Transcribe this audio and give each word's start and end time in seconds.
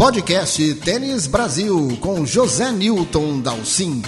Podcast 0.00 0.76
Tênis 0.76 1.26
Brasil 1.26 1.98
com 2.00 2.24
José 2.24 2.72
Newton 2.72 3.38
Dalcin. 3.42 4.00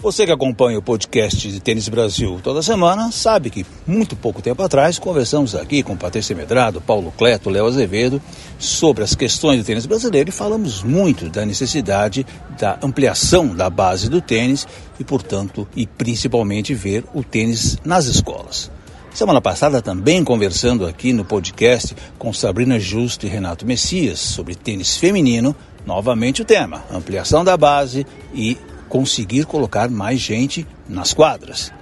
Você 0.00 0.24
que 0.24 0.30
acompanha 0.30 0.78
o 0.78 0.82
podcast 0.82 1.50
de 1.50 1.58
Tênis 1.58 1.88
Brasil 1.88 2.38
toda 2.40 2.62
semana 2.62 3.10
sabe 3.10 3.50
que 3.50 3.66
muito 3.84 4.14
pouco 4.14 4.40
tempo 4.40 4.62
atrás 4.62 4.96
conversamos 4.96 5.56
aqui 5.56 5.82
com 5.82 5.96
Patrícia 5.96 6.36
Medrado, 6.36 6.80
Paulo 6.80 7.12
Cleto, 7.18 7.50
Léo 7.50 7.66
Azevedo 7.66 8.22
sobre 8.56 9.02
as 9.02 9.16
questões 9.16 9.58
do 9.58 9.64
tênis 9.64 9.86
brasileiro 9.86 10.30
e 10.30 10.32
falamos 10.32 10.84
muito 10.84 11.28
da 11.28 11.44
necessidade 11.44 12.24
da 12.56 12.78
ampliação 12.80 13.48
da 13.56 13.68
base 13.68 14.08
do 14.08 14.20
tênis 14.20 14.68
e, 15.00 15.02
portanto, 15.02 15.66
e 15.74 15.84
principalmente 15.84 16.72
ver 16.74 17.04
o 17.12 17.24
tênis 17.24 17.76
nas 17.84 18.06
escolas. 18.06 18.70
Semana 19.14 19.40
passada 19.40 19.80
também 19.80 20.24
conversando 20.24 20.84
aqui 20.84 21.12
no 21.12 21.24
podcast 21.24 21.94
com 22.18 22.32
Sabrina 22.32 22.80
Justo 22.80 23.24
e 23.24 23.28
Renato 23.28 23.64
Messias 23.64 24.18
sobre 24.18 24.56
tênis 24.56 24.96
feminino, 24.96 25.54
novamente 25.86 26.42
o 26.42 26.44
tema, 26.44 26.82
ampliação 26.90 27.44
da 27.44 27.56
base 27.56 28.04
e 28.34 28.58
conseguir 28.88 29.46
colocar 29.46 29.88
mais 29.88 30.18
gente 30.18 30.66
nas 30.88 31.14
quadras. 31.14 31.72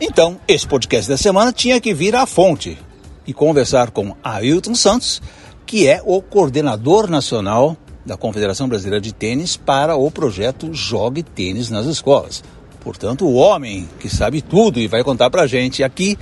Então, 0.00 0.40
esse 0.48 0.66
podcast 0.66 1.10
da 1.10 1.18
semana 1.18 1.52
tinha 1.52 1.78
que 1.78 1.92
vir 1.92 2.16
à 2.16 2.24
fonte 2.24 2.78
e 3.26 3.34
conversar 3.34 3.90
com 3.90 4.16
Ailton 4.24 4.74
Santos, 4.74 5.20
que 5.66 5.86
é 5.86 6.00
o 6.02 6.22
coordenador 6.22 7.06
nacional 7.06 7.76
da 8.04 8.16
Confederação 8.16 8.66
Brasileira 8.66 8.98
de 8.98 9.12
Tênis 9.12 9.58
para 9.58 9.94
o 9.94 10.10
projeto 10.10 10.72
Jogue 10.72 11.22
Tênis 11.22 11.68
nas 11.68 11.84
Escolas. 11.84 12.42
Portanto, 12.80 13.26
o 13.26 13.34
homem 13.34 13.86
que 14.00 14.08
sabe 14.08 14.40
tudo 14.40 14.80
e 14.80 14.88
vai 14.88 15.04
contar 15.04 15.28
para 15.28 15.42
a 15.42 15.46
gente 15.46 15.84
aqui 15.84 16.16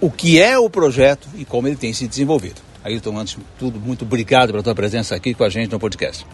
o 0.00 0.10
que 0.10 0.40
é 0.40 0.58
o 0.58 0.68
projeto 0.68 1.28
e 1.36 1.44
como 1.44 1.68
ele 1.68 1.76
tem 1.76 1.92
se 1.92 2.06
desenvolvido. 2.06 2.60
Ailton, 2.84 3.18
antes 3.18 3.34
de 3.34 3.42
tudo, 3.58 3.80
muito 3.80 4.04
obrigado 4.04 4.50
pela 4.50 4.62
tua 4.62 4.74
presença 4.74 5.14
aqui 5.14 5.34
com 5.34 5.42
a 5.42 5.48
gente 5.48 5.72
no 5.72 5.78
podcast. 5.78 6.26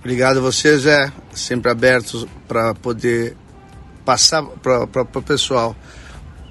Obrigado 0.00 0.38
a 0.38 0.40
você, 0.40 0.76
Zé. 0.78 1.12
Sempre 1.32 1.70
abertos 1.70 2.26
para 2.48 2.74
poder 2.74 3.36
passar 4.04 4.42
para 4.42 4.84
o 4.84 5.22
pessoal 5.22 5.76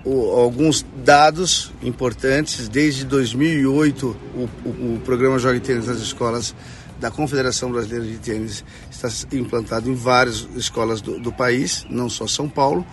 o, 0.05 0.31
alguns 0.31 0.85
dados 1.03 1.71
importantes. 1.81 2.69
Desde 2.69 3.03
2008, 3.03 4.05
o, 4.35 4.49
o, 4.65 4.95
o 4.95 5.01
programa 5.03 5.39
Jogue 5.39 5.59
Tênis 5.59 5.87
nas 5.87 5.97
Escolas 5.97 6.55
da 6.99 7.09
Confederação 7.09 7.71
Brasileira 7.71 8.05
de 8.05 8.19
Tênis 8.19 8.63
está 8.89 9.09
implantado 9.35 9.89
em 9.89 9.95
várias 9.95 10.47
escolas 10.55 11.01
do, 11.01 11.19
do 11.19 11.31
país, 11.31 11.85
não 11.89 12.09
só 12.09 12.27
São 12.27 12.47
Paulo. 12.47 12.85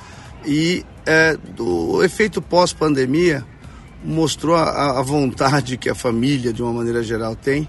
E 0.45 0.85
é, 1.05 1.37
do 1.37 2.03
efeito 2.03 2.41
pós-pandemia 2.41 3.45
mostrou 4.05 4.55
a, 4.55 4.99
a 4.99 5.03
vontade 5.03 5.77
que 5.77 5.89
a 5.89 5.95
família, 5.95 6.53
de 6.53 6.63
uma 6.63 6.73
maneira 6.73 7.03
geral, 7.03 7.35
tem 7.35 7.69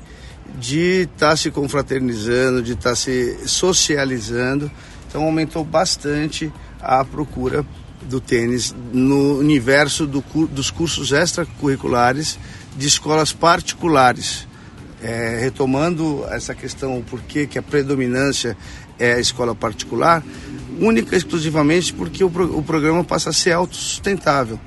de 0.58 1.02
estar 1.04 1.30
tá 1.30 1.38
se 1.38 1.52
confraternizando, 1.52 2.62
de 2.62 2.74
estar 2.74 2.92
tá 2.92 2.96
se 2.96 3.48
socializando. 3.48 4.70
Então 5.08 5.24
aumentou 5.24 5.64
bastante 5.64 6.52
a 6.82 7.04
procura 7.04 7.66
do 8.04 8.22
tênis 8.22 8.74
no 8.94 9.40
universo 9.40 10.08
do, 10.08 10.24
dos 10.48 10.72
cursos 10.72 11.12
extracurriculares 11.12 12.40
de 12.78 12.88
escolas 12.88 13.34
particulares. 13.34 14.48
É, 15.02 15.40
retomando 15.40 16.26
essa 16.30 16.54
questão, 16.54 17.02
por 17.02 17.22
que 17.22 17.58
a 17.58 17.62
predominância 17.62 18.58
é 19.00 19.14
a 19.14 19.20
escola 19.20 19.56
particular, 19.56 20.24
única 20.80 21.16
e 21.16 21.18
exclusivamente 21.18 21.94
porque 21.94 22.24
o, 22.24 22.28
o 22.28 22.62
programa 22.62 23.04
passa 23.04 23.30
a 23.30 23.34
ser 23.34 23.54
autossustentável. 23.54 24.60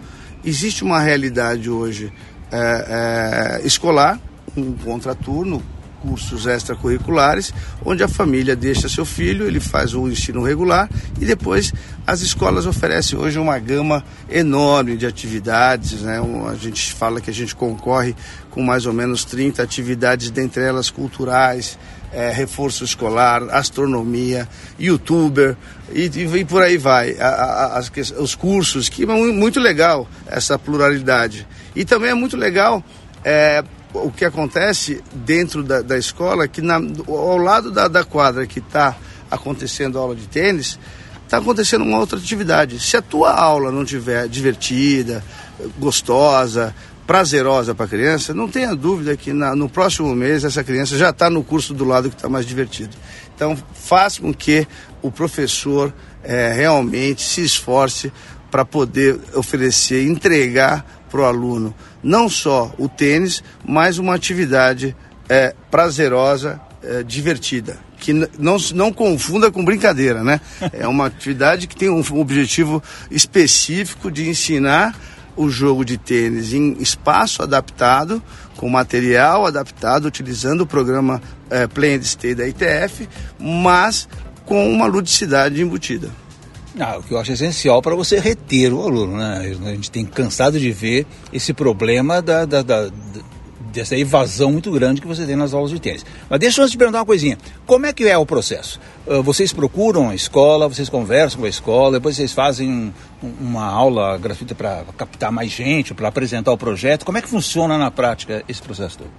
Existe 0.44 0.82
uma 0.82 1.00
realidade 1.00 1.70
hoje 1.70 2.12
é, 2.50 3.60
é, 3.60 3.66
escolar, 3.66 4.18
um 4.56 4.72
contraturno, 4.72 5.62
cursos 6.02 6.46
extracurriculares, 6.46 7.54
onde 7.84 8.02
a 8.02 8.08
família 8.08 8.56
deixa 8.56 8.88
seu 8.88 9.04
filho, 9.04 9.46
ele 9.46 9.60
faz 9.60 9.94
o 9.94 10.08
ensino 10.08 10.42
regular 10.42 10.90
e 11.20 11.24
depois 11.24 11.72
as 12.04 12.20
escolas 12.20 12.66
oferecem 12.66 13.16
hoje 13.16 13.38
uma 13.38 13.58
gama 13.58 14.04
enorme 14.28 14.96
de 14.96 15.06
atividades. 15.06 16.02
Né? 16.02 16.20
A 16.50 16.56
gente 16.56 16.92
fala 16.92 17.20
que 17.20 17.30
a 17.30 17.32
gente 17.32 17.54
concorre 17.54 18.16
com 18.50 18.62
mais 18.62 18.84
ou 18.84 18.92
menos 18.92 19.24
30 19.24 19.62
atividades, 19.62 20.30
dentre 20.30 20.62
elas 20.62 20.90
culturais, 20.90 21.78
é, 22.12 22.30
reforço 22.30 22.84
escolar, 22.84 23.42
astronomia, 23.50 24.48
youtuber 24.78 25.56
e, 25.92 26.04
e 26.04 26.44
por 26.44 26.62
aí 26.62 26.76
vai. 26.76 27.16
A, 27.18 27.78
a, 27.78 28.20
os 28.20 28.34
cursos, 28.34 28.88
que 28.88 29.04
é 29.04 29.06
muito 29.06 29.58
legal 29.58 30.08
essa 30.26 30.58
pluralidade. 30.58 31.46
E 31.74 31.84
também 31.84 32.10
é 32.10 32.14
muito 32.14 32.36
legal. 32.36 32.84
É, 33.24 33.64
o 33.94 34.10
que 34.10 34.24
acontece 34.24 35.02
dentro 35.14 35.62
da, 35.62 35.82
da 35.82 35.98
escola, 35.98 36.48
que 36.48 36.60
na, 36.60 36.76
ao 37.06 37.36
lado 37.36 37.70
da, 37.70 37.88
da 37.88 38.04
quadra 38.04 38.46
que 38.46 38.58
está 38.58 38.96
acontecendo 39.30 39.98
a 39.98 40.02
aula 40.02 40.14
de 40.14 40.26
tênis, 40.26 40.78
está 41.24 41.38
acontecendo 41.38 41.82
uma 41.82 41.98
outra 41.98 42.18
atividade. 42.18 42.78
Se 42.78 42.96
a 42.96 43.02
tua 43.02 43.32
aula 43.32 43.70
não 43.70 43.84
tiver 43.84 44.28
divertida, 44.28 45.24
gostosa, 45.78 46.74
prazerosa 47.06 47.74
para 47.74 47.86
a 47.86 47.88
criança, 47.88 48.32
não 48.32 48.48
tenha 48.48 48.74
dúvida 48.74 49.16
que 49.16 49.32
na, 49.32 49.54
no 49.56 49.68
próximo 49.68 50.14
mês 50.14 50.44
essa 50.44 50.62
criança 50.62 50.96
já 50.96 51.10
está 51.10 51.28
no 51.28 51.42
curso 51.42 51.74
do 51.74 51.84
lado 51.84 52.08
que 52.08 52.16
está 52.16 52.28
mais 52.28 52.46
divertido. 52.46 52.96
Então, 53.34 53.56
faça 53.74 54.20
com 54.20 54.32
que 54.32 54.66
o 55.00 55.10
professor 55.10 55.92
é, 56.22 56.52
realmente 56.52 57.22
se 57.22 57.42
esforce 57.42 58.12
para 58.50 58.64
poder 58.64 59.18
oferecer, 59.34 60.06
entregar 60.06 60.84
para 61.10 61.20
o 61.20 61.24
aluno 61.24 61.74
não 62.02 62.28
só 62.28 62.74
o 62.78 62.88
tênis, 62.88 63.42
mas 63.64 63.98
uma 63.98 64.14
atividade 64.14 64.96
é, 65.28 65.54
prazerosa, 65.70 66.60
é, 66.82 67.02
divertida. 67.02 67.78
Que 67.98 68.12
não, 68.12 68.56
não 68.74 68.92
confunda 68.92 69.52
com 69.52 69.64
brincadeira, 69.64 70.24
né? 70.24 70.40
É 70.72 70.88
uma 70.88 71.06
atividade 71.06 71.68
que 71.68 71.76
tem 71.76 71.88
um 71.88 72.02
objetivo 72.18 72.82
específico 73.10 74.10
de 74.10 74.28
ensinar 74.28 74.98
o 75.36 75.48
jogo 75.48 75.84
de 75.84 75.96
tênis 75.96 76.52
em 76.52 76.76
espaço 76.80 77.42
adaptado, 77.42 78.22
com 78.56 78.68
material 78.68 79.46
adaptado, 79.46 80.06
utilizando 80.06 80.62
o 80.62 80.66
programa 80.66 81.20
é, 81.50 81.66
Play 81.66 81.96
and 81.96 82.02
Stay 82.02 82.34
da 82.34 82.46
ITF, 82.46 83.08
mas 83.38 84.08
com 84.44 84.70
uma 84.70 84.86
ludicidade 84.86 85.62
embutida. 85.62 86.10
Ah, 86.78 86.96
o 86.98 87.02
que 87.02 87.12
eu 87.12 87.18
acho 87.18 87.32
essencial 87.32 87.82
para 87.82 87.94
você 87.94 88.18
reter 88.18 88.72
o 88.72 88.82
aluno, 88.82 89.18
né? 89.18 89.54
A 89.64 89.68
gente 89.70 89.90
tem 89.90 90.06
cansado 90.06 90.58
de 90.58 90.72
ver 90.72 91.06
esse 91.32 91.52
problema 91.52 92.22
da, 92.22 92.46
da, 92.46 92.62
da, 92.62 92.90
dessa 93.72 93.96
evasão 93.96 94.52
muito 94.52 94.70
grande 94.70 95.00
que 95.00 95.06
você 95.06 95.24
tem 95.24 95.34
nas 95.34 95.52
aulas 95.54 95.70
de 95.70 95.80
tênis. 95.80 96.04
Mas 96.28 96.38
deixa 96.38 96.62
eu 96.62 96.68
te 96.68 96.76
perguntar 96.76 96.98
uma 97.00 97.06
coisinha. 97.06 97.38
Como 97.66 97.86
é 97.86 97.92
que 97.92 98.04
é 98.04 98.16
o 98.16 98.26
processo? 98.26 98.80
Uh, 99.06 99.22
vocês 99.22 99.52
procuram 99.52 100.10
a 100.10 100.14
escola, 100.14 100.68
vocês 100.68 100.88
conversam 100.88 101.40
com 101.40 101.46
a 101.46 101.48
escola, 101.48 101.92
depois 101.92 102.16
vocês 102.16 102.32
fazem 102.32 102.70
um, 102.70 102.92
uma 103.40 103.64
aula 103.64 104.18
gratuita 104.18 104.54
para 104.54 104.84
captar 104.96 105.32
mais 105.32 105.50
gente, 105.50 105.94
para 105.94 106.08
apresentar 106.08 106.52
o 106.52 106.58
projeto. 106.58 107.04
Como 107.04 107.18
é 107.18 107.22
que 107.22 107.28
funciona 107.28 107.76
na 107.78 107.90
prática 107.90 108.44
esse 108.48 108.62
processo 108.62 108.98
todo? 108.98 109.10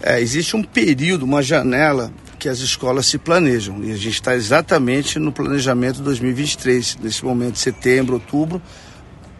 É, 0.00 0.20
existe 0.20 0.54
um 0.56 0.62
período, 0.62 1.24
uma 1.24 1.42
janela 1.42 2.12
que 2.38 2.48
as 2.48 2.60
escolas 2.60 3.06
se 3.06 3.18
planejam. 3.18 3.82
E 3.82 3.90
a 3.90 3.96
gente 3.96 4.14
está 4.14 4.34
exatamente 4.34 5.18
no 5.18 5.32
planejamento 5.32 6.00
2023, 6.02 6.98
nesse 7.02 7.24
momento 7.24 7.58
setembro, 7.58 8.14
outubro, 8.14 8.62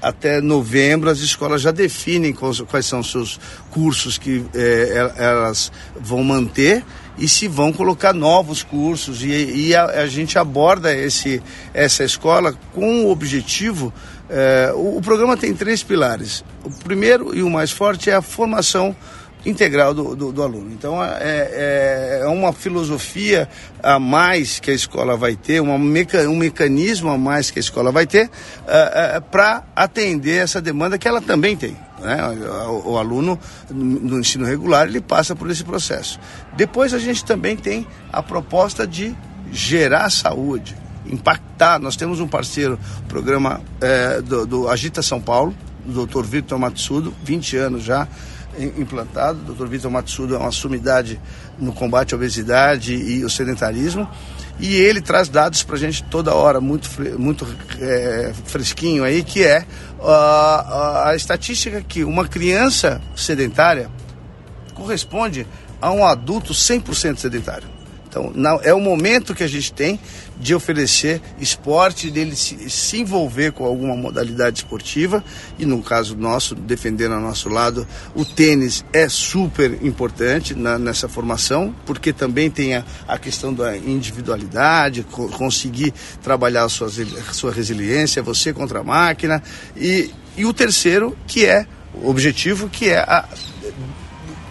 até 0.00 0.40
novembro, 0.40 1.10
as 1.10 1.18
escolas 1.18 1.62
já 1.62 1.70
definem 1.70 2.32
quais, 2.32 2.86
são 2.86 3.00
os 3.00 3.10
seus 3.10 3.40
cursos 3.70 4.16
que 4.16 4.44
é, 4.54 5.12
elas 5.16 5.72
vão 6.00 6.22
manter 6.22 6.84
e 7.18 7.28
se 7.28 7.48
vão 7.48 7.72
colocar 7.72 8.12
novos 8.12 8.62
cursos. 8.62 9.22
E, 9.22 9.28
e 9.28 9.74
a, 9.74 9.84
a, 9.84 10.06
gente 10.06 10.38
aborda 10.38 10.94
esse, 10.94 11.42
essa 11.74 12.04
escola 12.04 12.54
com 12.72 13.04
o 13.04 13.10
objetivo. 13.10 13.92
É, 14.30 14.72
o, 14.74 14.98
o 14.98 15.00
programa 15.02 15.36
tem 15.36 15.54
três 15.54 15.82
pilares. 15.82 16.44
O 16.64 16.70
primeiro 16.70 17.34
e 17.36 17.42
o 17.42 17.50
mais 17.50 17.70
forte 17.70 18.08
é 18.08 18.14
a 18.14 18.22
formação 18.22 18.94
integral 19.48 19.94
do, 19.94 20.14
do, 20.14 20.32
do 20.32 20.42
aluno. 20.42 20.70
Então 20.72 21.02
é, 21.02 21.18
é, 21.20 22.20
é, 22.22 22.26
uma 22.26 22.52
filosofia 22.52 23.48
a 23.82 23.98
mais 23.98 24.58
que 24.58 24.70
a 24.70 24.74
escola 24.74 25.16
vai 25.16 25.34
ter, 25.34 25.60
uma 25.60 25.78
meca, 25.78 26.28
um 26.28 26.36
mecanismo 26.36 27.10
a 27.10 27.18
mais 27.18 27.50
que 27.50 27.58
a 27.58 27.60
escola 27.60 27.90
vai 27.90 28.06
ter 28.06 28.26
uh, 28.26 29.18
uh, 29.18 29.22
para 29.30 29.64
atender 29.74 30.42
essa 30.42 30.60
demanda 30.60 30.98
que 30.98 31.08
ela 31.08 31.20
também 31.20 31.56
tem. 31.56 31.76
Né? 32.00 32.16
O, 32.68 32.92
o, 32.92 32.98
aluno 32.98 33.38
no 33.70 34.20
ensino 34.20 34.44
regular 34.44 34.86
ele 34.86 35.00
passa 35.00 35.34
por 35.34 35.50
esse 35.50 35.64
processo. 35.64 36.20
Depois 36.56 36.94
a 36.94 36.98
gente 36.98 37.24
também 37.24 37.56
tem 37.56 37.86
a 38.12 38.22
proposta 38.22 38.86
de 38.86 39.16
gerar 39.50 40.10
saúde, 40.10 40.76
impactar. 41.06 41.80
Nós 41.80 41.96
temos 41.96 42.20
um 42.20 42.28
parceiro, 42.28 42.78
programa 43.08 43.60
é, 43.80 44.20
do, 44.20 44.46
do 44.46 44.68
Agita 44.68 45.02
São 45.02 45.20
Paulo, 45.20 45.54
o 45.86 46.06
Dr. 46.06 46.22
Vitor 46.22 46.58
Matsudo, 46.58 47.14
20 47.24 47.56
anos 47.56 47.82
já 47.82 48.06
implantado. 48.58 49.52
O 49.52 49.54
Dr. 49.54 49.66
Vitor 49.66 49.90
Matsuda 49.90 50.36
é 50.36 50.38
uma 50.38 50.52
sumidade 50.52 51.20
no 51.58 51.72
combate 51.72 52.14
à 52.14 52.16
obesidade 52.16 52.94
e 52.94 53.24
o 53.24 53.30
sedentarismo. 53.30 54.08
e 54.60 54.74
ele 54.74 55.00
traz 55.00 55.28
dados 55.28 55.62
para 55.62 55.76
a 55.76 55.78
gente 55.78 56.02
toda 56.04 56.34
hora, 56.34 56.60
muito, 56.60 56.88
muito 57.18 57.46
é, 57.80 58.32
fresquinho 58.44 59.04
aí, 59.04 59.22
que 59.22 59.44
é 59.44 59.64
a 60.00 61.12
estatística 61.14 61.80
que 61.80 62.02
uma 62.02 62.26
criança 62.26 63.00
sedentária 63.16 63.88
corresponde 64.74 65.46
a 65.80 65.92
um 65.92 66.04
adulto 66.04 66.52
100% 66.52 67.18
sedentário. 67.18 67.77
Então, 68.08 68.32
não, 68.34 68.58
é 68.62 68.72
o 68.72 68.80
momento 68.80 69.34
que 69.34 69.44
a 69.44 69.46
gente 69.46 69.70
tem 69.70 70.00
de 70.40 70.54
oferecer 70.54 71.20
esporte, 71.38 72.10
dele 72.10 72.34
se, 72.34 72.70
se, 72.70 73.00
envolver 73.00 73.52
com 73.52 73.64
alguma 73.64 73.94
modalidade 73.94 74.60
esportiva. 74.60 75.22
E 75.58 75.66
no 75.66 75.82
caso 75.82 76.16
nosso, 76.16 76.54
defendendo 76.54 77.14
ao 77.14 77.20
nosso 77.20 77.48
lado, 77.50 77.86
o 78.14 78.24
tênis 78.24 78.84
é 78.92 79.08
super 79.08 79.84
importante 79.84 80.54
na, 80.54 80.78
nessa 80.78 81.08
formação, 81.08 81.74
porque 81.84 82.12
também 82.12 82.50
tem 82.50 82.76
a, 82.76 82.84
a 83.06 83.18
questão 83.18 83.52
da 83.52 83.76
individualidade, 83.76 85.02
co 85.02 85.28
conseguir 85.28 85.92
trabalhar 86.22 86.64
a 86.64 86.68
sua, 86.68 86.88
a 86.88 87.32
sua 87.32 87.52
resiliência, 87.52 88.22
você 88.22 88.52
contra 88.52 88.80
a 88.80 88.84
máquina. 88.84 89.42
E, 89.76 90.10
e 90.36 90.46
o 90.46 90.52
terceiro, 90.54 91.16
que 91.26 91.44
é 91.44 91.66
o 91.94 92.08
objetivo, 92.08 92.68
que 92.70 92.88
é 92.88 92.98
a, 93.00 93.28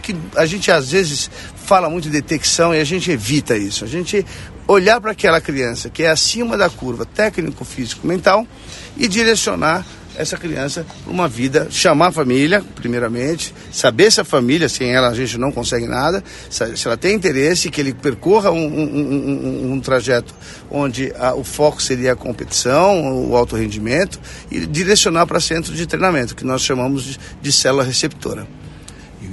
que 0.08 0.16
a 0.36 0.46
gente 0.46 0.72
às 0.72 0.92
vezes 0.92 1.30
fala 1.68 1.90
muito 1.90 2.06
de 2.06 2.12
detecção 2.12 2.74
e 2.74 2.80
a 2.80 2.84
gente 2.86 3.12
evita 3.12 3.58
isso. 3.58 3.84
A 3.84 3.88
gente 3.88 4.26
olhar 4.66 5.02
para 5.02 5.12
aquela 5.12 5.42
criança 5.42 5.90
que 5.90 6.02
é 6.02 6.10
acima 6.10 6.58
da 6.58 6.70
curva 6.70 7.06
técnico, 7.06 7.66
físico, 7.66 8.08
mental 8.08 8.48
e 8.96 9.06
direcionar 9.06 9.86
essa 10.16 10.38
criança 10.38 10.86
para 11.04 11.14
uma 11.14 11.28
vida, 11.28 11.68
chamar 11.70 12.08
a 12.08 12.12
família, 12.12 12.64
primeiramente, 12.74 13.54
saber 13.72 14.12
se 14.12 14.22
a 14.22 14.24
família, 14.24 14.68
sem 14.68 14.96
ela 14.96 15.10
a 15.10 15.14
gente 15.14 15.38
não 15.38 15.52
consegue 15.52 15.86
nada, 15.86 16.24
se 16.50 16.88
ela 16.88 16.98
tem 16.98 17.14
interesse, 17.14 17.70
que 17.70 17.80
ele 17.80 17.94
percorra 17.94 18.50
um, 18.50 18.66
um, 18.66 18.84
um, 18.84 19.74
um 19.74 19.80
trajeto 19.80 20.34
onde 20.72 21.14
a, 21.20 21.36
o 21.36 21.44
foco 21.44 21.84
seria 21.84 22.14
a 22.14 22.16
competição, 22.16 23.30
o 23.30 23.36
alto 23.36 23.56
rendimento, 23.58 24.20
e 24.50 24.66
direcionar 24.66 25.28
para 25.28 25.40
centro 25.40 25.74
de 25.76 25.86
treinamento, 25.86 26.34
que 26.34 26.46
nós 26.46 26.62
chamamos 26.62 27.04
de, 27.04 27.20
de 27.40 27.52
célula 27.52 27.84
receptora. 27.84 28.48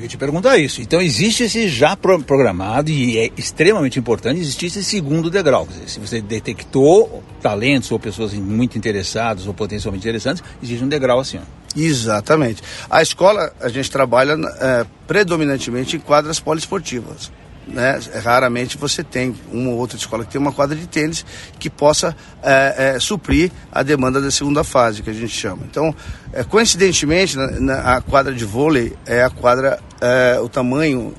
Ia 0.05 0.09
te 0.09 0.19
perguntar 0.19 0.59
isso. 0.59 0.83
Então 0.83 1.01
existe 1.01 1.45
esse 1.45 1.67
já 1.67 1.97
programado 1.97 2.91
e 2.91 3.17
é 3.17 3.31
extremamente 3.39 3.99
importante 3.99 4.39
existir 4.39 4.67
esse 4.67 4.85
segundo 4.85 5.31
degrau. 5.31 5.67
Se 5.87 5.99
você 5.99 6.21
detectou 6.21 7.23
talentos 7.41 7.91
ou 7.91 7.99
pessoas 7.99 8.35
muito 8.35 8.77
interessadas 8.77 9.47
ou 9.47 9.55
potencialmente 9.55 10.05
interessantes, 10.05 10.45
existe 10.63 10.85
um 10.85 10.89
degrau 10.89 11.21
assim. 11.21 11.41
Exatamente. 11.75 12.63
A 12.91 13.01
escola, 13.01 13.51
a 13.59 13.71
gente 13.71 13.91
trabalha 13.91 14.37
é, 14.61 14.85
predominantemente 15.07 15.97
em 15.97 16.01
quadras 16.01 16.39
poliesportivas 16.39 17.33
né? 17.67 17.99
Raramente 18.23 18.77
você 18.77 19.03
tem 19.03 19.35
uma 19.51 19.71
ou 19.71 19.79
outra 19.79 19.97
escola 19.97 20.25
que 20.25 20.33
tem 20.33 20.41
uma 20.41 20.53
quadra 20.53 20.77
de 20.77 20.87
tênis 20.87 21.25
que 21.59 21.71
possa 21.71 22.17
é, 22.43 22.95
é, 22.97 23.01
suprir 23.01 23.51
a 23.73 23.83
demanda 23.83 24.21
da 24.21 24.31
segunda 24.31 24.63
fase, 24.63 25.03
que 25.03 25.11
a 25.11 25.15
gente 25.15 25.29
chama. 25.29 25.63
Então, 25.71 25.95
é, 26.33 26.45
coincidentemente, 26.45 27.37
na, 27.37 27.47
na, 27.61 27.97
a 27.97 28.01
quadra 28.01 28.35
de 28.35 28.45
vôlei 28.45 28.95
é 29.07 29.23
a 29.23 29.31
quadra, 29.31 29.79
é, 30.01 30.39
o 30.41 30.49
tamanho, 30.49 31.15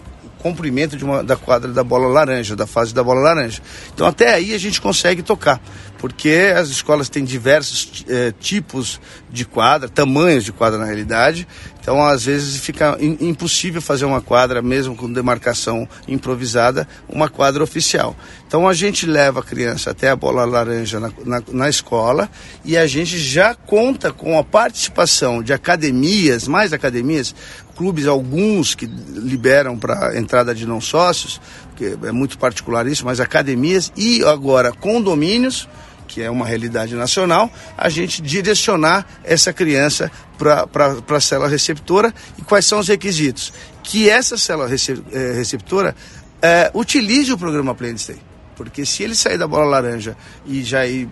comprimento 0.45 1.03
uma, 1.03 1.24
da 1.24 1.36
quadra 1.36 1.74
da 1.74 1.83
bola 1.83 2.07
laranja, 2.07 2.56
da 2.56 2.68
fase 2.68 2.94
da 2.94 3.03
bola 3.03 3.19
laranja. 3.19 3.63
Então, 3.92 4.06
até 4.06 4.31
aí 4.31 4.53
a 4.53 4.59
gente 4.59 4.80
consegue 4.80 5.24
tocar 5.24 5.59
porque 5.97 6.53
as 6.56 6.69
escolas 6.69 7.09
têm 7.09 7.24
diversos 7.24 8.06
é, 8.07 8.31
tipos 8.39 9.01
de 9.31 9.44
quadra, 9.44 9.89
tamanhos 9.89 10.44
de 10.44 10.51
quadra 10.51 10.77
na 10.77 10.86
realidade. 10.86 11.47
Então, 11.81 12.03
às 12.03 12.25
vezes, 12.25 12.57
fica 12.57 12.95
impossível 13.00 13.81
fazer 13.81 14.06
uma 14.06 14.21
quadra, 14.21 14.62
mesmo 14.62 14.95
com 14.95 15.12
demarcação 15.12 15.88
improvisada, 16.07 16.88
uma 17.09 17.27
quadra 17.27 17.63
oficial. 17.63 18.15
Então, 18.48 18.68
a 18.68 18.74
gente 18.74 19.07
leva 19.07 19.39
a 19.39 19.44
criança 19.44 19.91
até 19.91 20.09
a 20.09 20.15
bola 20.15 20.45
laranja 20.45 21.00
na, 21.00 21.12
na, 21.25 21.44
na 21.51 21.69
escola 21.69 22.30
e 22.63 22.77
a 22.77 22.86
gente 22.86 23.18
já 23.18 23.56
conta 23.56 24.12
com 24.12 24.38
a 24.38 24.44
participação 24.44 25.41
de 25.41 25.53
academias, 25.53 26.48
mais 26.48 26.71
academias, 26.71 27.33
clubes, 27.75 28.07
alguns 28.07 28.74
que 28.74 28.86
liberam 28.86 29.77
para 29.77 30.18
entrada 30.18 30.56
de 30.56 30.66
não 30.66 30.80
sócios, 30.80 31.42
que 31.75 31.98
é 32.04 32.12
muito 32.12 32.38
particular 32.38 32.88
isso, 32.88 33.06
mas 33.06 33.19
academias 33.19 33.92
e 33.95 34.24
agora 34.24 34.72
condomínios 34.72 35.68
que 36.07 36.22
é 36.22 36.30
uma 36.30 36.45
realidade 36.45 36.95
nacional, 36.95 37.51
a 37.77 37.89
gente 37.89 38.22
direcionar 38.22 39.06
essa 39.24 39.51
criança 39.51 40.12
para 40.38 41.18
a 41.18 41.19
célula 41.19 41.50
receptora 41.50 42.13
e 42.38 42.42
quais 42.42 42.66
são 42.66 42.80
os 42.80 42.88
requisitos? 42.88 43.51
Que 43.83 44.10
essa 44.10 44.38
célula 44.38 44.69
eh, 44.69 45.33
receptora 45.33 45.95
é, 46.42 46.72
utilize 46.74 47.33
o 47.33 47.38
programa 47.38 47.75
Play 47.75 47.98
Stay. 47.98 48.18
Porque 48.56 48.86
se 48.86 49.04
ele 49.04 49.16
sair 49.16 49.38
da 49.38 49.48
bola 49.48 49.66
laranja 49.66 50.16
e 50.45 50.63
já 50.63 50.86
ir 50.88 51.10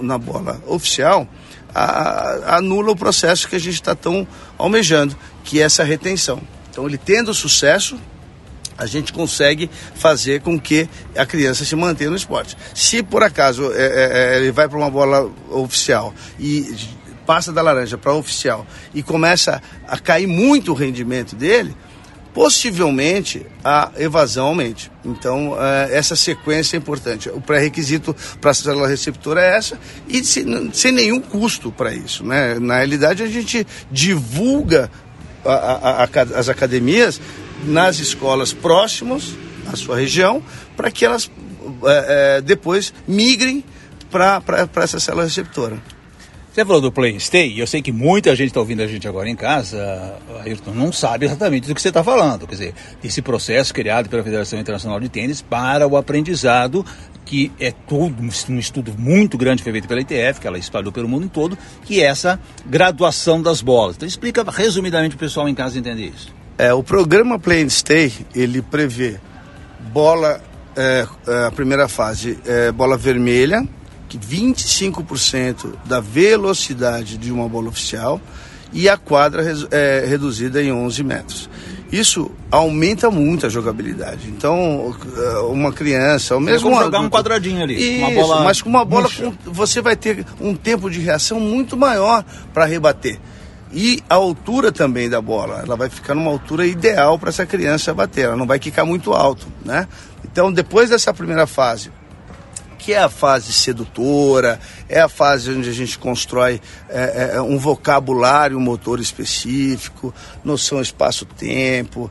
na 0.00 0.18
bola 0.18 0.60
oficial, 0.66 1.26
a, 1.74 2.56
anula 2.56 2.92
o 2.92 2.96
processo 2.96 3.48
que 3.48 3.56
a 3.56 3.60
gente 3.60 3.74
está 3.74 3.94
tão 3.94 4.26
almejando, 4.56 5.16
que 5.42 5.60
é 5.60 5.64
essa 5.64 5.82
retenção. 5.82 6.40
Então, 6.70 6.86
ele 6.86 6.98
tendo 6.98 7.32
sucesso, 7.34 7.98
a 8.76 8.86
gente 8.86 9.12
consegue 9.12 9.70
fazer 9.94 10.40
com 10.40 10.58
que 10.58 10.88
a 11.16 11.24
criança 11.24 11.64
se 11.64 11.76
mantenha 11.76 12.10
no 12.10 12.16
esporte. 12.16 12.56
Se 12.74 13.02
por 13.02 13.22
acaso 13.22 13.72
é, 13.72 13.84
é, 13.84 14.34
é 14.34 14.36
ele 14.38 14.52
vai 14.52 14.68
para 14.68 14.78
uma 14.78 14.90
bola 14.90 15.30
oficial 15.50 16.12
e 16.38 16.74
passa 17.24 17.52
da 17.52 17.62
laranja 17.62 17.96
para 17.96 18.12
oficial 18.12 18.66
e 18.92 19.02
começa 19.02 19.62
a 19.86 19.98
cair 19.98 20.26
muito 20.26 20.72
o 20.72 20.74
rendimento 20.74 21.34
dele, 21.34 21.74
possivelmente 22.34 23.46
a 23.62 23.92
evasão 23.96 24.48
aumente. 24.48 24.90
Então, 25.04 25.56
é, 25.58 25.96
essa 25.96 26.16
sequência 26.16 26.76
é 26.76 26.78
importante. 26.78 27.28
O 27.30 27.40
pré-requisito 27.40 28.14
para 28.40 28.50
a 28.50 28.54
célula 28.54 28.88
receptora 28.88 29.40
é 29.40 29.56
essa 29.56 29.78
e 30.08 30.22
sem, 30.24 30.70
sem 30.72 30.90
nenhum 30.90 31.20
custo 31.20 31.70
para 31.70 31.94
isso. 31.94 32.24
Né? 32.24 32.58
Na 32.58 32.78
realidade, 32.78 33.22
a 33.22 33.28
gente 33.28 33.64
divulga 33.90 34.90
a, 35.44 35.52
a, 35.52 36.04
a, 36.04 36.08
as 36.36 36.48
academias 36.48 37.20
nas 37.64 38.00
escolas 38.00 38.52
próximas 38.52 39.32
à 39.72 39.76
sua 39.76 39.96
região, 39.96 40.42
para 40.76 40.90
que 40.90 41.04
elas 41.04 41.30
é, 41.86 42.40
depois 42.40 42.92
migrem 43.06 43.64
para 44.10 44.68
essa 44.82 44.98
célula 44.98 45.24
receptora. 45.24 45.80
Você 46.54 46.64
falou 46.64 46.80
do 46.80 46.92
Play 46.92 47.18
Stay, 47.18 47.52
e 47.52 47.58
eu 47.58 47.66
sei 47.66 47.82
que 47.82 47.90
muita 47.90 48.32
gente 48.36 48.50
está 48.50 48.60
ouvindo 48.60 48.80
a 48.80 48.86
gente 48.86 49.08
agora 49.08 49.28
em 49.28 49.34
casa, 49.34 50.14
Ayrton, 50.44 50.70
não 50.70 50.92
sabe 50.92 51.26
exatamente 51.26 51.66
do 51.66 51.74
que 51.74 51.82
você 51.82 51.88
está 51.88 52.04
falando. 52.04 52.46
Quer 52.46 52.54
dizer, 52.54 52.74
esse 53.02 53.20
processo 53.20 53.74
criado 53.74 54.08
pela 54.08 54.22
Federação 54.22 54.56
Internacional 54.60 55.00
de 55.00 55.08
Tênis 55.08 55.42
para 55.42 55.84
o 55.84 55.96
aprendizado, 55.96 56.86
que 57.24 57.50
é 57.58 57.72
todo 57.72 58.14
um 58.22 58.58
estudo 58.60 58.94
muito 58.96 59.36
grande 59.36 59.64
feito 59.64 59.88
pela 59.88 60.00
ITF, 60.00 60.40
que 60.40 60.46
ela 60.46 60.56
espalhou 60.56 60.92
pelo 60.92 61.08
mundo 61.08 61.28
todo, 61.28 61.58
que 61.82 62.00
é 62.00 62.06
essa 62.06 62.38
graduação 62.64 63.42
das 63.42 63.60
bolas. 63.60 63.96
Então 63.96 64.06
explica 64.06 64.48
resumidamente 64.48 65.16
para 65.16 65.24
o 65.24 65.26
pessoal 65.26 65.48
em 65.48 65.56
casa 65.56 65.76
entender 65.76 66.12
isso. 66.14 66.32
É, 66.56 66.72
o 66.72 66.84
programa 66.84 67.36
Play 67.36 67.68
Stay, 67.68 68.12
ele 68.32 68.62
prevê 68.62 69.18
bola, 69.92 70.40
é, 70.76 71.04
é, 71.26 71.46
a 71.46 71.50
primeira 71.50 71.88
fase, 71.88 72.38
é, 72.46 72.70
bola 72.70 72.96
vermelha, 72.96 73.66
que 74.14 74.18
25% 74.18 75.74
da 75.84 76.00
velocidade 76.00 77.18
de 77.18 77.32
uma 77.32 77.48
bola 77.48 77.68
oficial 77.68 78.20
e 78.72 78.88
a 78.88 78.96
quadra 78.96 79.42
é, 79.70 80.04
reduzida 80.06 80.62
em 80.62 80.72
11 80.72 81.02
metros. 81.02 81.50
Isso 81.90 82.30
aumenta 82.50 83.10
muito 83.10 83.46
a 83.46 83.48
jogabilidade. 83.48 84.28
Então, 84.28 84.94
é, 85.16 85.38
uma 85.40 85.72
criança, 85.72 86.34
ou 86.34 86.40
mesmo 86.40 86.70
é 86.70 86.84
jogar 86.84 87.00
um 87.00 87.10
quadradinho 87.10 87.62
ali, 87.62 87.74
Isso, 87.74 88.04
uma 88.04 88.10
bola 88.10 88.44
mas 88.44 88.62
com 88.62 88.68
uma 88.68 88.84
bola 88.84 89.08
com, 89.10 89.32
você 89.52 89.80
vai 89.80 89.96
ter 89.96 90.24
um 90.40 90.54
tempo 90.54 90.90
de 90.90 91.00
reação 91.00 91.38
muito 91.38 91.76
maior 91.76 92.24
para 92.52 92.64
rebater. 92.64 93.18
E 93.72 94.02
a 94.08 94.14
altura 94.14 94.70
também 94.70 95.10
da 95.10 95.20
bola, 95.20 95.62
ela 95.64 95.76
vai 95.76 95.88
ficar 95.88 96.14
numa 96.14 96.30
altura 96.30 96.64
ideal 96.64 97.18
para 97.18 97.30
essa 97.30 97.44
criança 97.44 97.92
bater, 97.92 98.26
ela 98.26 98.36
não 98.36 98.46
vai 98.46 98.60
ficar 98.60 98.84
muito 98.84 99.12
alto, 99.12 99.48
né? 99.64 99.88
Então, 100.24 100.52
depois 100.52 100.90
dessa 100.90 101.12
primeira 101.12 101.46
fase, 101.46 101.90
que 102.84 102.92
é 102.92 102.98
a 102.98 103.08
fase 103.08 103.50
sedutora, 103.50 104.60
é 104.90 105.00
a 105.00 105.08
fase 105.08 105.50
onde 105.50 105.70
a 105.70 105.72
gente 105.72 105.98
constrói 105.98 106.60
é, 106.90 107.32
é, 107.32 107.40
um 107.40 107.56
vocabulário 107.56 108.60
motor 108.60 109.00
específico, 109.00 110.14
noção 110.44 110.82
espaço-tempo, 110.82 112.10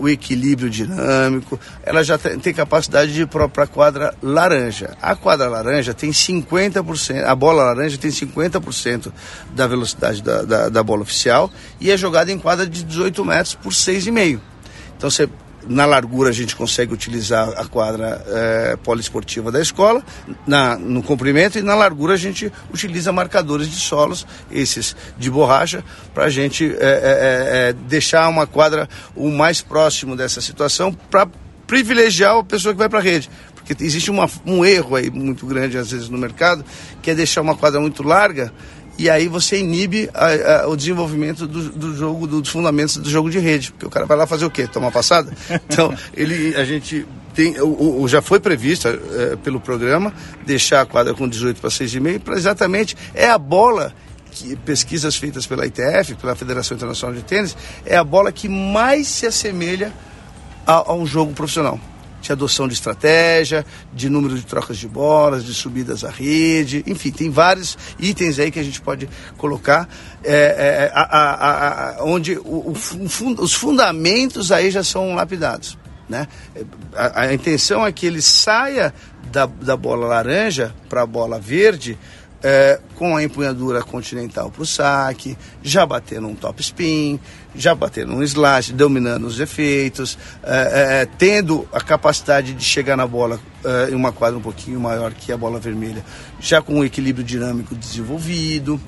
o 0.00 0.08
equilíbrio 0.08 0.70
dinâmico. 0.70 1.60
Ela 1.82 2.02
já 2.02 2.16
tem, 2.16 2.38
tem 2.38 2.54
capacidade 2.54 3.12
de 3.12 3.22
ir 3.22 3.26
para 3.26 3.44
a 3.44 3.66
quadra 3.66 4.14
laranja. 4.22 4.96
A 5.02 5.14
quadra 5.14 5.50
laranja 5.50 5.92
tem 5.92 6.10
50%, 6.10 7.22
a 7.22 7.34
bola 7.34 7.64
laranja 7.64 7.98
tem 7.98 8.10
50% 8.10 9.12
da 9.54 9.66
velocidade 9.66 10.22
da, 10.22 10.42
da, 10.42 10.68
da 10.70 10.82
bola 10.82 11.02
oficial 11.02 11.50
e 11.78 11.90
é 11.90 11.96
jogada 11.98 12.32
em 12.32 12.38
quadra 12.38 12.66
de 12.66 12.82
18 12.82 13.22
metros 13.22 13.54
por 13.54 13.70
6,5. 13.70 14.40
Então 14.96 15.10
você 15.10 15.28
na 15.68 15.86
largura 15.86 16.30
a 16.30 16.32
gente 16.32 16.54
consegue 16.54 16.92
utilizar 16.92 17.48
a 17.56 17.64
quadra 17.64 18.24
é, 18.26 18.76
poliesportiva 18.76 19.50
da 19.50 19.60
escola, 19.60 20.02
na, 20.46 20.76
no 20.76 21.02
comprimento, 21.02 21.58
e 21.58 21.62
na 21.62 21.74
largura 21.74 22.14
a 22.14 22.16
gente 22.16 22.50
utiliza 22.72 23.12
marcadores 23.12 23.68
de 23.68 23.76
solos, 23.76 24.26
esses 24.50 24.96
de 25.18 25.30
borracha, 25.30 25.84
para 26.12 26.24
a 26.24 26.30
gente 26.30 26.74
é, 26.78 27.70
é, 27.70 27.72
deixar 27.86 28.28
uma 28.28 28.46
quadra 28.46 28.88
o 29.14 29.30
mais 29.30 29.60
próximo 29.60 30.16
dessa 30.16 30.40
situação 30.40 30.92
para 31.10 31.28
privilegiar 31.66 32.36
a 32.36 32.44
pessoa 32.44 32.72
que 32.72 32.78
vai 32.78 32.88
para 32.88 32.98
a 32.98 33.02
rede. 33.02 33.30
Porque 33.54 33.82
existe 33.82 34.10
uma, 34.10 34.28
um 34.44 34.62
erro 34.62 34.96
aí 34.96 35.10
muito 35.10 35.46
grande, 35.46 35.78
às 35.78 35.90
vezes, 35.90 36.10
no 36.10 36.18
mercado, 36.18 36.62
que 37.00 37.10
é 37.10 37.14
deixar 37.14 37.40
uma 37.40 37.56
quadra 37.56 37.80
muito 37.80 38.02
larga 38.02 38.52
e 38.96 39.10
aí 39.10 39.26
você 39.26 39.58
inibe 39.58 40.08
a, 40.14 40.62
a, 40.62 40.68
o 40.68 40.76
desenvolvimento 40.76 41.46
do, 41.46 41.70
do 41.70 41.96
jogo, 41.96 42.26
do, 42.26 42.40
dos 42.40 42.50
fundamentos 42.50 42.96
do 42.96 43.10
jogo 43.10 43.28
de 43.28 43.38
rede. 43.38 43.72
Porque 43.72 43.86
o 43.86 43.90
cara 43.90 44.06
vai 44.06 44.16
lá 44.16 44.26
fazer 44.26 44.44
o 44.44 44.50
quê? 44.50 44.66
Tomar 44.66 44.90
passada? 44.90 45.32
Então, 45.68 45.92
ele, 46.14 46.54
a 46.56 46.64
gente 46.64 47.06
tem, 47.34 47.60
o, 47.60 48.02
o 48.02 48.08
já 48.08 48.22
foi 48.22 48.38
previsto 48.38 48.86
é, 48.86 49.36
pelo 49.36 49.58
programa 49.58 50.12
deixar 50.46 50.82
a 50.82 50.86
quadra 50.86 51.14
com 51.14 51.28
18 51.28 51.60
para 51.60 51.70
6,5 51.70 52.20
para 52.20 52.34
exatamente 52.34 52.96
é 53.12 53.28
a 53.28 53.38
bola 53.38 53.92
que, 54.30 54.54
pesquisas 54.56 55.16
feitas 55.16 55.46
pela 55.46 55.66
ITF, 55.66 56.14
pela 56.14 56.36
Federação 56.36 56.76
Internacional 56.76 57.16
de 57.16 57.24
Tênis, 57.24 57.56
é 57.84 57.96
a 57.96 58.04
bola 58.04 58.30
que 58.30 58.48
mais 58.48 59.08
se 59.08 59.26
assemelha 59.26 59.92
a, 60.66 60.90
a 60.90 60.94
um 60.94 61.06
jogo 61.06 61.32
profissional 61.32 61.80
de 62.24 62.32
adoção 62.32 62.66
de 62.66 62.74
estratégia, 62.74 63.64
de 63.92 64.08
número 64.08 64.34
de 64.34 64.42
trocas 64.42 64.78
de 64.78 64.88
bolas, 64.88 65.44
de 65.44 65.52
subidas 65.52 66.04
à 66.04 66.10
rede, 66.10 66.82
enfim, 66.86 67.10
tem 67.10 67.30
vários 67.30 67.76
itens 67.98 68.38
aí 68.38 68.50
que 68.50 68.58
a 68.58 68.62
gente 68.62 68.80
pode 68.80 69.08
colocar, 69.36 69.88
é, 70.22 70.32
é, 70.32 70.92
a, 70.94 71.02
a, 71.02 71.98
a, 71.98 72.04
onde 72.04 72.38
o, 72.38 72.72
o, 72.72 73.42
os 73.42 73.54
fundamentos 73.54 74.50
aí 74.50 74.70
já 74.70 74.82
são 74.82 75.14
lapidados. 75.14 75.76
Né? 76.08 76.26
A, 76.94 77.32
intenção 77.32 77.84
é 77.84 77.90
que 77.90 78.06
ele 78.06 78.20
saia 78.20 78.92
da, 79.32 79.46
da 79.46 79.76
bola 79.76 80.06
laranja 80.06 80.74
para 80.88 81.02
a 81.02 81.06
bola 81.06 81.38
verde 81.38 81.98
é, 82.44 82.78
com 82.94 83.16
a 83.16 83.24
empunhadura 83.24 83.82
continental 83.82 84.50
para 84.50 84.62
o 84.62 84.66
saque, 84.66 85.36
já 85.62 85.86
batendo 85.86 86.28
um 86.28 86.34
top 86.34 86.60
spin, 86.60 87.18
já 87.56 87.74
batendo 87.74 88.12
um 88.12 88.22
slash, 88.22 88.74
dominando 88.74 89.24
os 89.26 89.40
efeitos, 89.40 90.18
é, 90.42 90.52
é, 90.52 91.02
é, 91.02 91.06
tendo 91.06 91.66
a 91.72 91.80
capacidade 91.80 92.52
de 92.52 92.62
chegar 92.62 92.98
na 92.98 93.06
bola 93.06 93.40
é, 93.64 93.90
em 93.90 93.94
uma 93.94 94.12
quadra 94.12 94.38
um 94.38 94.42
pouquinho 94.42 94.78
maior 94.78 95.14
que 95.14 95.32
a 95.32 95.38
bola 95.38 95.58
vermelha, 95.58 96.04
já 96.38 96.60
com 96.60 96.74
um 96.74 96.84
equilíbrio 96.84 97.24
dinâmico 97.24 97.74
desenvolvido 97.74 98.78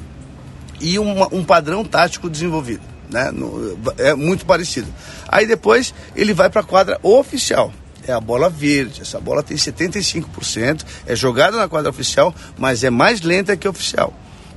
e 0.79 0.99
uma, 0.99 1.27
um 1.35 1.43
padrão 1.43 1.83
tático 1.83 2.29
desenvolvido. 2.29 2.83
Né? 3.09 3.31
No, 3.31 3.79
é 3.97 4.15
muito 4.15 4.45
parecido. 4.45 4.93
Aí 5.27 5.47
depois 5.47 5.95
ele 6.15 6.35
vai 6.35 6.51
para 6.51 6.61
a 6.61 6.65
quadra 6.65 6.99
oficial 7.03 7.73
é 8.07 8.13
a 8.13 8.21
bola 8.21 8.49
verde. 8.49 9.03
Essa 9.03 9.21
bola 9.21 9.43
tem 9.43 9.57
75%, 9.57 10.85
é 11.07 11.17
jogada 11.17 11.57
na 11.57 11.69
quadra 11.69 11.91
oficial, 11.91 12.35
mas 12.57 12.85
é 12.85 12.91
mais 12.91 13.21
lenta 13.23 13.57
que 13.57 13.67
a 13.67 13.71
oficial, 13.71 14.13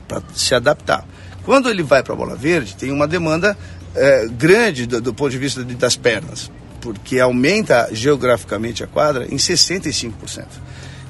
para 0.08 0.22
se 0.34 0.54
adaptar. 0.54 1.06
Quando 1.44 1.70
ele 1.70 1.84
vai 1.84 2.04
para 2.04 2.14
a 2.14 2.18
bola 2.18 2.36
verde, 2.36 2.76
tem 2.76 2.92
uma 2.92 3.08
demanda 3.08 3.58
é, 3.96 4.28
grande 4.28 4.86
do, 4.86 5.02
do, 5.02 5.14
ponto 5.14 5.32
de 5.32 5.38
vista 5.38 5.64
de, 5.64 5.74
das 5.76 5.96
pernas, 5.96 6.52
porque 6.80 7.20
aumenta 7.20 7.90
geograficamente 7.92 8.84
a 8.84 8.88
quadra 8.88 9.26
em 9.26 9.38
65%. 9.38 10.46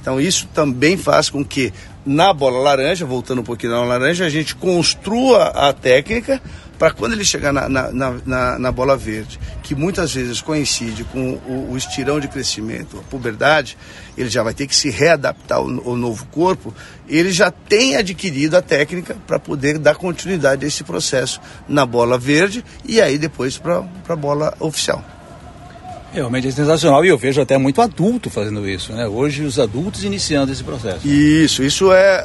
Então 0.02 0.20
isso 0.20 0.48
também 0.54 0.98
faz 0.98 1.30
com 1.30 1.44
que 1.44 1.74
na 2.06 2.34
bola 2.34 2.60
laranja, 2.60 3.06
voltando 3.06 3.42
um 3.42 3.44
pouquinho 3.44 3.74
na 3.74 3.84
laranja, 3.84 4.26
a 4.26 4.30
gente 4.30 4.56
construa 4.56 5.48
a 5.48 5.74
técnica 5.74 6.42
para 6.80 6.92
quando 6.92 7.12
ele 7.12 7.26
chegar 7.26 7.52
na, 7.52 7.68
na, 7.68 7.92
na, 7.92 8.58
na, 8.58 8.72
bola 8.72 8.96
verde, 8.96 9.38
que 9.62 9.76
muitas 9.76 10.14
vezes 10.14 10.42
coincide 10.42 11.04
com 11.04 11.34
o, 11.34 11.72
o, 11.74 11.78
estirão 11.78 12.22
de 12.22 12.30
crescimento, 12.30 12.98
a 12.98 13.04
puberdade, 13.12 13.78
ele 14.18 14.30
já 14.30 14.42
vai 14.42 14.54
ter 14.54 14.66
que 14.66 14.76
se 14.76 14.90
readaptar 14.90 15.58
ao, 15.58 15.66
ao 15.66 15.98
novo 15.98 16.26
corpo, 16.28 16.74
ele 17.08 17.32
já 17.32 17.52
tem 17.52 17.98
adquirido 17.98 18.56
a 18.56 18.62
técnica 18.62 19.18
para 19.28 19.38
poder 19.38 19.78
dar 19.78 19.96
continuidade 19.96 20.64
a 20.64 20.68
esse 20.70 20.86
processo 20.86 21.42
na 21.68 21.86
bola 21.86 22.18
verde 22.18 22.64
e 22.86 23.02
aí 23.02 23.18
depois 23.18 23.58
para 23.58 23.84
a 24.08 24.16
bola 24.16 24.54
oficial. 24.60 25.04
Realmente 26.14 26.48
é 26.48 26.52
sensacional 26.52 27.06
e 27.06 27.10
eu 27.10 27.18
vejo 27.18 27.40
até 27.40 27.58
muito 27.58 27.82
adulto 27.82 28.30
fazendo 28.30 28.68
isso, 28.68 28.94
né? 28.94 29.08
Hoje 29.08 29.44
os 29.44 29.60
adultos 29.60 30.04
iniciando 30.04 30.52
esse 30.52 30.64
processo. 30.64 31.08
Isso, 31.08 31.62
isso 31.62 31.94
é. 31.94 32.24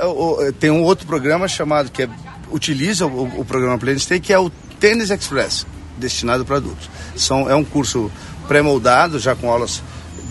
Tem 0.58 0.70
um 0.70 0.82
outro 0.82 1.06
programa 1.06 1.46
chamado 1.46 1.90
que 1.90 2.04
é 2.04 2.08
utiliza 2.54 3.04
o, 3.04 3.40
o 3.40 3.44
programa 3.44 3.76
Play 3.76 3.98
Stay, 3.98 4.20
que 4.20 4.32
é 4.32 4.38
o 4.38 4.48
Tênis 4.78 5.10
Express, 5.10 5.66
destinado 5.98 6.44
para 6.44 6.56
adultos. 6.56 6.88
São, 7.16 7.50
é 7.50 7.54
um 7.54 7.64
curso 7.64 8.10
pré-moldado, 8.46 9.18
já 9.18 9.34
com 9.34 9.50
aulas 9.50 9.82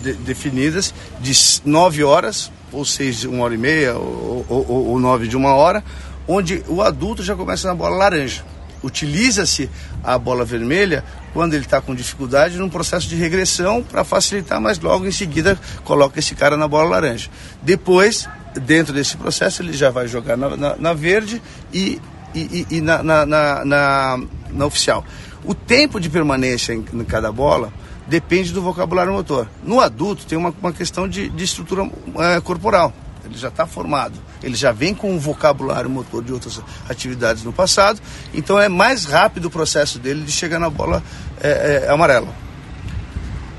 de, 0.02 0.14
definidas, 0.14 0.94
de 1.20 1.34
nove 1.66 2.02
horas, 2.02 2.50
ou 2.72 2.86
seis 2.86 3.26
uma 3.26 3.44
hora 3.44 3.54
e 3.54 3.58
meia, 3.58 3.96
ou, 3.96 4.46
ou, 4.48 4.88
ou 4.88 5.00
nove 5.00 5.28
de 5.28 5.36
uma 5.36 5.54
hora, 5.54 5.84
onde 6.26 6.64
o 6.70 6.82
adulto 6.82 7.22
já 7.22 7.36
começa 7.36 7.68
na 7.68 7.76
bola 7.76 7.98
laranja. 7.98 8.46
Utiliza-se 8.82 9.70
a 10.02 10.18
bola 10.18 10.46
vermelha 10.46 11.04
quando 11.34 11.54
ele 11.56 11.66
está 11.66 11.82
com 11.82 11.94
dificuldade 11.94 12.58
num 12.58 12.70
processo 12.70 13.08
de 13.08 13.16
regressão 13.16 13.84
para 13.84 14.04
facilitar, 14.04 14.62
mas 14.62 14.80
logo 14.80 15.06
em 15.06 15.12
seguida 15.12 15.60
coloca 15.84 16.20
esse 16.20 16.36
cara 16.36 16.56
na 16.56 16.68
bola 16.68 16.90
laranja. 16.90 17.30
Depois, 17.62 18.28
dentro 18.62 18.94
desse 18.94 19.18
processo, 19.18 19.62
ele 19.62 19.74
já 19.74 19.90
vai 19.90 20.08
jogar 20.08 20.38
na, 20.38 20.56
na, 20.56 20.76
na 20.76 20.94
verde 20.94 21.42
e 21.74 22.00
e, 22.34 22.68
e, 22.78 22.82
na, 22.82 23.04
na, 23.04 23.26
na, 23.26 24.18
na, 24.52 24.66
oficial. 24.66 25.06
O 25.44 25.54
tempo 25.54 26.00
de 26.00 26.10
permanência 26.10 26.74
em, 26.74 26.86
em, 26.94 27.04
cada 27.04 27.32
bola 27.32 27.72
depende 28.08 28.52
do 28.52 28.62
vocabulário 28.62 29.12
motor. 29.12 29.48
No 29.64 29.80
adulto 29.80 30.26
tem 30.26 30.38
uma, 30.38 30.54
uma 30.62 30.72
questão 30.72 31.08
de, 31.08 31.30
de 31.30 31.44
estrutura 31.44 31.90
é, 32.20 32.40
corporal. 32.42 32.94
Ele 33.26 33.38
já 33.38 33.48
está 33.48 33.66
formado, 33.66 34.20
ele 34.42 34.56
já 34.56 34.74
vem 34.74 34.94
com 34.94 35.14
um 35.14 35.18
vocabulário 35.18 35.90
motor 35.90 36.22
de 36.22 36.34
outras 36.34 36.62
atividades 36.90 37.44
no 37.44 37.54
passado, 37.54 38.02
então 38.34 38.60
é 38.60 38.68
mais 38.68 39.06
rápido 39.06 39.46
o 39.46 39.50
processo 39.50 39.98
dele 39.98 40.24
de 40.24 40.32
chegar 40.32 40.60
na 40.60 40.70
bola 40.70 41.02
é, 41.42 41.86
é, 41.86 41.90
amarela. 41.90 42.28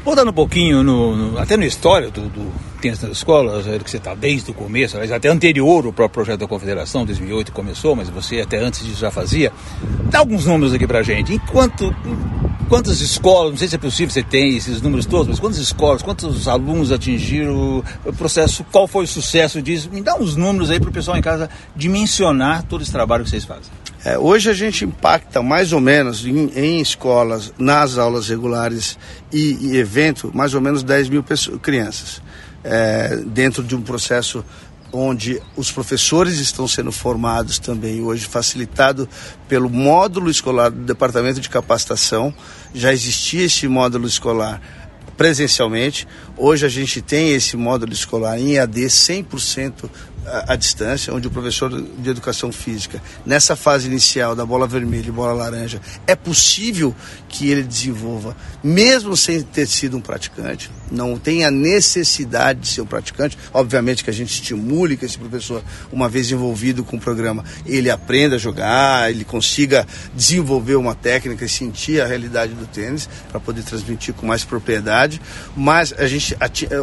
Um 0.07 0.33
pouquinho, 0.35 0.83
no, 0.83 1.17
no, 1.17 1.39
até 1.39 1.57
na 1.57 1.65
história 1.65 2.11
do, 2.11 2.29
do 2.29 2.53
tênis 2.85 3.01
nas 3.01 3.13
escolas, 3.13 3.65
que 3.83 3.91
você 3.91 3.97
está 3.97 4.15
desde 4.15 4.51
o 4.51 4.55
começo, 4.55 4.99
até 4.99 5.29
anterior 5.29 5.87
ao 5.87 5.93
próprio 5.93 6.11
projeto 6.11 6.41
da 6.41 6.47
Confederação, 6.47 7.07
2008 7.07 7.51
começou, 7.51 7.97
mas 7.97 8.11
você 8.11 8.41
até 8.41 8.59
antes 8.59 8.85
disso 8.85 9.01
já 9.01 9.11
fazia. 9.11 9.51
Dá 10.11 10.19
alguns 10.19 10.45
números 10.45 10.75
aqui 10.75 10.87
para 10.87 11.03
gente. 11.03 11.33
Enquanto, 11.33 11.95
quantas 12.69 13.01
escolas, 13.01 13.53
não 13.53 13.59
sei 13.59 13.69
se 13.69 13.77
é 13.77 13.79
possível 13.79 14.13
você 14.13 14.23
tem 14.23 14.57
esses 14.57 14.83
números 14.83 15.07
todos, 15.07 15.29
mas 15.29 15.41
quantas 15.41 15.59
escolas, 15.59 16.03
quantos 16.03 16.47
alunos 16.47 16.93
atingiram 16.93 17.83
o 18.05 18.13
processo, 18.13 18.63
qual 18.71 18.87
foi 18.87 19.05
o 19.05 19.09
sucesso 19.09 19.63
disso? 19.63 19.89
Me 19.91 20.03
dá 20.03 20.17
uns 20.17 20.37
números 20.37 20.71
aí 20.71 20.79
para 20.79 20.91
o 20.91 20.93
pessoal 20.93 21.17
em 21.17 21.23
casa 21.23 21.49
dimensionar 21.75 22.65
todo 22.65 22.83
esse 22.83 22.93
trabalho 22.93 23.25
que 23.25 23.31
vocês 23.31 23.45
fazem. 23.45 23.73
É, 24.05 24.19
hoje 24.19 24.51
a 24.51 24.53
gente 24.53 24.85
impacta 24.85 25.43
mais 25.43 25.73
ou 25.73 25.81
menos 25.81 26.27
em, 26.27 26.51
em 26.55 26.79
escolas, 26.79 27.55
nas 27.59 27.97
aulas 27.97 28.29
regulares 28.29 28.99
e, 29.33 29.73
e, 29.73 29.79
evento, 29.79 30.31
mais 30.35 30.53
ou 30.53 30.61
menos 30.61 30.83
10 30.83 31.09
mil 31.09 31.23
pessoas, 31.23 31.59
crianças, 31.63 32.21
é, 32.65 33.17
dentro 33.27 33.63
de 33.63 33.77
um 33.77 33.83
processo 33.83 34.45
onde 34.93 35.43
os 35.57 35.73
professores 35.73 36.39
estão 36.39 36.69
sendo 36.69 36.93
formados 36.93 37.59
também 37.59 38.01
hoje, 38.01 38.27
facilitado 38.27 39.09
pelo 39.49 39.69
módulo 39.69 40.31
escolar 40.31 40.71
do 40.71 40.85
Departamento 40.85 41.41
de 41.41 41.51
Capacitação. 41.51 42.33
Já 42.73 42.93
existia 42.93 43.45
esse 43.45 43.67
módulo 43.67 44.07
escolar 44.07 44.61
presencialmente. 45.17 46.07
Hoje 46.37 46.65
a 46.65 46.69
gente 46.69 47.03
tem 47.03 47.33
esse 47.33 47.57
módulo 47.57 47.93
escolar 47.93 48.39
em 48.39 48.59
AD 48.59 48.81
100% 48.81 49.91
à 50.47 50.57
distância, 50.57 51.13
onde 51.13 51.29
o 51.29 51.31
professor 51.31 51.71
de 51.71 52.09
educação 52.09 52.51
física, 52.51 53.03
nessa 53.27 53.55
fase 53.55 53.87
inicial 53.87 54.35
da 54.35 54.45
bola 54.45 54.67
vermelha 54.67 55.09
e 55.09 55.13
bola 55.13 55.33
laranja, 55.33 55.81
é 56.07 56.15
possível 56.15 56.95
que 57.29 57.51
ele 57.51 57.63
desenvolva, 57.63 58.37
mesmo 58.63 59.17
sem 59.17 59.43
ter 59.43 59.67
sido 59.67 59.97
um 59.97 60.01
praticante, 60.01 60.71
não 60.95 61.19
tem 61.19 61.45
a 61.45 61.51
necessidade 61.51 62.61
de 62.61 62.69
ser 62.69 62.81
um 62.81 62.87
praticante. 62.87 63.37
Obviamente 63.53 64.05
que 64.05 64.11
a 64.11 64.13
gente 64.13 64.33
estimule 64.33 64.97
que 64.97 65.05
esse 65.05 65.19
professor, 65.19 65.63
uma 65.93 66.09
vez 66.09 66.31
envolvido 66.31 66.85
com 66.85 66.97
o 66.97 67.01
programa, 67.01 67.45
ele 67.67 67.91
aprenda 67.91 68.37
a 68.37 68.39
jogar, 68.39 69.11
ele 69.11 69.25
consiga 69.25 69.87
desenvolver 70.15 70.77
uma 70.77 70.95
técnica 70.95 71.45
e 71.45 71.49
sentir 71.49 72.01
a 72.01 72.07
realidade 72.07 72.55
do 72.55 72.67
tênis 72.67 73.09
para 73.31 73.41
poder 73.41 73.63
transmitir 73.63 74.15
com 74.15 74.27
mais 74.27 74.45
propriedade. 74.45 75.21
Mas 75.57 75.93
a 75.93 76.07
gente 76.07 76.37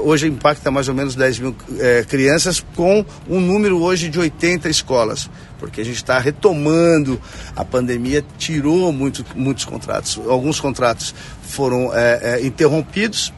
hoje 0.03 0.27
impacta 0.27 0.69
mais 0.69 0.87
ou 0.87 0.93
menos 0.93 1.15
10 1.15 1.39
mil 1.39 1.55
é, 1.79 2.03
crianças 2.03 2.63
com 2.75 3.05
um 3.27 3.39
número 3.39 3.81
hoje 3.81 4.09
de 4.09 4.19
80 4.19 4.69
escolas, 4.69 5.29
porque 5.59 5.81
a 5.81 5.85
gente 5.85 5.97
está 5.97 6.19
retomando 6.19 7.21
a 7.55 7.63
pandemia, 7.63 8.23
tirou 8.37 8.91
muito, 8.91 9.25
muitos 9.35 9.65
contratos. 9.65 10.19
Alguns 10.27 10.59
contratos 10.59 11.13
foram 11.41 11.95
é, 11.95 12.19
é, 12.23 12.45
interrompidos, 12.45 13.31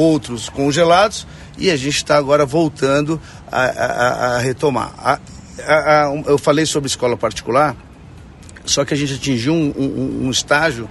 outros 0.00 0.48
congelados, 0.48 1.26
e 1.58 1.70
a 1.70 1.76
gente 1.76 1.96
está 1.96 2.16
agora 2.16 2.46
voltando 2.46 3.20
a, 3.50 3.62
a, 3.62 4.36
a 4.36 4.38
retomar. 4.38 4.92
A, 4.98 5.18
eu 6.26 6.38
falei 6.38 6.64
sobre 6.64 6.88
escola 6.88 7.16
particular, 7.16 7.76
só 8.64 8.84
que 8.84 8.94
a 8.94 8.96
gente 8.96 9.14
atingiu 9.14 9.52
um, 9.52 9.72
um, 9.76 10.26
um 10.26 10.30
estágio 10.30 10.88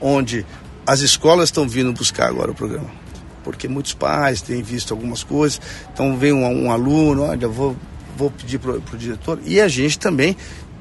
onde 0.00 0.44
as 0.86 1.00
escolas 1.00 1.48
estão 1.48 1.68
vindo 1.68 1.92
buscar 1.92 2.28
agora 2.28 2.50
o 2.50 2.54
programa 2.54 3.00
porque 3.42 3.66
muitos 3.66 3.94
pais 3.94 4.42
têm 4.42 4.62
visto 4.62 4.92
algumas 4.92 5.24
coisas. 5.24 5.58
Então 5.92 6.14
vem 6.14 6.30
um, 6.30 6.66
um 6.66 6.70
aluno, 6.70 7.22
olha, 7.22 7.48
vou 7.48 7.74
vou 8.20 8.30
pedir 8.30 8.58
para 8.58 8.72
o 8.72 8.98
diretor. 8.98 9.40
E 9.46 9.60
a 9.60 9.66
gente 9.66 9.98
também 9.98 10.36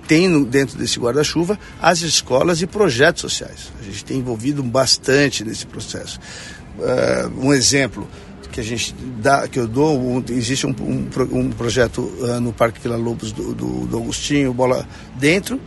tem 0.07 0.27
no, 0.27 0.45
dentro 0.45 0.77
desse 0.77 0.99
guarda-chuva 0.99 1.57
as 1.81 2.01
escolas 2.01 2.61
e 2.61 2.67
projetos 2.67 3.21
sociais. 3.21 3.71
A 3.79 3.83
gente 3.83 4.03
tem 4.03 4.17
envolvido 4.17 4.61
bastante 4.61 5.45
nesse 5.45 5.65
processo. 5.65 6.19
Uh, 6.79 7.47
um 7.47 7.53
exemplo, 7.53 8.07
que 8.51 8.59
a 8.59 8.63
gente 8.63 8.93
dá, 9.21 9.47
que 9.47 9.59
eu 9.59 9.67
dou, 9.67 9.99
um, 9.99 10.23
existe 10.29 10.65
um, 10.65 10.75
um, 10.79 11.07
um 11.31 11.49
projeto 11.51 12.01
uh, 12.01 12.39
no 12.39 12.51
Parque 12.51 12.79
Vila 12.81 12.97
Lobos 12.97 13.31
do, 13.31 13.53
do, 13.53 13.87
do, 13.87 13.97
Agostinho, 13.97 14.53
Bola 14.53 14.87
Dentro, 15.15 15.59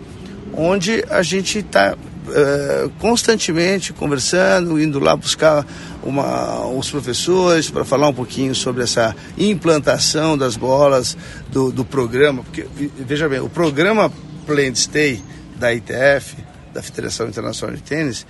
onde 0.54 1.04
a 1.08 1.22
gente 1.22 1.58
está 1.58 1.94
uh, 1.94 2.90
constantemente 2.98 3.92
conversando, 3.92 4.80
indo 4.80 4.98
lá 4.98 5.16
buscar 5.16 5.66
uma, 6.02 6.66
os 6.66 6.90
professores 6.90 7.70
para 7.70 7.84
falar 7.84 8.08
um 8.08 8.14
pouquinho 8.14 8.54
sobre 8.54 8.82
essa 8.82 9.14
implantação 9.38 10.36
das 10.36 10.56
bolas 10.56 11.16
do, 11.50 11.70
do 11.70 11.84
programa, 11.84 12.42
porque 12.42 12.66
veja 12.98 13.28
bem, 13.28 13.40
o 13.40 13.48
programa 13.48 14.12
Play 14.46 14.74
Stay 14.74 15.22
da 15.56 15.72
ITF, 15.72 16.36
da 16.74 16.82
Federação 16.82 17.28
Internacional 17.28 17.76
de 17.76 17.82
Tênis, 17.82 18.26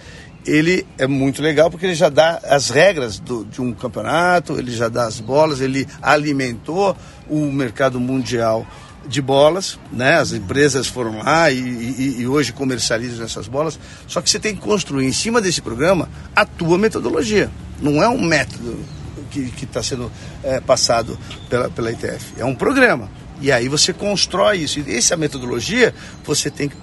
ele 0.47 0.87
é 0.99 1.07
muito 1.07 1.43
legal 1.43 1.71
porque 1.71 1.87
ele 1.87 1.95
já 1.95 2.09
dá 2.09 2.41
as 2.45 2.71
regras 2.71 3.19
do, 3.19 3.45
de 3.45 3.61
um 3.61 3.73
campeonato, 3.73 4.59
ele 4.59 4.73
já 4.73 4.89
dá 4.89 5.07
as 5.07 5.21
bolas, 5.21 5.61
ele 5.61 5.87
alimentou 6.01 6.97
o 7.29 7.51
mercado 7.53 8.01
mundial 8.01 8.67
de 9.07 9.21
bolas, 9.21 9.79
né? 9.91 10.17
As 10.17 10.33
empresas 10.33 10.87
foram 10.87 11.23
lá 11.23 11.51
e, 11.51 11.59
e, 11.59 12.17
e, 12.21 12.27
hoje 12.27 12.53
comercializam 12.53 13.25
essas 13.25 13.49
bolas. 13.49 13.79
Só 14.07 14.21
que 14.21 14.31
você 14.31 14.39
tem 14.39 14.55
que 14.55 14.61
construir 14.61 15.07
em 15.07 15.13
cima 15.13 15.41
desse 15.41 15.61
programa 15.61 16.09
a 16.35 16.45
tua 16.45 16.79
metodologia. 16.79 17.51
Não 17.81 18.03
é 18.03 18.09
um 18.09 18.23
método 18.23 18.79
que 19.31 19.65
está 19.65 19.83
sendo 19.83 20.13
é, 20.45 20.61
passado 20.61 21.19
pela, 21.49 21.71
pela 21.71 21.91
ITF. 21.91 22.35
É 22.39 22.45
um 22.45 22.55
programa. 22.55 23.11
E 23.41 23.51
aí 23.51 23.69
você 23.69 23.93
constrói 23.93 24.59
isso. 24.59 24.79
E 24.79 24.97
essa 24.97 25.17
metodologia 25.17 25.95
você 26.25 26.51
tem 26.51 26.69
que 26.69 26.77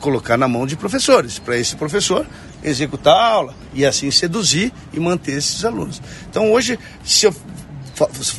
colocar 0.00 0.36
na 0.36 0.48
mão 0.48 0.66
de 0.66 0.76
professores, 0.76 1.38
para 1.38 1.56
esse 1.56 1.76
professor 1.76 2.26
executar 2.62 3.14
a 3.14 3.26
aula 3.26 3.54
e 3.74 3.84
assim 3.84 4.10
seduzir 4.10 4.72
e 4.92 5.00
manter 5.00 5.38
esses 5.38 5.64
alunos. 5.64 6.00
Então 6.28 6.52
hoje, 6.52 6.78
se 7.04 7.26
eu 7.26 7.34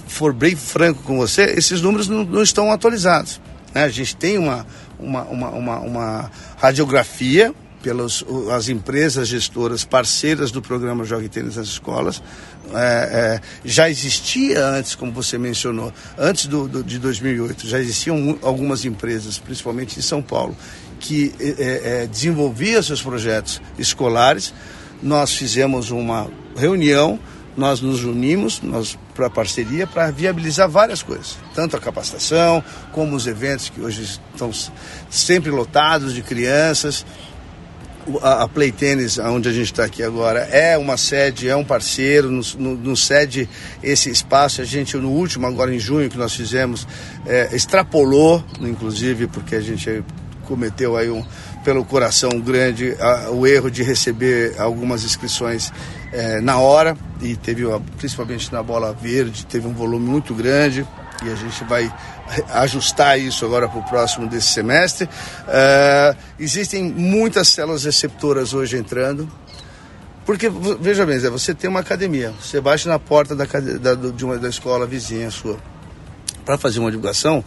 for 0.07 0.33
bem 0.33 0.55
franco 0.55 1.03
com 1.03 1.17
você, 1.17 1.43
esses 1.55 1.81
números 1.81 2.07
não, 2.07 2.23
não 2.23 2.41
estão 2.41 2.71
atualizados. 2.71 3.39
Né? 3.73 3.83
A 3.83 3.89
gente 3.89 4.15
tem 4.15 4.37
uma, 4.37 4.65
uma, 4.99 5.23
uma, 5.23 5.49
uma, 5.49 5.79
uma 5.79 6.31
radiografia 6.57 7.53
pelas 7.81 8.23
as 8.55 8.69
empresas 8.69 9.27
gestoras 9.27 9.83
parceiras 9.83 10.51
do 10.51 10.61
programa 10.61 11.03
Jogue 11.03 11.27
Tênis 11.27 11.55
nas 11.55 11.67
Escolas. 11.67 12.21
É, 12.73 12.77
é, 12.77 13.41
já 13.65 13.89
existia 13.89 14.63
antes, 14.65 14.95
como 14.95 15.11
você 15.11 15.37
mencionou, 15.37 15.91
antes 16.17 16.45
do, 16.45 16.67
do, 16.67 16.83
de 16.83 16.99
2008, 16.99 17.67
já 17.67 17.79
existiam 17.79 18.37
algumas 18.43 18.85
empresas, 18.85 19.37
principalmente 19.39 19.97
em 19.97 20.01
São 20.01 20.21
Paulo, 20.21 20.55
que 21.01 21.33
é, 21.39 21.45
é, 21.47 22.03
é, 22.03 22.07
desenvolvia 22.07 22.81
seus 22.81 23.01
projetos 23.01 23.59
escolares. 23.77 24.53
Nós 25.01 25.33
fizemos 25.33 25.89
uma 25.89 26.29
reunião, 26.55 27.19
nós 27.57 27.81
nos 27.81 28.03
unimos 28.03 28.61
para 29.15 29.29
parceria 29.29 29.87
para 29.87 30.11
viabilizar 30.11 30.69
várias 30.69 31.01
coisas, 31.01 31.37
tanto 31.55 31.75
a 31.75 31.79
capacitação 31.79 32.63
como 32.91 33.15
os 33.15 33.27
eventos 33.27 33.69
que 33.69 33.81
hoje 33.81 34.03
estão 34.03 34.51
sempre 35.09 35.49
lotados 35.49 36.13
de 36.13 36.21
crianças. 36.21 37.05
A, 38.21 38.43
a 38.43 38.47
Play 38.47 38.71
Tennis, 38.71 39.19
onde 39.19 39.47
a 39.47 39.51
gente 39.51 39.71
está 39.71 39.85
aqui 39.85 40.01
agora, 40.01 40.39
é 40.39 40.75
uma 40.75 40.97
sede, 40.97 41.47
é 41.47 41.55
um 41.55 41.63
parceiro, 41.63 42.31
nos, 42.31 42.55
no, 42.55 42.97
cede 42.97 43.47
esse 43.83 44.09
espaço. 44.09 44.59
A 44.59 44.65
gente, 44.65 44.97
no 44.97 45.09
último, 45.09 45.45
agora 45.45 45.73
em 45.73 45.77
junho, 45.77 46.09
que 46.09 46.17
nós 46.17 46.33
fizemos, 46.33 46.87
é, 47.27 47.55
extrapolou, 47.55 48.43
inclusive, 48.59 49.27
porque 49.27 49.55
a 49.55 49.61
gente 49.61 50.03
cometeu 50.41 50.97
aí 50.97 51.09
um, 51.09 51.23
pelo 51.63 51.85
coração 51.85 52.39
grande 52.39 52.95
a, 52.99 53.29
o 53.29 53.45
erro 53.47 53.69
de 53.69 53.83
receber 53.83 54.59
algumas 54.59 55.03
inscrições 55.03 55.71
é, 56.11 56.41
na 56.41 56.57
hora 56.57 56.97
e 57.21 57.35
teve 57.35 57.63
principalmente 57.97 58.51
na 58.51 58.61
bola 58.61 58.93
verde 58.93 59.45
teve 59.45 59.67
um 59.67 59.73
volume 59.73 60.07
muito 60.07 60.33
grande 60.33 60.85
e 61.23 61.29
a 61.29 61.35
gente 61.35 61.63
vai 61.65 61.91
ajustar 62.53 63.19
isso 63.19 63.45
agora 63.45 63.67
para 63.67 63.79
o 63.79 63.83
próximo 63.83 64.27
desse 64.27 64.47
semestre. 64.47 65.07
É, 65.47 66.15
existem 66.39 66.83
muitas 66.83 67.49
células 67.49 67.83
receptoras 67.83 68.53
hoje 68.53 68.77
entrando. 68.77 69.29
Porque, 70.25 70.49
veja 70.79 71.05
bem, 71.05 71.19
Zé, 71.19 71.29
você 71.29 71.53
tem 71.53 71.69
uma 71.69 71.79
academia, 71.79 72.31
você 72.39 72.61
bate 72.61 72.87
na 72.87 72.99
porta 72.99 73.35
da, 73.35 73.45
da, 73.45 73.95
de 73.95 74.23
uma 74.23 74.37
da 74.37 74.49
escola 74.49 74.85
vizinha 74.85 75.29
sua 75.31 75.57
para 76.45 76.57
fazer 76.57 76.79
uma 76.79 76.89
divulgação, 76.89 77.43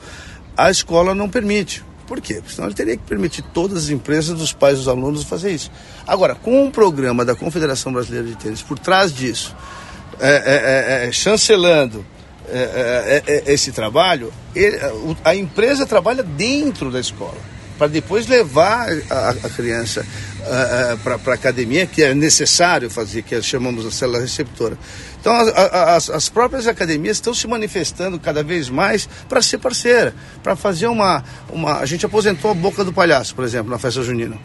a 0.57 0.70
escola 0.70 1.14
não 1.14 1.28
permite. 1.28 1.85
Por 2.06 2.20
quê? 2.20 2.34
Porque 2.34 2.54
senão 2.54 2.68
ele 2.68 2.74
teria 2.74 2.96
que 2.96 3.02
permitir 3.02 3.42
todas 3.42 3.84
as 3.84 3.90
empresas 3.90 4.38
dos 4.38 4.52
pais 4.52 4.78
dos 4.78 4.88
alunos 4.88 5.24
fazer 5.24 5.52
isso. 5.52 5.70
Agora, 6.06 6.34
com 6.34 6.64
um 6.64 6.70
programa 6.70 7.24
da 7.24 7.34
Confederação 7.34 7.92
Brasileira 7.92 8.28
de 8.28 8.36
Tênis 8.36 8.62
por 8.62 8.78
trás 8.78 9.12
disso, 9.12 9.54
é, 10.20 10.28
é, 10.28 11.04
é, 11.04 11.08
é 11.08 11.12
chancelando 11.12 12.04
é, 12.48 13.22
é, 13.26 13.52
esse 13.52 13.72
trabalho, 13.72 14.32
ele, 14.54 14.78
a 15.24 15.34
empresa 15.34 15.86
trabalha 15.86 16.22
dentro 16.22 16.90
da 16.90 17.00
escola 17.00 17.53
para 17.78 17.88
depois 17.88 18.26
levar 18.26 18.88
a, 19.10 19.30
a 19.30 19.50
criança 19.50 20.04
uh, 20.40 20.98
para 20.98 21.32
a 21.32 21.34
academia, 21.34 21.87
que 21.87 22.02
é 22.02 22.14
necessário 22.14 22.88
fazer, 22.90 23.22
que 23.22 23.40
chamamos 23.42 23.84
a 23.87 23.90
célula 23.90 24.20
receptora. 24.20 24.78
Então, 25.20 25.32
a, 25.32 25.40
a, 25.40 25.96
as, 25.96 26.10
as 26.10 26.28
próprias 26.28 26.66
academias 26.66 27.16
estão 27.16 27.32
se 27.32 27.46
manifestando 27.46 28.18
cada 28.18 28.42
vez 28.42 28.68
mais 28.68 29.08
para 29.28 29.40
ser 29.40 29.58
parceira, 29.58 30.14
para 30.42 30.54
fazer 30.54 30.87
uma, 30.87 31.24
uma. 31.50 31.78
A 31.78 31.87
gente 31.87 32.04
aposentou 32.04 32.50
a 32.50 32.54
boca 32.54 32.84
do 32.84 32.92
palhaço, 32.92 33.34
por 33.34 33.44
exemplo, 33.44 33.70
na 33.70 33.78
festa 33.78 34.02
junina. 34.02 34.38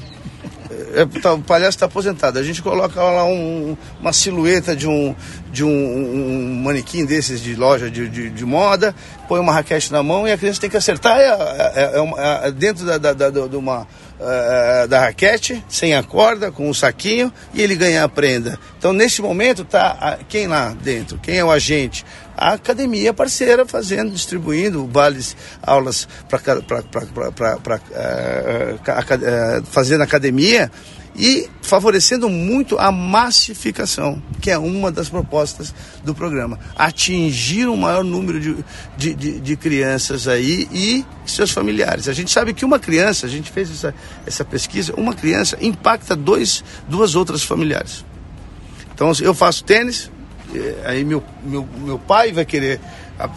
É, 0.71 1.05
tá, 1.19 1.33
o 1.33 1.41
palhaço 1.41 1.71
está 1.71 1.87
aposentado. 1.87 2.37
A 2.37 2.43
gente 2.43 2.61
coloca 2.61 3.01
lá 3.01 3.25
um, 3.25 3.75
uma 3.99 4.13
silhueta 4.13 4.75
de 4.75 4.87
um, 4.87 5.15
de 5.51 5.63
um, 5.63 5.69
um 5.69 6.61
manequim 6.63 7.05
desses 7.05 7.41
de 7.41 7.55
loja 7.55 7.89
de, 7.89 8.07
de, 8.07 8.29
de, 8.29 8.45
moda, 8.45 8.93
põe 9.27 9.39
uma 9.39 9.51
raquete 9.51 9.91
na 9.91 10.03
mão 10.03 10.27
e 10.27 10.31
a 10.31 10.37
criança 10.37 10.61
tem 10.61 10.69
que 10.69 10.77
acertar 10.77 11.17
é, 11.17 11.25
é, 11.25 11.91
é, 11.95 12.47
é 12.47 12.51
dentro 12.51 12.85
da, 12.85 12.97
da, 12.97 13.13
da, 13.13 13.29
de 13.29 13.55
uma 13.55 13.87
da 14.89 14.99
raquete, 14.99 15.63
sem 15.69 15.95
a 15.95 16.03
corda, 16.03 16.51
com 16.51 16.67
o 16.67 16.71
um 16.71 16.73
saquinho, 16.73 17.31
e 17.53 17.61
ele 17.61 17.73
ganha 17.73 18.03
a 18.03 18.09
prenda. 18.09 18.59
Então, 18.77 18.91
nesse 18.91 19.21
momento, 19.21 19.63
tá 19.63 20.19
quem 20.27 20.45
lá 20.45 20.75
dentro? 20.83 21.17
Quem 21.19 21.37
é 21.37 21.45
o 21.45 21.49
agente? 21.49 22.05
A 22.41 22.53
academia 22.53 23.13
parceira 23.13 23.65
fazendo, 23.65 24.11
distribuindo 24.11 24.87
vales, 24.87 25.35
aulas 25.61 26.07
para 26.29 26.39
uh, 26.39 26.43
fazendo 29.65 30.03
academia 30.03 30.71
e 31.17 31.49
favorecendo 31.61 32.29
muito 32.29 32.79
a 32.79 32.93
massificação, 32.93 34.23
que 34.39 34.49
é 34.49 34.57
uma 34.57 34.89
das 34.89 35.09
propostas 35.09 35.75
do 36.01 36.15
programa. 36.15 36.57
Atingir 36.77 37.67
um 37.67 37.75
maior 37.75 38.05
número 38.05 38.39
de, 38.39 38.55
de, 38.97 39.13
de, 39.13 39.41
de, 39.41 39.57
crianças 39.57 40.25
aí 40.25 40.65
e 40.71 41.05
seus 41.25 41.51
familiares. 41.51 42.07
A 42.07 42.13
gente 42.13 42.31
sabe 42.31 42.53
que 42.53 42.63
uma 42.63 42.79
criança, 42.79 43.25
a 43.25 43.29
gente 43.29 43.51
fez 43.51 43.69
essa, 43.69 43.93
essa 44.25 44.45
pesquisa, 44.45 44.93
uma 44.95 45.13
criança 45.13 45.57
impacta 45.59 46.15
dois, 46.15 46.63
duas 46.87 47.15
outras 47.15 47.43
familiares. 47.43 48.05
Então 48.93 49.11
eu 49.21 49.33
faço 49.33 49.61
tênis, 49.65 50.05
eh, 50.05 50.18
aí 50.85 51.03
meu, 51.03 51.23
meu, 51.43 51.67
meu 51.83 51.99
pai 51.99 52.31
vai 52.31 52.45
querer 52.45 52.79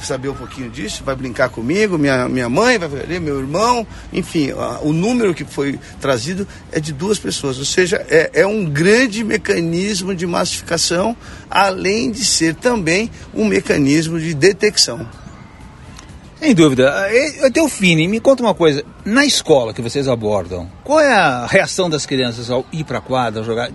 saber 0.00 0.28
um 0.28 0.34
pouquinho 0.34 0.70
disso, 0.70 1.02
vai 1.04 1.14
brincar 1.14 1.48
comigo, 1.48 1.98
minha, 1.98 2.28
minha 2.28 2.48
mãe 2.48 2.78
vai 2.78 2.88
ver, 2.88 3.20
meu 3.20 3.40
irmão, 3.40 3.86
enfim, 4.12 4.52
o 4.82 4.92
número 4.92 5.34
que 5.34 5.44
foi 5.44 5.78
trazido 6.00 6.46
é 6.70 6.78
de 6.78 6.92
duas 6.92 7.18
pessoas, 7.18 7.58
ou 7.58 7.64
seja, 7.64 8.04
é, 8.08 8.30
é 8.34 8.46
um 8.46 8.64
grande 8.64 9.24
mecanismo 9.24 10.14
de 10.14 10.26
massificação, 10.26 11.16
além 11.50 12.12
de 12.12 12.24
ser 12.24 12.54
também 12.54 13.10
um 13.34 13.44
mecanismo 13.44 14.20
de 14.20 14.34
detecção. 14.34 15.06
Sem 16.38 16.56
dúvida. 16.56 16.92
Delfine, 17.52 18.08
me 18.08 18.18
conta 18.18 18.42
uma 18.42 18.52
coisa. 18.52 18.84
Na 19.04 19.24
escola 19.24 19.72
que 19.72 19.80
vocês 19.80 20.08
abordam, 20.08 20.68
qual 20.82 20.98
é 20.98 21.12
a 21.12 21.46
reação 21.46 21.88
das 21.88 22.04
crianças 22.04 22.50
ao 22.50 22.66
ir 22.72 22.82
para 22.82 22.98
a 22.98 23.00
quadra, 23.00 23.44
jogar? 23.44 23.70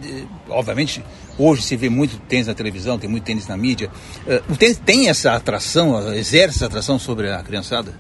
Obviamente, 0.50 1.02
Hoje 1.38 1.62
se 1.62 1.76
vê 1.76 1.89
muito 1.89 2.17
tênis 2.28 2.47
na 2.47 2.54
televisão, 2.54 2.97
tem 2.97 3.10
muito 3.10 3.23
tênis 3.23 3.47
na 3.47 3.56
mídia. 3.56 3.89
Uh, 4.26 4.54
o 4.54 4.56
tênis 4.56 4.80
tem 4.84 5.10
essa 5.10 5.34
atração, 5.34 6.13
exerce 6.13 6.58
essa 6.58 6.65
atração 6.65 6.97
sobre 6.97 7.32
a 7.32 7.41
criançada? 7.43 7.93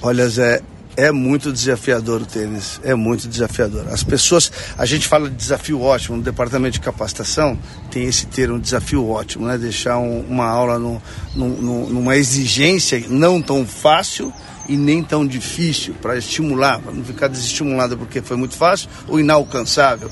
Olha, 0.00 0.28
Zé, 0.28 0.60
é 0.96 1.10
muito 1.10 1.52
desafiador 1.52 2.22
o 2.22 2.26
tênis, 2.26 2.80
é 2.84 2.94
muito 2.94 3.26
desafiador. 3.28 3.88
As 3.88 4.02
pessoas, 4.02 4.50
a 4.78 4.86
gente 4.86 5.08
fala 5.08 5.28
de 5.28 5.34
desafio 5.34 5.80
ótimo, 5.80 6.16
no 6.16 6.22
departamento 6.22 6.74
de 6.74 6.80
capacitação 6.80 7.58
tem 7.90 8.04
esse 8.04 8.26
termo, 8.26 8.58
desafio 8.58 9.08
ótimo, 9.08 9.46
né? 9.46 9.58
Deixar 9.58 9.98
um, 9.98 10.20
uma 10.20 10.46
aula 10.46 10.78
no, 10.78 11.02
no, 11.34 11.88
numa 11.90 12.16
exigência 12.16 13.02
não 13.08 13.42
tão 13.42 13.66
fácil 13.66 14.32
e 14.68 14.76
nem 14.76 15.02
tão 15.02 15.26
difícil 15.26 15.94
para 16.00 16.16
estimular, 16.16 16.80
para 16.80 16.92
não 16.92 17.04
ficar 17.04 17.28
desestimulada 17.28 17.96
porque 17.96 18.22
foi 18.22 18.36
muito 18.36 18.54
fácil 18.54 18.88
ou 19.08 19.18
inalcançável. 19.18 20.10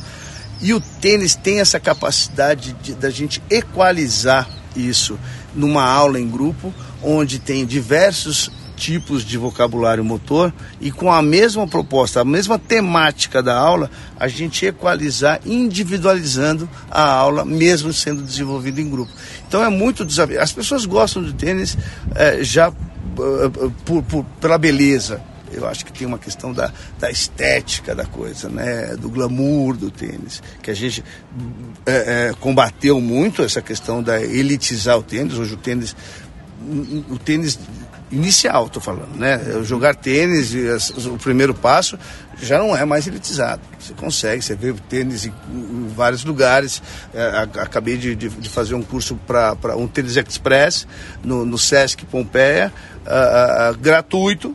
E 0.63 0.73
o 0.73 0.81
tênis 0.81 1.35
tem 1.35 1.61
essa 1.61 1.81
capacidade 1.81 2.73
de, 2.75 2.95
da 2.95 3.11
gente 3.11 3.43
equalizar 3.51 4.49
isso 4.77 5.19
numa 5.55 5.85
aula 5.85 6.19
em 6.19 6.29
grupo, 6.29 6.73
onde 7.03 7.39
tem 7.39 7.67
diversos 7.67 8.51
tipos 8.77 9.25
de 9.25 9.37
vocabulário 9.37 10.05
motor 10.05 10.53
e 10.81 10.91
com 10.91 11.13
a 11.13 11.23
mesma 11.23 11.69
proposta, 11.69 12.21
a 12.21 12.25
mesma 12.25 12.59
temática 12.59 13.43
da 13.43 13.57
aula, 13.57 13.91
a 14.19 14.27
gente 14.27 14.65
equalizar, 14.67 15.41
individualizando 15.45 16.69
a 16.91 17.03
aula, 17.13 17.45
mesmo 17.45 17.93
sendo 17.93 18.23
desenvolvido 18.23 18.81
em 18.81 18.91
grupo. 18.91 19.13
Então 19.47 19.63
é 19.63 19.69
muito 19.69 20.05
desafio. 20.05 20.41
As 20.41 20.53
pessoas 20.53 20.85
gostam 20.85 21.23
de 21.23 21.33
tênis 21.33 21.77
é, 22.15 22.43
já 22.43 22.71
uh, 22.71 23.71
por, 23.85 24.03
por, 24.03 24.25
pela 24.41 24.59
beleza, 24.59 25.21
eu 25.53 25.67
acho 25.67 25.85
que 25.85 25.93
tem 25.93 26.07
uma 26.07 26.19
questão 26.19 26.53
da, 26.53 26.73
da 26.99 27.11
estética 27.11 27.95
da 27.95 28.05
coisa, 28.05 28.49
né? 28.49 28.97
do 28.97 29.09
glamour 29.09 29.77
do 29.77 29.91
tênis, 29.91 30.43
que 30.63 30.71
a 30.71 30.75
gente 30.75 31.05
é, 31.87 32.29
é, 32.31 32.35
combateu 32.41 33.01
muito 33.01 33.43
essa 33.43 33.61
questão 33.61 34.03
da 34.03 34.21
elitizar 34.21 34.99
o 34.99 35.03
tênis. 35.03 35.39
Hoje 35.39 35.55
o 35.55 35.57
tênis, 35.57 35.97
o 37.11 37.19
tênis 37.19 37.59
inicial, 38.13 38.67
estou 38.67 38.83
falando, 38.83 39.17
né? 39.17 39.41
Jogar 39.65 39.95
tênis, 39.95 40.55
o 41.07 41.17
primeiro 41.17 41.55
passo 41.55 41.99
já 42.41 42.59
não 42.59 42.77
é 42.77 42.85
mais 42.85 43.07
elitizado. 43.07 43.63
Você 43.79 43.95
consegue, 43.95 44.43
você 44.43 44.55
vê 44.55 44.73
tênis 44.89 45.27
em, 45.27 45.33
vários 45.89 46.25
lugares. 46.25 46.83
É, 47.15 47.49
acabei 47.61 47.97
de, 47.97 48.15
de, 48.15 48.49
fazer 48.49 48.75
um 48.75 48.83
curso 48.83 49.17
para 49.27 49.77
um 49.77 49.89
tênis 49.89 50.17
express 50.17 50.87
no, 51.25 51.45
no 51.47 51.57
Sesc 51.57 52.05
Pompeia, 52.07 52.73
uh, 53.07 53.73
uh, 53.73 53.79
gratuito 53.79 54.55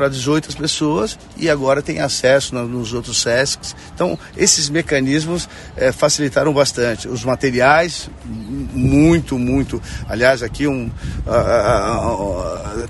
para 0.00 0.08
18 0.08 0.56
pessoas 0.56 1.18
e 1.36 1.50
agora 1.50 1.82
tem 1.82 2.00
acesso 2.00 2.54
no, 2.54 2.66
nos 2.66 2.94
outros 2.94 3.20
SESCs. 3.20 3.76
Então, 3.94 4.18
esses 4.34 4.70
mecanismos 4.70 5.46
é, 5.76 5.92
facilitaram 5.92 6.54
bastante. 6.54 7.06
Os 7.06 7.22
materiais, 7.22 8.08
muito, 8.24 9.38
muito. 9.38 9.82
Aliás, 10.08 10.42
aqui, 10.42 10.66
um, 10.66 10.90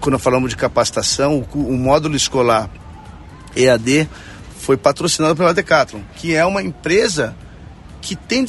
quando 0.01 0.21
falamos 0.21 0.51
de 0.51 0.57
capacitação, 0.57 1.45
o, 1.53 1.59
o 1.59 1.77
módulo 1.77 2.15
escolar 2.15 2.71
EAD 3.57 4.09
foi 4.61 4.77
patrocinado 4.77 5.35
pela 5.35 5.53
Decathlon, 5.53 6.03
que 6.15 6.37
é 6.37 6.47
uma 6.47 6.63
empresa 6.63 7.35
que 8.01 8.15
tem 8.15 8.47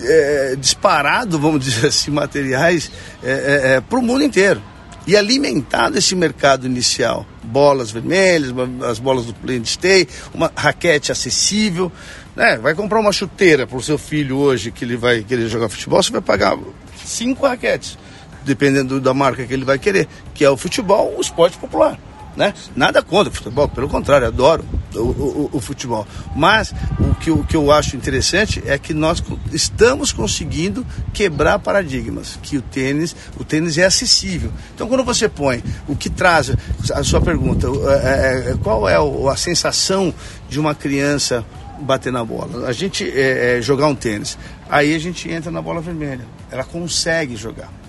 é, 0.00 0.56
disparado, 0.58 1.38
vamos 1.38 1.60
dizer 1.66 1.88
assim, 1.88 2.10
materiais 2.10 2.90
é, 3.22 3.74
é, 3.74 3.80
para 3.82 3.98
o 3.98 4.02
mundo 4.02 4.24
inteiro 4.24 4.71
e 5.06 5.16
alimentado 5.16 5.98
esse 5.98 6.14
mercado 6.14 6.66
inicial. 6.66 7.26
Bolas 7.42 7.90
vermelhas, 7.90 8.52
as 8.88 8.98
bolas 8.98 9.26
do 9.26 9.66
Stay, 9.66 10.06
uma 10.32 10.50
raquete 10.54 11.12
acessível. 11.12 11.90
Né? 12.36 12.56
Vai 12.58 12.74
comprar 12.74 13.00
uma 13.00 13.12
chuteira 13.12 13.66
para 13.66 13.76
o 13.76 13.82
seu 13.82 13.98
filho 13.98 14.36
hoje 14.38 14.70
que 14.70 14.84
ele 14.84 14.96
vai 14.96 15.22
querer 15.22 15.48
jogar 15.48 15.68
futebol, 15.68 16.02
você 16.02 16.12
vai 16.12 16.22
pagar 16.22 16.56
cinco 17.04 17.46
raquetes, 17.46 17.98
dependendo 18.44 19.00
da 19.00 19.12
marca 19.12 19.44
que 19.44 19.52
ele 19.52 19.64
vai 19.64 19.78
querer, 19.78 20.08
que 20.34 20.44
é 20.44 20.50
o 20.50 20.56
futebol, 20.56 21.14
o 21.16 21.20
esporte 21.20 21.58
popular 21.58 21.98
né? 22.36 22.54
Nada 22.74 23.02
contra 23.02 23.32
o 23.32 23.34
futebol, 23.34 23.68
pelo 23.68 23.88
contrário, 23.88 24.26
adoro 24.26 24.64
o, 24.94 24.98
o, 24.98 25.50
o, 25.52 25.60
futebol. 25.60 26.06
Mas 26.34 26.74
o 26.98 27.14
que, 27.14 27.30
o 27.30 27.44
que 27.44 27.56
eu 27.56 27.70
acho 27.70 27.96
interessante 27.96 28.62
é 28.66 28.78
que 28.78 28.94
nós 28.94 29.22
estamos 29.52 30.12
conseguindo 30.12 30.86
quebrar 31.12 31.58
paradigmas, 31.58 32.38
que 32.42 32.56
o 32.56 32.62
tênis, 32.62 33.14
o 33.38 33.44
tênis 33.44 33.78
é 33.78 33.84
acessível. 33.84 34.52
Então 34.74 34.88
quando 34.88 35.04
você 35.04 35.28
põe 35.28 35.62
o 35.88 35.96
que 35.96 36.10
traz, 36.10 36.52
a 36.92 37.02
sua 37.02 37.20
pergunta, 37.20 37.66
é, 37.66 38.48
é, 38.48 38.50
é 38.52 38.56
qual 38.62 38.88
é 38.88 38.96
a 38.96 39.36
sensação 39.36 40.12
de 40.48 40.58
uma 40.58 40.74
criança 40.74 41.44
bater 41.80 42.12
na 42.12 42.24
bola? 42.24 42.66
A 42.66 42.72
gente 42.72 43.04
é, 43.04 43.58
é, 43.58 43.62
jogar 43.62 43.88
um 43.88 43.94
tênis, 43.94 44.38
aí 44.68 44.94
a 44.94 44.98
gente 44.98 45.30
entra 45.30 45.50
na 45.50 45.60
bola 45.60 45.80
vermelha, 45.80 46.24
ela 46.50 46.64
consegue 46.64 47.36
jogar 47.36 47.81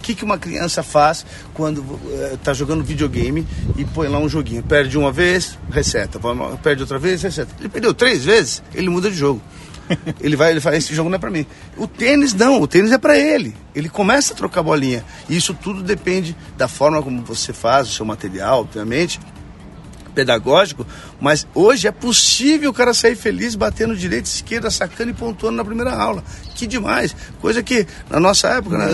que, 0.00 0.14
que 0.14 0.24
uma 0.24 0.38
criança 0.38 0.82
faz 0.82 1.24
quando 1.54 1.98
está 2.32 2.50
eh, 2.50 2.54
jogando 2.54 2.82
videogame 2.82 3.46
e 3.76 3.84
põe 3.84 4.08
lá 4.08 4.18
um 4.18 4.28
joguinho? 4.28 4.62
Perde 4.62 4.98
uma 4.98 5.12
vez, 5.12 5.58
reseta. 5.70 6.18
Perde 6.62 6.82
outra 6.82 6.98
vez, 6.98 7.22
reseta. 7.22 7.54
Ele 7.58 7.68
perdeu 7.68 7.94
três 7.94 8.24
vezes, 8.24 8.62
ele 8.74 8.88
muda 8.88 9.10
de 9.10 9.16
jogo. 9.16 9.40
ele 10.20 10.36
vai, 10.36 10.52
ele 10.52 10.60
fala, 10.60 10.76
esse 10.76 10.94
jogo 10.94 11.08
não 11.08 11.16
é 11.16 11.18
para 11.18 11.30
mim. 11.30 11.46
O 11.76 11.86
tênis 11.86 12.32
não, 12.32 12.60
o 12.60 12.66
tênis 12.66 12.92
é 12.92 12.98
para 12.98 13.18
ele. 13.18 13.54
Ele 13.74 13.88
começa 13.88 14.32
a 14.32 14.36
trocar 14.36 14.62
bolinha. 14.62 15.04
E 15.28 15.36
isso 15.36 15.54
tudo 15.54 15.82
depende 15.82 16.36
da 16.56 16.68
forma 16.68 17.02
como 17.02 17.22
você 17.22 17.52
faz 17.52 17.88
o 17.88 17.92
seu 17.92 18.04
material, 18.04 18.60
obviamente, 18.60 19.20
pedagógico, 20.14 20.86
mas 21.20 21.46
hoje 21.54 21.88
é 21.88 21.92
possível 21.92 22.70
o 22.70 22.72
cara 22.72 22.92
sair 22.92 23.16
feliz 23.16 23.54
batendo 23.54 23.96
direita, 23.96 24.28
esquerda, 24.28 24.70
sacando 24.70 25.10
e 25.10 25.14
pontuando 25.14 25.56
na 25.56 25.64
primeira 25.64 25.94
aula. 25.94 26.22
Que 26.54 26.66
demais. 26.66 27.14
Coisa 27.40 27.62
que 27.62 27.86
na 28.08 28.20
nossa 28.20 28.48
época, 28.48 28.76
né, 28.76 28.86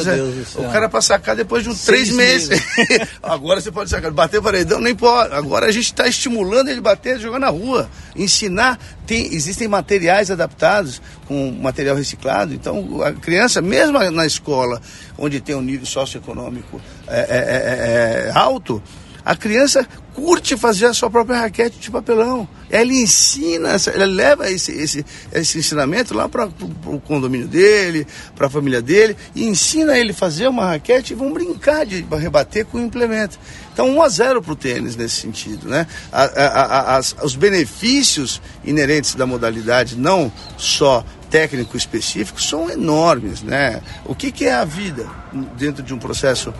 o 0.57 0.71
cara 0.71 0.89
para 0.89 1.01
sacar 1.01 1.35
depois 1.35 1.65
de 1.65 1.71
uns 1.71 1.85
três 1.85 2.11
meses. 2.11 2.49
meses. 2.49 3.09
Agora 3.23 3.61
você 3.61 3.73
pode 3.73 3.91
sacar, 3.91 4.11
bater 4.13 4.41
paredão, 4.41 4.81
nem 4.81 4.95
pode. 4.95 5.35
Agora 5.35 5.67
a 5.67 5.73
gente 5.73 5.87
está 5.87 6.07
estimulando 6.07 6.69
ele 6.69 6.81
bater, 6.81 7.19
jogar 7.19 7.39
na 7.39 7.49
rua. 7.49 7.89
Ensinar, 8.15 8.79
tem, 9.07 9.35
existem 9.35 9.69
materiais 9.69 10.31
adaptados 10.31 11.03
com 11.27 11.51
material 11.51 11.97
reciclado. 11.97 12.55
Então 12.55 13.03
a 13.03 13.13
criança, 13.13 13.61
mesmo 13.61 13.99
na 14.11 14.27
escola, 14.27 14.81
onde 15.19 15.41
tem 15.41 15.55
um 15.55 15.63
nível 15.63 15.87
socioeconômico 15.87 16.81
é, 17.09 17.19
é, 17.19 17.27
é, 17.29 18.29
é 18.29 18.33
alto, 18.35 18.83
a 19.25 19.35
criança 19.35 19.87
curte 20.17 20.57
fazer 20.57 20.87
a 20.87 20.95
sua 20.95 21.11
própria 21.11 21.41
raquete 21.41 21.79
de 21.79 21.91
papelão. 21.91 22.49
Ela 22.71 22.91
ensina, 22.91 23.77
ela 23.95 24.07
leva 24.07 24.51
esse, 24.51 24.73
esse, 24.73 25.05
esse 25.31 25.59
ensinamento 25.59 26.15
lá 26.15 26.27
para 26.27 26.47
o 26.87 26.99
condomínio 26.99 27.47
dele, 27.47 28.07
para 28.35 28.47
a 28.47 28.51
família 28.51 28.81
dele, 28.81 29.15
e 29.35 29.45
ensina 29.45 29.97
ele 29.97 30.13
a 30.13 30.15
fazer 30.15 30.49
uma 30.49 30.65
raquete 30.65 31.13
e 31.13 31.17
vão 31.17 31.35
brincar 31.35 31.85
de 31.85 32.05
rebater 32.11 32.65
com 32.65 32.79
o 32.79 32.81
implemento. 32.81 33.39
Então, 33.75 33.91
1 33.91 34.03
a 34.03 34.09
0 34.09 34.43
para 34.43 34.53
o 34.53 34.57
tênis 34.57 34.97
nesse 34.97 35.17
sentido. 35.17 35.69
Né? 35.69 35.87
A, 36.11 36.23
a, 36.23 36.47
a, 36.47 36.97
as, 36.97 37.15
os 37.23 37.37
benefícios 37.37 38.41
inerentes 38.65 39.15
da 39.15 39.27
modalidade, 39.27 39.97
não 39.97 40.33
só 40.57 41.05
técnico 41.31 41.77
específico, 41.77 42.41
são 42.41 42.71
enormes. 42.71 43.43
Né? 43.43 43.83
O 44.07 44.15
que, 44.15 44.33
que 44.33 44.47
é 44.47 44.55
a 44.55 44.65
vida 44.65 45.07
dentro 45.59 45.83
de 45.83 45.93
um 45.93 45.99
processo 45.99 46.55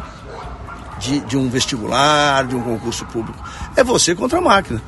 de, 0.99 1.21
de 1.21 1.37
um 1.37 1.49
vestibular, 1.49 2.47
de 2.47 2.55
um 2.55 2.63
concurso 2.63 3.05
público. 3.07 3.43
É 3.77 3.85
você 3.85 4.15
contra 4.15 4.39
a 4.39 4.43
máquina. 4.43 4.83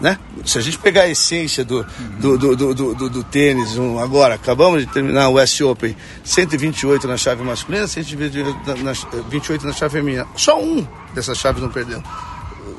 Né? 0.00 0.18
Se 0.44 0.58
a 0.58 0.60
gente 0.60 0.78
pegar 0.78 1.02
a 1.02 1.08
essência 1.08 1.64
do, 1.64 1.86
do, 2.18 2.36
do, 2.36 2.74
do, 2.74 3.08
do, 3.08 3.24
tênis, 3.24 3.76
um, 3.78 3.98
agora, 3.98 4.34
acabamos 4.34 4.84
de 4.84 4.92
terminar 4.92 5.28
o 5.28 5.40
US 5.40 5.60
Open, 5.60 5.96
128 6.24 7.06
na 7.06 7.16
chave 7.16 7.42
masculina, 7.42 7.86
128 7.86 8.82
na, 8.82 8.92
28 9.28 9.66
na 9.66 9.72
chave 9.72 9.98
feminina. 9.98 10.26
Só 10.36 10.60
um 10.60 10.86
dessas 11.14 11.38
chaves 11.38 11.62
não 11.62 11.70
perdeu. 11.70 12.02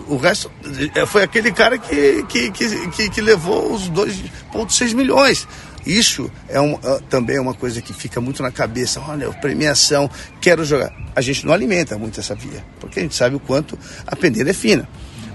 O 0.07 0.17
resto 0.17 0.51
é, 0.93 1.05
foi 1.05 1.23
aquele 1.23 1.51
cara 1.51 1.77
que, 1.77 2.23
que, 2.23 2.51
que, 2.51 3.09
que 3.09 3.21
levou 3.21 3.73
os 3.73 3.89
2,6 3.89 4.93
milhões. 4.93 5.47
Isso 5.85 6.31
é 6.49 6.59
um, 6.59 6.73
uh, 6.73 7.01
também 7.09 7.35
é 7.37 7.41
uma 7.41 7.53
coisa 7.53 7.81
que 7.81 7.93
fica 7.93 8.19
muito 8.19 8.41
na 8.41 8.51
cabeça. 8.51 8.99
Olha, 8.99 9.31
premiação, 9.33 10.09
quero 10.41 10.65
jogar. 10.65 10.91
A 11.15 11.21
gente 11.21 11.45
não 11.45 11.53
alimenta 11.53 11.97
muito 11.97 12.19
essa 12.19 12.33
via, 12.33 12.63
porque 12.79 12.99
a 12.99 13.03
gente 13.03 13.15
sabe 13.15 13.35
o 13.35 13.39
quanto 13.39 13.77
a 14.05 14.15
pendeira 14.15 14.49
é 14.49 14.53
fina. 14.53 14.87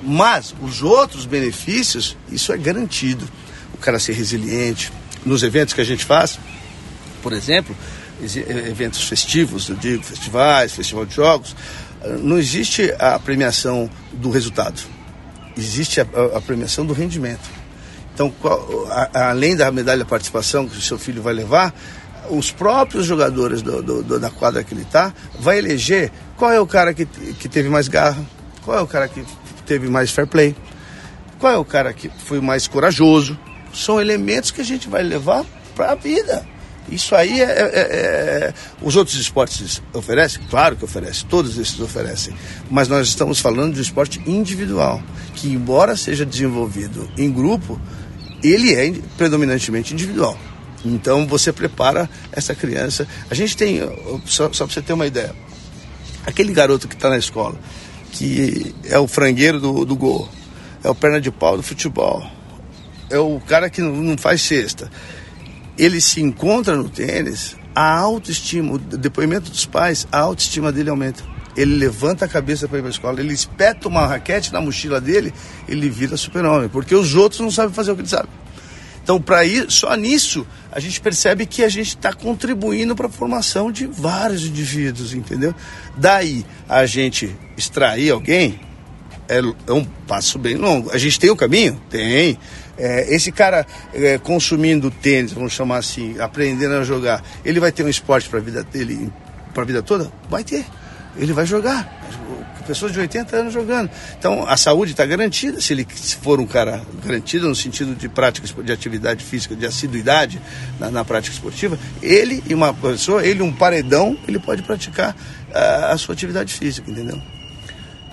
Mas 0.02 0.54
os 0.60 0.82
outros 0.82 1.26
benefícios, 1.26 2.16
isso 2.32 2.52
é 2.52 2.58
garantido. 2.58 3.28
O 3.74 3.78
cara 3.78 3.98
ser 3.98 4.12
resiliente. 4.12 4.92
Nos 5.24 5.42
eventos 5.42 5.74
que 5.74 5.80
a 5.80 5.84
gente 5.84 6.04
faz, 6.04 6.38
por 7.22 7.32
exemplo, 7.32 7.76
eventos 8.20 9.06
festivos, 9.06 9.68
eu 9.68 9.76
digo, 9.76 10.02
festivais, 10.02 10.72
festival 10.72 11.06
de 11.06 11.14
jogos, 11.14 11.54
não 12.22 12.38
existe 12.38 12.92
a 12.98 13.18
premiação 13.18 13.88
do 14.12 14.30
resultado. 14.30 14.80
Existe 15.56 16.00
a, 16.00 16.06
a 16.34 16.40
premiação 16.40 16.86
do 16.86 16.92
rendimento. 16.92 17.59
Então, 18.20 18.34
além 19.14 19.56
da 19.56 19.70
medalha 19.70 20.04
de 20.04 20.10
participação 20.10 20.68
que 20.68 20.76
o 20.76 20.80
seu 20.82 20.98
filho 20.98 21.22
vai 21.22 21.32
levar, 21.32 21.74
os 22.28 22.50
próprios 22.52 23.06
jogadores 23.06 23.62
do, 23.62 23.82
do, 23.82 24.02
do, 24.02 24.20
da 24.20 24.28
quadra 24.28 24.62
que 24.62 24.74
ele 24.74 24.82
está 24.82 25.14
vai 25.38 25.58
eleger 25.58 26.12
qual 26.36 26.52
é 26.52 26.60
o 26.60 26.66
cara 26.66 26.92
que, 26.92 27.06
que 27.06 27.48
teve 27.48 27.70
mais 27.70 27.88
garra, 27.88 28.22
qual 28.62 28.78
é 28.78 28.82
o 28.82 28.86
cara 28.86 29.08
que 29.08 29.24
teve 29.64 29.88
mais 29.88 30.10
fair 30.10 30.26
play, 30.26 30.54
qual 31.38 31.50
é 31.50 31.56
o 31.56 31.64
cara 31.64 31.94
que 31.94 32.10
foi 32.26 32.42
mais 32.42 32.68
corajoso. 32.68 33.38
São 33.72 33.98
elementos 33.98 34.50
que 34.50 34.60
a 34.60 34.64
gente 34.64 34.86
vai 34.86 35.02
levar 35.02 35.42
para 35.74 35.92
a 35.92 35.94
vida. 35.94 36.44
Isso 36.90 37.14
aí 37.14 37.40
é, 37.40 37.44
é, 37.44 37.48
é, 37.48 37.80
é, 37.80 38.54
Os 38.82 38.96
outros 38.96 39.16
esportes 39.16 39.80
oferecem? 39.94 40.42
Claro 40.50 40.76
que 40.76 40.84
oferecem, 40.84 41.26
todos 41.28 41.56
esses 41.56 41.78
oferecem. 41.80 42.34
Mas 42.70 42.88
nós 42.88 43.08
estamos 43.08 43.38
falando 43.40 43.74
de 43.74 43.78
um 43.78 43.82
esporte 43.82 44.20
individual, 44.26 45.00
que, 45.34 45.48
embora 45.48 45.96
seja 45.96 46.26
desenvolvido 46.26 47.08
em 47.16 47.30
grupo, 47.30 47.80
ele 48.42 48.74
é 48.74 48.92
predominantemente 49.16 49.92
individual. 49.94 50.38
Então 50.84 51.26
você 51.26 51.52
prepara 51.52 52.08
essa 52.32 52.54
criança. 52.54 53.06
A 53.30 53.34
gente 53.34 53.56
tem, 53.56 53.80
só, 54.24 54.52
só 54.52 54.64
para 54.64 54.74
você 54.74 54.82
ter 54.82 54.92
uma 54.92 55.06
ideia, 55.06 55.34
aquele 56.26 56.52
garoto 56.52 56.88
que 56.88 56.94
está 56.94 57.10
na 57.10 57.18
escola, 57.18 57.58
que 58.12 58.74
é 58.84 58.98
o 58.98 59.06
frangueiro 59.06 59.60
do, 59.60 59.84
do 59.84 59.96
gol, 59.96 60.28
é 60.82 60.88
o 60.88 60.94
perna 60.94 61.20
de 61.20 61.30
pau 61.30 61.56
do 61.56 61.62
futebol, 61.62 62.26
é 63.10 63.18
o 63.18 63.40
cara 63.40 63.68
que 63.68 63.80
não, 63.80 63.94
não 63.96 64.16
faz 64.16 64.40
cesta. 64.42 64.90
Ele 65.76 66.00
se 66.00 66.20
encontra 66.20 66.76
no 66.76 66.88
tênis, 66.88 67.56
a 67.74 67.98
autoestima, 67.98 68.74
o 68.74 68.78
depoimento 68.78 69.50
dos 69.50 69.66
pais, 69.66 70.06
a 70.10 70.18
autoestima 70.20 70.72
dele 70.72 70.90
aumenta. 70.90 71.22
Ele 71.56 71.76
levanta 71.76 72.24
a 72.24 72.28
cabeça 72.28 72.68
para 72.68 72.78
ir 72.78 72.82
para 72.82 72.90
a 72.90 72.92
escola, 72.92 73.20
ele 73.20 73.32
espeta 73.32 73.88
uma 73.88 74.06
raquete 74.06 74.52
na 74.52 74.60
mochila 74.60 75.00
dele, 75.00 75.32
ele 75.68 75.88
vira 75.88 76.16
super-homem, 76.16 76.68
porque 76.68 76.94
os 76.94 77.14
outros 77.14 77.40
não 77.40 77.50
sabem 77.50 77.72
fazer 77.72 77.92
o 77.92 77.94
que 77.94 78.02
ele 78.02 78.08
sabe. 78.08 78.28
Então, 79.02 79.20
para 79.20 79.44
ir 79.44 79.70
só 79.70 79.94
nisso, 79.96 80.46
a 80.70 80.78
gente 80.78 81.00
percebe 81.00 81.46
que 81.46 81.64
a 81.64 81.68
gente 81.68 81.88
está 81.88 82.12
contribuindo 82.12 82.94
para 82.94 83.06
a 83.06 83.10
formação 83.10 83.72
de 83.72 83.86
vários 83.86 84.44
indivíduos, 84.44 85.14
entendeu? 85.14 85.54
Daí 85.96 86.44
a 86.68 86.86
gente 86.86 87.34
extrair 87.56 88.10
alguém 88.10 88.60
é, 89.28 89.38
é 89.38 89.72
um 89.72 89.84
passo 89.84 90.38
bem 90.38 90.56
longo. 90.56 90.90
A 90.90 90.98
gente 90.98 91.18
tem 91.18 91.30
o 91.30 91.36
caminho? 91.36 91.80
Tem. 91.88 92.38
É, 92.76 93.14
esse 93.14 93.30
cara 93.30 93.66
é, 93.92 94.18
consumindo 94.18 94.90
tênis, 94.90 95.32
vamos 95.32 95.52
chamar 95.52 95.78
assim, 95.78 96.18
aprendendo 96.18 96.74
a 96.74 96.84
jogar, 96.84 97.22
ele 97.44 97.60
vai 97.60 97.70
ter 97.70 97.84
um 97.84 97.88
esporte 97.88 98.28
para 98.28 98.38
a 98.38 98.42
vida 98.42 98.62
dele, 98.62 99.12
para 99.52 99.62
a 99.62 99.66
vida 99.66 99.82
toda? 99.82 100.10
Vai 100.28 100.42
ter. 100.42 100.64
Ele 101.20 101.32
vai 101.32 101.44
jogar. 101.46 101.98
Pessoas 102.66 102.92
de 102.92 103.00
80 103.00 103.36
anos 103.36 103.52
jogando. 103.52 103.90
Então 104.18 104.46
a 104.46 104.56
saúde 104.56 104.92
está 104.92 105.04
garantida 105.04 105.60
se 105.60 105.72
ele 105.72 105.86
for 106.22 106.40
um 106.40 106.46
cara 106.46 106.82
garantido 107.04 107.48
no 107.48 107.54
sentido 107.54 107.96
de 107.96 108.08
prática 108.08 108.46
de 108.62 108.72
atividade 108.72 109.24
física, 109.24 109.56
de 109.56 109.66
assiduidade 109.66 110.40
na, 110.78 110.90
na 110.90 111.04
prática 111.04 111.34
esportiva. 111.34 111.78
Ele 112.00 112.42
e 112.48 112.54
uma 112.54 112.72
pessoa, 112.72 113.26
ele 113.26 113.42
um 113.42 113.52
paredão, 113.52 114.16
ele 114.28 114.38
pode 114.38 114.62
praticar 114.62 115.16
a, 115.52 115.92
a 115.92 115.98
sua 115.98 116.14
atividade 116.14 116.54
física, 116.54 116.88
entendeu? 116.88 117.20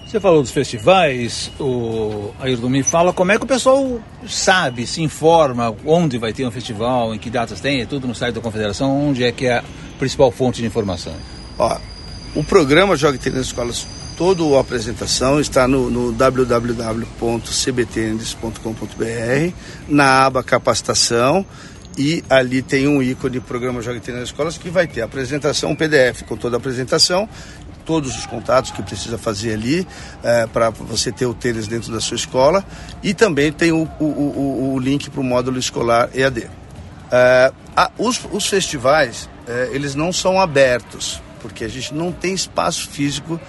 Você 0.08 0.20
falou 0.20 0.42
dos 0.42 0.52
festivais, 0.52 1.52
o 1.60 2.32
Ayrton 2.40 2.70
me 2.70 2.82
fala 2.82 3.12
como 3.12 3.32
é 3.34 3.38
que 3.38 3.44
o 3.44 3.48
pessoal 3.48 4.00
sabe, 4.26 4.88
se 4.88 5.04
informa 5.04 5.76
onde 5.86 6.18
vai 6.18 6.32
ter 6.32 6.48
um 6.48 6.52
festival, 6.52 7.14
em 7.14 7.20
que 7.20 7.30
datas 7.30 7.60
tem, 7.60 7.82
é 7.82 7.86
tudo 7.86 8.08
no 8.08 8.16
site 8.16 8.34
da 8.34 8.42
Confederação, 8.42 9.10
onde 9.10 9.26
é 9.26 9.34
que 9.34 9.46
é 9.46 9.58
a 9.58 9.64
principal 10.00 10.32
fonte 10.32 10.62
de 10.62 10.66
informação? 10.66 11.14
Ó, 11.60 11.78
o 12.38 12.44
programa 12.44 12.96
Jogue 12.96 13.18
Tênis 13.18 13.40
nas 13.40 13.48
Escolas, 13.48 13.88
toda 14.16 14.44
a 14.56 14.62
apresentação 14.62 15.40
está 15.40 15.68
no, 15.68 15.90
no 15.90 16.16
na 19.88 20.26
aba 20.26 20.44
capacitação, 20.44 21.44
e 21.98 22.24
ali 22.30 22.62
tem 22.62 22.88
um 22.88 23.02
ícone 23.02 23.40
programa 23.40 23.82
Jogue 23.82 24.00
Tênis 24.00 24.20
nas 24.20 24.30
Escolas 24.30 24.56
que 24.56 24.70
vai 24.70 24.86
ter 24.86 25.02
a 25.02 25.06
apresentação, 25.06 25.72
um 25.72 25.76
PDF 25.76 26.22
com 26.28 26.38
toda 26.38 26.58
a 26.58 26.60
apresentação 26.60 27.28
todos 27.88 28.18
os 28.18 28.26
contatos 28.26 28.70
que 28.70 28.84
precisa 28.84 29.18
fazer 29.18 29.54
ali 29.54 29.88
é, 30.22 30.46
para 30.46 30.70
você 30.70 31.10
ter 31.10 31.26
o 31.26 31.34
tênis 31.34 31.68
dentro 31.68 31.90
da 31.92 32.02
sua 32.02 32.18
escola 32.18 32.64
e 33.02 33.14
também 33.14 33.50
tem 33.50 33.72
o, 33.72 33.90
o, 33.98 34.04
o, 34.04 34.74
o 34.74 34.80
link 34.80 35.10
para 35.10 35.22
o 35.22 35.24
módulo 35.24 35.58
escolar 35.58 36.10
EAD. 36.14 36.50
É, 37.10 37.54
a, 37.76 37.90
os, 37.98 38.20
os, 38.30 38.46
festivais, 38.46 39.30
é, 39.48 39.70
eles 39.72 39.96
não 39.96 40.12
são 40.12 40.38
abertos, 40.38 41.22
porque 41.42 41.64
a 41.64 41.68
gente 41.68 41.94
não 41.94 42.12
tem 42.12 42.34
espaço 42.34 42.90
físico 42.90 43.40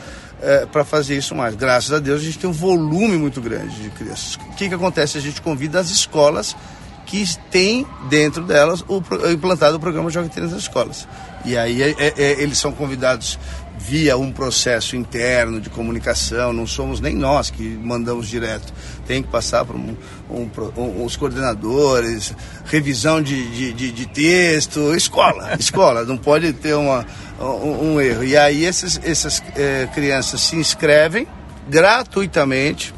é, 0.40 0.66
para 0.66 0.84
fazer 0.84 1.16
isso 1.16 1.34
mais. 1.34 1.54
Graças 1.54 1.92
a 1.92 1.98
Deus 1.98 2.20
a 2.20 2.24
gente 2.24 2.38
tem 2.38 2.48
um 2.48 2.52
volume 2.52 3.16
muito 3.16 3.40
grande 3.40 3.82
de 3.82 3.90
crianças. 3.90 4.36
O 4.36 4.54
que, 4.54 4.68
que 4.68 4.74
acontece? 4.74 5.18
A 5.18 5.20
gente 5.20 5.40
convida 5.42 5.80
as 5.80 5.90
escolas 5.90 6.56
que 7.06 7.24
têm 7.50 7.86
dentro 8.08 8.44
delas 8.44 8.84
o, 8.86 9.02
implantado 9.32 9.76
o 9.76 9.80
programa 9.80 10.10
Joga 10.10 10.28
Tênis 10.28 10.52
nas 10.52 10.62
escolas. 10.62 11.08
E 11.44 11.56
aí 11.56 11.82
é, 11.82 11.94
é, 11.98 12.14
é, 12.16 12.42
eles 12.42 12.58
são 12.58 12.70
convidados 12.70 13.38
via 13.78 14.16
um 14.16 14.32
processo 14.32 14.96
interno 14.96 15.60
de 15.60 15.70
comunicação, 15.70 16.52
não 16.52 16.66
somos 16.66 17.00
nem 17.00 17.14
nós 17.14 17.48
que 17.48 17.62
mandamos 17.62 18.28
direto. 18.28 18.72
Tem 19.06 19.22
que 19.22 19.28
passar 19.28 19.64
por 19.64 19.76
um, 19.76 19.96
um, 20.28 20.50
um, 20.76 21.04
os 21.04 21.16
coordenadores, 21.16 22.34
revisão 22.64 23.22
de, 23.22 23.48
de, 23.50 23.72
de, 23.72 23.92
de 23.92 24.06
texto, 24.06 24.94
escola, 24.94 25.54
escola, 25.58 26.04
não 26.04 26.18
pode 26.18 26.52
ter 26.52 26.74
uma, 26.74 27.06
um, 27.40 28.00
erro. 28.00 28.24
E 28.24 28.36
aí 28.36 28.64
esses, 28.64 29.00
essas 29.04 29.42
é, 29.56 29.88
crianças 29.94 30.40
se 30.40 30.56
inscrevem 30.56 31.26
gratuitamente, 31.68 32.92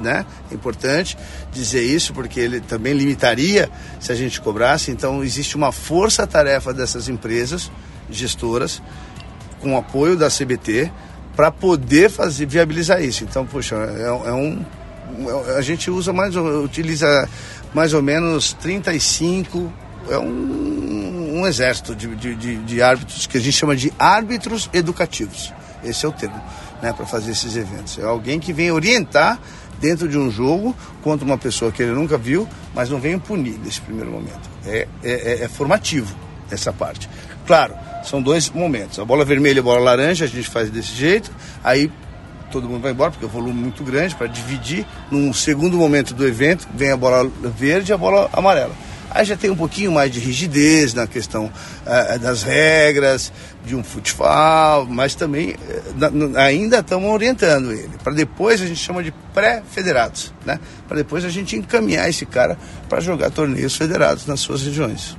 né? 0.00 0.24
É 0.50 0.54
importante 0.54 1.18
dizer 1.52 1.82
isso 1.82 2.14
porque 2.14 2.40
ele 2.40 2.60
também 2.60 2.94
limitaria 2.94 3.68
se 4.00 4.10
a 4.10 4.14
gente 4.14 4.40
cobrasse. 4.40 4.90
Então 4.90 5.22
existe 5.22 5.56
uma 5.56 5.70
força-tarefa 5.70 6.72
dessas 6.72 7.08
empresas 7.08 7.70
gestoras 8.10 8.80
com 9.60 9.74
o 9.74 9.76
apoio 9.76 10.16
da 10.16 10.28
CBT 10.28 10.90
para 11.36 11.50
poder 11.50 12.10
fazer 12.10 12.46
viabilizar 12.46 13.02
isso. 13.02 13.24
Então, 13.24 13.46
poxa, 13.46 13.76
é, 13.76 14.28
é 14.28 14.32
um 14.32 14.64
a 15.56 15.60
gente 15.62 15.90
usa 15.90 16.12
mais 16.12 16.36
utiliza 16.36 17.28
mais 17.74 17.94
ou 17.94 18.02
menos 18.02 18.52
35 18.54 19.72
é 20.10 20.18
um, 20.18 21.40
um 21.40 21.46
exército 21.46 21.94
de, 21.94 22.14
de, 22.14 22.56
de, 22.56 22.82
árbitros 22.82 23.26
que 23.26 23.36
a 23.36 23.40
gente 23.40 23.54
chama 23.54 23.76
de 23.76 23.92
árbitros 23.98 24.70
educativos. 24.72 25.52
Esse 25.84 26.06
é 26.06 26.08
o 26.08 26.12
termo, 26.12 26.40
né, 26.82 26.92
para 26.92 27.06
fazer 27.06 27.32
esses 27.32 27.56
eventos. 27.56 27.98
É 27.98 28.04
alguém 28.04 28.40
que 28.40 28.52
vem 28.52 28.70
orientar 28.70 29.38
dentro 29.80 30.08
de 30.08 30.18
um 30.18 30.30
jogo 30.30 30.74
contra 31.02 31.24
uma 31.24 31.38
pessoa 31.38 31.70
que 31.70 31.82
ele 31.82 31.92
nunca 31.92 32.16
viu, 32.16 32.48
mas 32.74 32.88
não 32.90 32.98
vem 32.98 33.18
punir 33.18 33.58
nesse 33.62 33.80
primeiro 33.80 34.10
momento. 34.10 34.48
É, 34.66 34.88
é, 35.02 35.10
é, 35.10 35.44
é 35.44 35.48
formativo 35.48 36.14
essa 36.50 36.72
parte. 36.72 37.08
Claro, 37.48 37.74
são 38.04 38.20
dois 38.20 38.50
momentos. 38.50 38.98
A 38.98 39.06
bola 39.06 39.24
vermelha 39.24 39.56
e 39.56 39.60
a 39.60 39.62
bola 39.62 39.80
laranja 39.80 40.26
a 40.26 40.28
gente 40.28 40.50
faz 40.50 40.68
desse 40.68 40.92
jeito, 40.92 41.32
aí 41.64 41.90
todo 42.50 42.68
mundo 42.68 42.82
vai 42.82 42.92
embora, 42.92 43.10
porque 43.10 43.24
é 43.24 43.28
um 43.28 43.30
volume 43.30 43.58
muito 43.58 43.82
grande 43.82 44.14
para 44.14 44.26
dividir. 44.26 44.84
Num 45.10 45.32
segundo 45.32 45.78
momento 45.78 46.12
do 46.12 46.28
evento, 46.28 46.68
vem 46.74 46.90
a 46.90 46.96
bola 46.96 47.26
verde 47.56 47.90
e 47.90 47.94
a 47.94 47.96
bola 47.96 48.28
amarela. 48.34 48.74
Aí 49.10 49.24
já 49.24 49.34
tem 49.34 49.48
um 49.48 49.56
pouquinho 49.56 49.90
mais 49.90 50.12
de 50.12 50.20
rigidez 50.20 50.92
na 50.92 51.06
questão 51.06 51.46
uh, 51.46 52.18
das 52.18 52.42
regras, 52.42 53.32
de 53.64 53.74
um 53.74 53.82
futebol, 53.82 54.84
mas 54.84 55.14
também 55.14 55.52
uh, 55.52 56.36
ainda 56.36 56.80
estamos 56.80 57.10
orientando 57.10 57.72
ele. 57.72 57.92
Para 58.04 58.12
depois 58.12 58.60
a 58.60 58.66
gente 58.66 58.78
chama 58.78 59.02
de 59.02 59.10
pré-federados, 59.32 60.34
né? 60.44 60.60
Para 60.86 60.98
depois 60.98 61.24
a 61.24 61.30
gente 61.30 61.56
encaminhar 61.56 62.10
esse 62.10 62.26
cara 62.26 62.58
para 62.90 63.00
jogar 63.00 63.30
torneios 63.30 63.74
federados 63.74 64.26
nas 64.26 64.40
suas 64.40 64.62
regiões. 64.62 65.16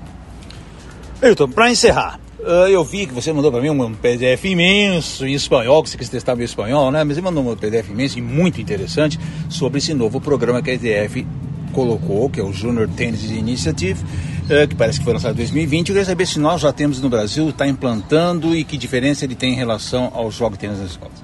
Milton, 1.22 1.50
para 1.50 1.70
encerrar, 1.70 2.20
Uh, 2.40 2.70
eu 2.70 2.86
vi 2.86 3.06
que 3.06 3.14
você 3.14 3.34
mandou 3.34 3.52
para 3.52 3.60
mim 3.60 3.70
um 3.70 3.94
PDF 3.94 4.46
imenso 4.46 5.28
em 5.28 5.34
espanhol, 5.34 5.84
que 5.84 5.90
você 5.90 5.98
quis 5.98 6.08
testar 6.08 6.38
meu 6.38 6.46
espanhol, 6.46 6.90
né? 6.90 7.04
Mas 7.04 7.18
você 7.18 7.22
mandou 7.22 7.46
um 7.46 7.56
PDF 7.56 7.90
imenso 7.90 8.18
e 8.18 8.22
muito 8.22 8.62
interessante 8.62 9.20
sobre 9.50 9.80
esse 9.80 9.94
novo 9.94 10.22
programa 10.22 10.62
que 10.62 10.70
a 10.72 10.74
ETF 10.74 11.28
colocou, 11.74 12.30
que 12.30 12.40
é 12.40 12.44
o 12.44 12.54
Junior 12.54 12.88
Tennis 12.88 13.24
Initiative, 13.26 14.02
uh, 14.02 14.66
que 14.70 14.74
parece 14.74 15.00
que 15.00 15.04
foi 15.04 15.14
lançado 15.14 15.34
em 15.34 15.38
2020. 15.38 15.90
Eu 15.90 15.96
queria 15.96 16.06
saber 16.06 16.26
se 16.26 16.40
nós 16.40 16.62
já 16.62 16.72
temos 16.72 17.02
no 17.02 17.10
Brasil, 17.10 17.50
está 17.50 17.68
implantando 17.68 18.56
e 18.56 18.64
que 18.64 18.78
diferença 18.78 19.26
ele 19.26 19.36
tem 19.36 19.52
em 19.52 19.58
relação 19.58 20.10
ao 20.14 20.32
jogo 20.32 20.54
de 20.54 20.60
tênis 20.60 20.80
nas 20.80 20.92
escolas. 20.92 21.18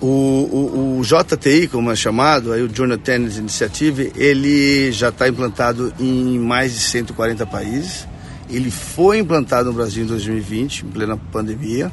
O, 0.00 0.06
o, 0.06 0.98
o, 0.98 1.02
JTI, 1.02 1.68
como 1.68 1.92
é 1.92 1.96
chamado, 1.96 2.52
aí 2.52 2.60
o 2.60 2.74
Junior 2.74 2.98
Tennis 2.98 3.38
Initiative, 3.38 4.12
ele 4.16 4.90
já 4.90 5.10
está 5.10 5.28
implantado 5.28 5.94
em 6.00 6.40
mais 6.40 6.74
de 6.74 6.80
140 6.80 7.46
países. 7.46 8.06
Ele 8.48 8.70
foi 8.70 9.18
implantado 9.18 9.70
no 9.70 9.72
Brasil 9.74 10.04
em 10.04 10.06
2020, 10.06 10.80
em 10.80 10.88
plena 10.88 11.16
pandemia. 11.32 11.90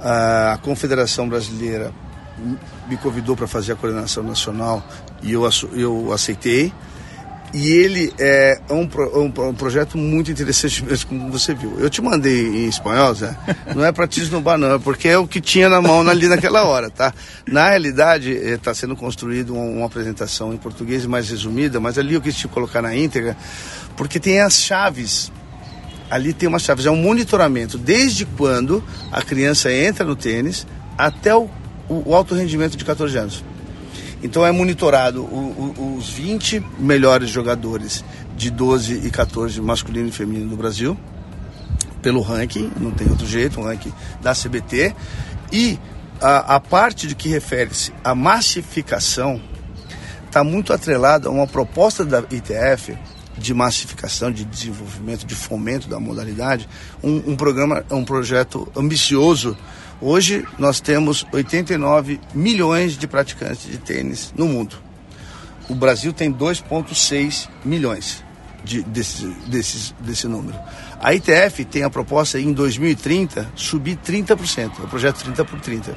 A 0.00 0.58
Confederação 0.62 1.28
Brasileira 1.28 1.92
me 2.88 2.96
convidou 2.96 3.36
para 3.36 3.46
fazer 3.46 3.72
a 3.72 3.76
coordenação 3.76 4.22
nacional 4.22 4.82
e 5.22 5.32
eu, 5.32 5.48
eu 5.74 6.12
aceitei. 6.12 6.72
E 7.52 7.70
ele 7.70 8.12
é 8.18 8.60
um, 8.68 8.82
um, 9.18 9.48
um, 9.48 9.54
projeto 9.54 9.96
muito 9.96 10.30
interessante 10.30 10.84
mesmo, 10.84 11.08
como 11.08 11.32
você 11.32 11.54
viu. 11.54 11.80
Eu 11.80 11.88
te 11.88 12.02
mandei 12.02 12.46
em 12.46 12.68
espanhol, 12.68 13.14
Zé. 13.14 13.34
Não 13.74 13.84
é 13.84 13.90
para 13.90 14.06
te 14.06 14.20
esnobar, 14.20 14.58
não, 14.58 14.74
é 14.74 14.78
porque 14.78 15.08
é 15.08 15.16
o 15.16 15.26
que 15.26 15.40
tinha 15.40 15.68
na 15.68 15.80
mão 15.80 16.06
ali 16.06 16.28
naquela 16.28 16.64
hora, 16.64 16.90
tá? 16.90 17.12
Na 17.46 17.70
realidade, 17.70 18.32
está 18.32 18.72
eh, 18.72 18.74
sendo 18.74 18.94
construído 18.94 19.54
uma, 19.54 19.64
uma, 19.64 19.86
apresentação 19.86 20.52
em 20.52 20.58
português 20.58 21.06
mais 21.06 21.30
resumida, 21.30 21.80
mas 21.80 21.96
ali 21.96 22.14
eu 22.14 22.20
quis 22.20 22.36
te 22.36 22.46
colocar 22.46 22.82
na 22.82 22.94
íntegra, 22.94 23.34
porque 23.96 24.20
tem 24.20 24.40
as 24.40 24.60
chaves 24.60 25.32
ali 26.10 26.32
tem 26.32 26.48
uma 26.48 26.58
chave, 26.58 26.86
é 26.86 26.90
um 26.90 26.96
monitoramento 26.96 27.76
desde 27.78 28.24
quando 28.24 28.82
a 29.12 29.22
criança 29.22 29.72
entra 29.72 30.04
no 30.04 30.16
tênis 30.16 30.66
até 30.96 31.34
o, 31.34 31.48
o, 31.88 32.10
o 32.10 32.14
alto 32.14 32.34
rendimento 32.34 32.76
de 32.76 32.84
14 32.84 33.16
anos. 33.16 33.44
Então 34.22 34.44
é 34.44 34.50
monitorado 34.50 35.22
o, 35.22 35.74
o, 35.78 35.96
os 35.96 36.08
20 36.10 36.62
melhores 36.78 37.30
jogadores 37.30 38.04
de 38.36 38.50
12 38.50 39.06
e 39.06 39.10
14 39.10 39.60
masculino 39.60 40.08
e 40.08 40.12
feminino 40.12 40.48
do 40.50 40.56
Brasil 40.56 40.98
pelo 42.02 42.20
ranking, 42.20 42.70
não 42.78 42.90
tem 42.90 43.08
outro 43.08 43.26
jeito, 43.26 43.60
um 43.60 43.64
ranking 43.64 43.92
da 44.22 44.32
CBT. 44.32 44.94
E 45.52 45.78
a, 46.20 46.56
a 46.56 46.60
parte 46.60 47.06
de 47.06 47.14
que 47.14 47.28
refere-se 47.28 47.92
à 48.02 48.14
massificação 48.14 49.40
está 50.26 50.44
muito 50.44 50.72
atrelada 50.72 51.28
a 51.28 51.32
uma 51.32 51.46
proposta 51.46 52.04
da 52.04 52.20
ITF 52.30 52.96
de 53.38 53.54
massificação, 53.54 54.30
de 54.30 54.44
desenvolvimento, 54.44 55.24
de 55.24 55.34
fomento 55.34 55.88
da 55.88 55.98
modalidade, 55.98 56.68
um, 57.02 57.32
um 57.32 57.36
programa, 57.36 57.84
um 57.90 58.04
projeto 58.04 58.70
ambicioso. 58.76 59.56
Hoje 60.00 60.44
nós 60.58 60.80
temos 60.80 61.26
89 61.32 62.20
milhões 62.34 62.96
de 62.96 63.06
praticantes 63.06 63.70
de 63.70 63.78
tênis 63.78 64.32
no 64.36 64.46
mundo. 64.46 64.76
O 65.68 65.74
Brasil 65.74 66.12
tem 66.12 66.32
2,6 66.32 67.48
milhões 67.64 68.24
de, 68.64 68.82
desse, 68.82 69.26
desse, 69.46 69.94
desse 70.00 70.26
número. 70.26 70.58
A 71.00 71.14
ITF 71.14 71.64
tem 71.64 71.82
a 71.82 71.90
proposta 71.90 72.38
em 72.40 72.52
2030 72.52 73.52
subir 73.54 73.96
30%, 73.96 74.80
é 74.80 74.82
o 74.82 74.88
projeto 74.88 75.22
30 75.22 75.44
por 75.44 75.60
30. 75.60 75.96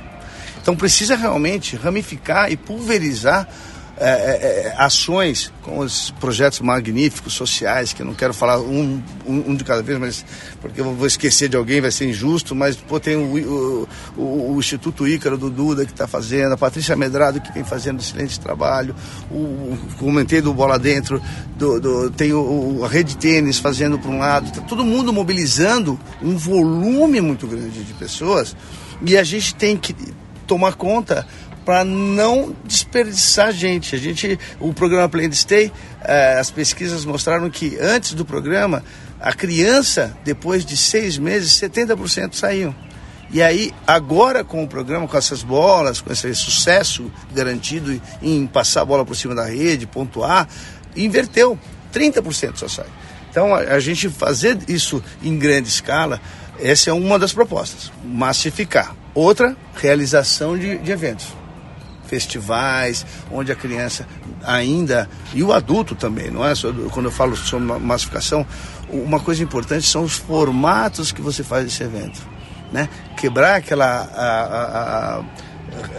Então 0.61 0.75
precisa 0.75 1.15
realmente 1.15 1.75
ramificar 1.75 2.51
e 2.51 2.57
pulverizar 2.57 3.47
é, 4.03 4.09
é, 4.09 4.67
é, 4.67 4.75
ações 4.79 5.53
com 5.61 5.77
os 5.77 6.09
projetos 6.19 6.59
magníficos, 6.59 7.33
sociais, 7.33 7.93
que 7.93 8.01
eu 8.01 8.05
não 8.07 8.15
quero 8.15 8.33
falar 8.33 8.59
um, 8.59 8.99
um, 9.27 9.51
um, 9.51 9.55
de 9.55 9.63
cada 9.63 9.83
vez, 9.83 9.99
mas 9.99 10.25
porque 10.59 10.81
eu 10.81 10.95
vou 10.95 11.05
esquecer 11.05 11.47
de 11.47 11.55
alguém, 11.55 11.79
vai 11.79 11.91
ser 11.91 12.09
injusto, 12.09 12.55
mas 12.55 12.75
pô, 12.75 12.99
tem 12.99 13.15
o, 13.15 13.87
o, 14.17 14.53
o 14.55 14.59
Instituto 14.59 15.07
Ícaro 15.07 15.37
do 15.37 15.51
Duda 15.51 15.85
que 15.85 15.91
está 15.91 16.07
fazendo, 16.07 16.53
a 16.53 16.57
Patrícia 16.57 16.95
Medrado 16.95 17.39
que 17.39 17.51
vem 17.51 17.63
fazendo 17.63 17.99
excelente 17.99 18.39
trabalho, 18.39 18.95
o, 19.29 19.77
comentei 19.99 20.41
do 20.41 20.51
Bola 20.51 20.79
Dentro, 20.79 21.21
do, 21.55 21.79
do 21.79 22.09
tem 22.09 22.33
o, 22.33 22.81
a 22.83 22.87
Rede 22.87 23.15
Tênis 23.15 23.59
fazendo 23.59 23.99
para 23.99 24.09
um 24.09 24.17
lado, 24.17 24.51
tá 24.51 24.61
todo 24.61 24.83
mundo 24.83 25.13
mobilizando 25.13 25.99
um 26.23 26.35
volume 26.35 27.21
muito 27.21 27.45
grande 27.45 27.83
de 27.83 27.93
pessoas 27.93 28.55
e 29.05 29.15
a 29.15 29.23
gente 29.23 29.53
tem 29.53 29.77
que 29.77 29.95
tomar 30.47 30.73
conta 30.73 31.25
para 31.65 31.83
não 31.83 32.55
desperdiçar 32.65 33.51
gente. 33.51 33.95
A 33.95 33.99
gente, 33.99 34.39
o 34.59 34.73
programa 34.73 35.07
Play 35.07 35.27
and 35.27 35.31
Stay, 35.33 35.71
eh, 36.03 36.37
as 36.39 36.49
pesquisas 36.49 37.05
mostraram 37.05 37.49
que 37.49 37.77
antes 37.79 38.13
do 38.13 38.25
programa, 38.25 38.83
a 39.19 39.33
criança, 39.33 40.17
depois 40.23 40.65
de 40.65 40.75
seis 40.75 41.17
meses, 41.17 41.51
70% 41.59 42.33
saíam. 42.33 42.75
E 43.31 43.41
aí, 43.41 43.71
agora 43.87 44.43
com 44.43 44.63
o 44.63 44.67
programa, 44.67 45.07
com 45.07 45.17
essas 45.17 45.41
bolas, 45.41 46.01
com 46.01 46.11
esse 46.11 46.33
sucesso 46.35 47.09
garantido 47.33 48.01
em 48.21 48.45
passar 48.45 48.81
a 48.81 48.85
bola 48.85 49.05
por 49.05 49.15
cima 49.15 49.33
da 49.33 49.45
rede, 49.45 49.87
pontuar, 49.87 50.47
inverteu. 50.95 51.57
30% 51.93 52.57
só 52.57 52.67
sai. 52.67 52.87
Então, 53.29 53.53
a, 53.53 53.59
a 53.59 53.79
gente 53.79 54.09
fazer 54.09 54.57
isso 54.67 55.01
em 55.23 55.37
grande 55.37 55.69
escala, 55.69 56.19
essa 56.59 56.89
é 56.89 56.93
uma 56.93 57.17
das 57.17 57.31
propostas. 57.31 57.91
Massificar. 58.03 58.95
Outra, 59.13 59.55
realização 59.75 60.57
de, 60.57 60.77
de 60.77 60.91
eventos 60.91 61.40
festivais, 62.11 63.05
onde 63.31 63.53
a 63.53 63.55
criança 63.55 64.05
ainda, 64.43 65.09
e 65.33 65.41
o 65.41 65.53
adulto 65.53 65.95
também, 65.95 66.29
não 66.29 66.45
é? 66.45 66.51
Quando 66.91 67.05
eu 67.05 67.11
falo 67.11 67.37
sobre 67.37 67.65
massificação, 67.79 68.45
uma 68.89 69.21
coisa 69.21 69.41
importante 69.41 69.87
são 69.87 70.03
os 70.03 70.17
formatos 70.17 71.13
que 71.13 71.21
você 71.21 71.41
faz 71.41 71.65
esse 71.65 71.81
evento. 71.81 72.21
Né? 72.69 72.89
Quebrar 73.15 73.55
aquela. 73.55 73.85
A, 73.85 74.27
a, 74.27 75.19
a, 75.19 75.23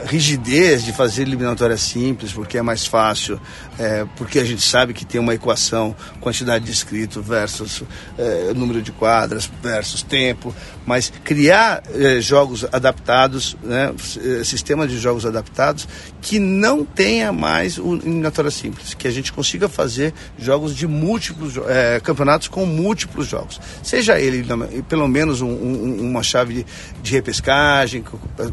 rigidez 0.06 0.84
de 0.84 0.92
fazer 0.92 1.22
eliminatória 1.22 1.76
simples, 1.76 2.32
porque 2.32 2.58
é 2.58 2.62
mais 2.62 2.86
fácil, 2.86 3.40
é, 3.78 4.04
porque 4.16 4.38
a 4.38 4.44
gente 4.44 4.62
sabe 4.62 4.92
que 4.92 5.04
tem 5.04 5.20
uma 5.20 5.34
equação, 5.34 5.94
quantidade 6.20 6.64
de 6.64 6.70
inscritos 6.70 7.24
versus 7.24 7.82
é, 8.18 8.52
número 8.54 8.82
de 8.82 8.92
quadras 8.92 9.50
versus 9.62 10.02
tempo, 10.02 10.54
mas 10.84 11.12
criar 11.24 11.82
é, 11.94 12.20
jogos 12.20 12.66
adaptados, 12.72 13.56
né, 13.62 13.92
é, 14.40 14.44
sistema 14.44 14.86
de 14.86 14.98
jogos 14.98 15.24
adaptados 15.24 15.88
que 16.20 16.38
não 16.38 16.84
tenha 16.84 17.32
mais 17.32 17.78
o 17.78 17.94
eliminatória 17.94 18.50
simples, 18.50 18.94
que 18.94 19.08
a 19.08 19.10
gente 19.10 19.32
consiga 19.32 19.68
fazer 19.68 20.12
jogos 20.38 20.76
de 20.76 20.86
múltiplos, 20.86 21.54
é, 21.68 22.00
campeonatos 22.00 22.48
com 22.48 22.66
múltiplos 22.66 23.26
jogos, 23.26 23.60
seja 23.82 24.20
ele 24.20 24.44
pelo 24.88 25.08
menos 25.08 25.40
um, 25.40 25.48
um, 25.48 26.10
uma 26.10 26.22
chave 26.22 26.54
de, 26.54 26.66
de 27.02 27.12
repescagem, 27.12 28.02
que 28.02 28.10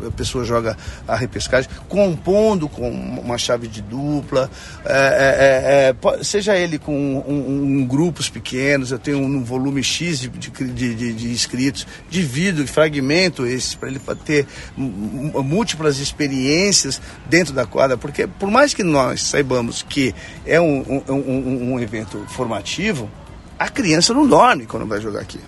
a 0.07 0.11
pessoa 0.11 0.45
joga 0.45 0.77
a 1.09 1.15
repescagem, 1.15 1.69
compondo 1.87 2.69
com 2.69 2.89
uma 2.89 3.37
chave 3.37 3.67
de 3.67 3.81
dupla, 3.81 4.49
é, 4.85 4.93
é, 4.93 6.09
é, 6.13 6.19
é 6.19 6.23
seja 6.23 6.55
ele 6.55 6.77
com 6.77 6.93
um, 6.95 7.81
um, 7.81 7.85
grupos 7.85 8.29
pequenos, 8.29 8.91
eu 8.91 8.99
tenho 8.99 9.17
um 9.19 9.43
volume 9.43 9.83
X 9.83 10.19
de, 10.19 10.29
de, 10.29 10.95
de, 10.95 11.13
de 11.13 11.31
inscritos, 11.31 11.87
divido 12.09 12.63
e 12.63 12.67
fragmento 12.67 13.45
esses 13.45 13.75
para 13.75 13.89
ele 13.89 13.99
ter 14.23 14.45
múltiplas 14.77 15.99
experiências 15.99 17.01
dentro 17.27 17.53
da 17.53 17.65
quadra, 17.65 17.97
porque 17.97 18.27
por 18.27 18.49
mais 18.49 18.73
que 18.73 18.83
nós 18.83 19.21
saibamos 19.23 19.81
que 19.81 20.13
é 20.45 20.61
um, 20.61 21.03
um, 21.09 21.73
um 21.73 21.79
evento 21.79 22.23
formativo, 22.29 23.09
a 23.57 23.67
criança 23.67 24.13
não 24.13 24.27
dorme 24.27 24.65
quando 24.65 24.85
vai 24.85 25.01
jogar 25.01 25.21
aqui 25.21 25.39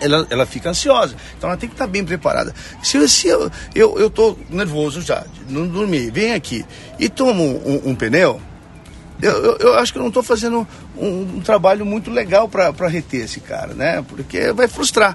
ela, 0.00 0.26
ela 0.30 0.46
fica 0.46 0.70
ansiosa. 0.70 1.14
Então 1.36 1.50
ela 1.50 1.56
tem 1.56 1.68
que 1.68 1.74
estar 1.74 1.86
bem 1.86 2.04
preparada. 2.04 2.54
Se, 2.82 3.08
se 3.08 3.28
eu, 3.28 3.50
eu, 3.74 3.98
eu 3.98 4.10
tô 4.10 4.36
nervoso 4.48 5.00
já, 5.02 5.24
não 5.48 5.66
dormi, 5.66 6.10
vem 6.10 6.32
aqui 6.32 6.64
e 6.98 7.08
tomo 7.08 7.44
um, 7.44 7.90
um 7.90 7.94
pneu, 7.94 8.40
eu, 9.22 9.32
eu, 9.32 9.56
eu, 9.58 9.74
acho 9.74 9.92
que 9.92 9.98
eu 9.98 10.02
não 10.02 10.08
estou 10.08 10.22
fazendo 10.22 10.66
um, 10.96 11.36
um, 11.36 11.40
trabalho 11.40 11.84
muito 11.84 12.10
legal 12.10 12.48
para 12.48 12.88
reter 12.88 13.24
esse 13.24 13.40
cara, 13.40 13.74
né? 13.74 14.02
Porque 14.08 14.52
vai 14.52 14.66
frustrar. 14.66 15.14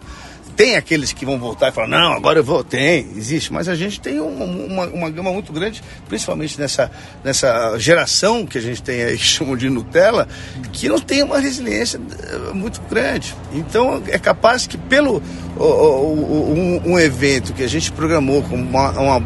Tem 0.56 0.76
aqueles 0.76 1.12
que 1.12 1.26
vão 1.26 1.38
voltar 1.38 1.70
e 1.70 1.72
falar, 1.72 1.88
não, 1.88 2.14
agora 2.14 2.40
eu 2.40 2.44
vou. 2.44 2.64
Tem, 2.64 3.08
existe, 3.16 3.52
mas 3.52 3.68
a 3.68 3.76
gente 3.76 4.00
tem 4.00 4.20
uma, 4.20 4.46
uma, 4.46 4.86
uma 4.88 5.10
gama 5.10 5.32
muito 5.32 5.52
grande, 5.52 5.84
principalmente 6.08 6.60
nessa, 6.60 6.90
nessa 7.24 7.78
geração 7.78 8.46
que 8.46 8.58
a 8.58 8.62
gente 8.62 8.82
tem 8.82 9.04
aí, 9.04 9.18
que 9.18 9.26
chamam 9.26 9.58
de 9.58 9.70
Nutella, 9.70 10.28
que 10.72 10.88
não 10.88 11.00
tem 11.00 11.24
uma 11.24 11.40
resiliência 11.40 12.00
eh, 12.00 12.54
muito 12.54 12.82
grande. 12.90 13.36
Então 13.54 14.02
é 14.08 14.18
capaz 14.18 14.66
que 14.66 14.78
pelo 14.78 15.22
um, 15.58 16.94
um 16.94 17.00
evento 17.00 17.54
que 17.54 17.64
a 17.64 17.68
gente 17.68 17.92
programou 17.92 18.42
com 18.44 18.56
uma, 18.56 18.92
uma 18.92 19.20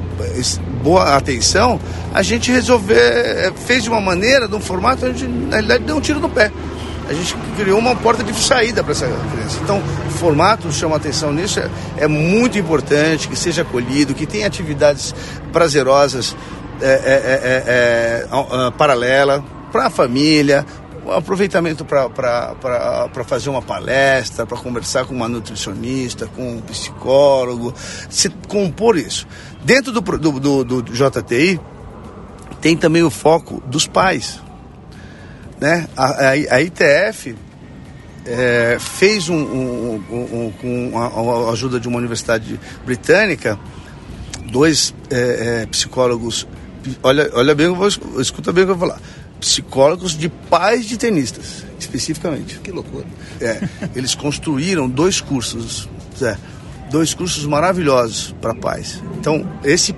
boa 0.82 1.16
atenção, 1.16 1.80
a 2.14 2.24
gente 2.24 2.52
resolver, 2.52 2.96
eh, 2.96 3.54
fez 3.66 3.84
de 3.84 3.90
uma 3.90 4.02
maneira, 4.02 4.48
de 4.48 4.56
um 4.56 4.62
formato, 4.62 5.06
a 5.06 5.10
gente 5.10 5.28
na 5.28 5.58
realidade 5.58 5.84
deu 5.84 5.98
um 5.98 6.02
tiro 6.02 6.20
no 6.20 6.30
pé 6.30 6.52
a 7.10 7.14
gente 7.14 7.36
criou 7.58 7.80
uma 7.80 7.96
porta 7.96 8.24
de 8.24 8.34
saída 8.36 8.84
para 8.84 8.92
essa 8.92 9.08
criança. 9.08 9.60
Então, 9.64 9.82
o 10.08 10.12
formato 10.12 10.72
chama 10.72 10.96
atenção 10.96 11.34
nisso, 11.34 11.60
é, 11.60 11.70
é, 11.98 12.08
muito 12.08 12.58
importante 12.60 13.28
que 13.28 13.36
seja 13.36 13.64
acolhido, 13.64 14.14
que 14.14 14.28
tenha 14.28 14.46
atividades 14.46 15.16
prazerosas 15.52 16.36
é, 16.80 16.86
é, 16.86 18.28
é, 18.28 18.28
é 18.28 18.72
paralela 18.78 19.44
para 19.72 19.88
a 19.88 19.90
família, 19.90 20.64
aproveitamento 21.12 21.84
para 21.84 23.24
fazer 23.26 23.50
uma 23.50 23.62
palestra, 23.62 24.46
para 24.46 24.58
conversar 24.58 25.06
com 25.06 25.16
uma 25.16 25.28
nutricionista, 25.28 26.28
com 26.28 26.58
um 26.58 26.62
psicólogo, 26.62 27.74
se 28.08 28.30
compor 28.48 28.98
isso. 28.98 29.28
Dentro 29.64 29.92
do, 29.92 30.02
do, 30.02 30.64
do, 30.64 30.64
do 30.64 30.94
JTI, 30.94 31.60
tem 32.62 32.78
também 32.78 33.02
o 33.02 33.10
foco 33.10 33.64
dos 33.66 33.88
pais. 33.88 34.40
Né? 35.60 35.88
A, 35.96 36.06
a, 36.06 36.30
a 36.30 36.62
ITF 36.62 37.36
é, 38.26 38.78
fez 38.80 39.28
um, 39.30 39.36
um, 39.36 40.04
um, 40.12 40.54
com 40.62 40.98
a, 40.98 41.52
ajuda 41.52 41.80
de 41.80 41.88
uma 41.88 41.98
universidade 41.98 42.60
britânica, 42.86 43.60
dois 44.52 44.94
é, 45.10 45.62
é, 45.62 45.66
psicólogos, 45.66 46.48
olha, 47.04 47.30
olha 47.34 47.56
bem, 47.56 47.68
vou, 47.70 47.88
escuta 47.88 48.52
bem 48.52 48.64
o 48.64 48.68
que 48.68 48.72
eu 48.72 48.78
vou 48.78 48.88
falar, 48.88 49.02
psicólogos 49.40 50.18
de 50.18 50.30
pais 50.30 50.86
de 50.86 50.98
tenistas, 50.98 51.66
especificamente. 51.80 52.60
Que 52.60 52.72
loucura. 52.72 53.06
É, 53.42 53.62
eles 53.96 54.16
construíram 54.16 54.90
dois 54.90 55.22
cursos, 55.22 55.90
dois 56.92 57.14
cursos 57.14 57.46
maravilhosos 57.46 58.36
para 58.42 58.54
pais. 58.54 59.02
Então, 59.18 59.50
esse 59.64 59.96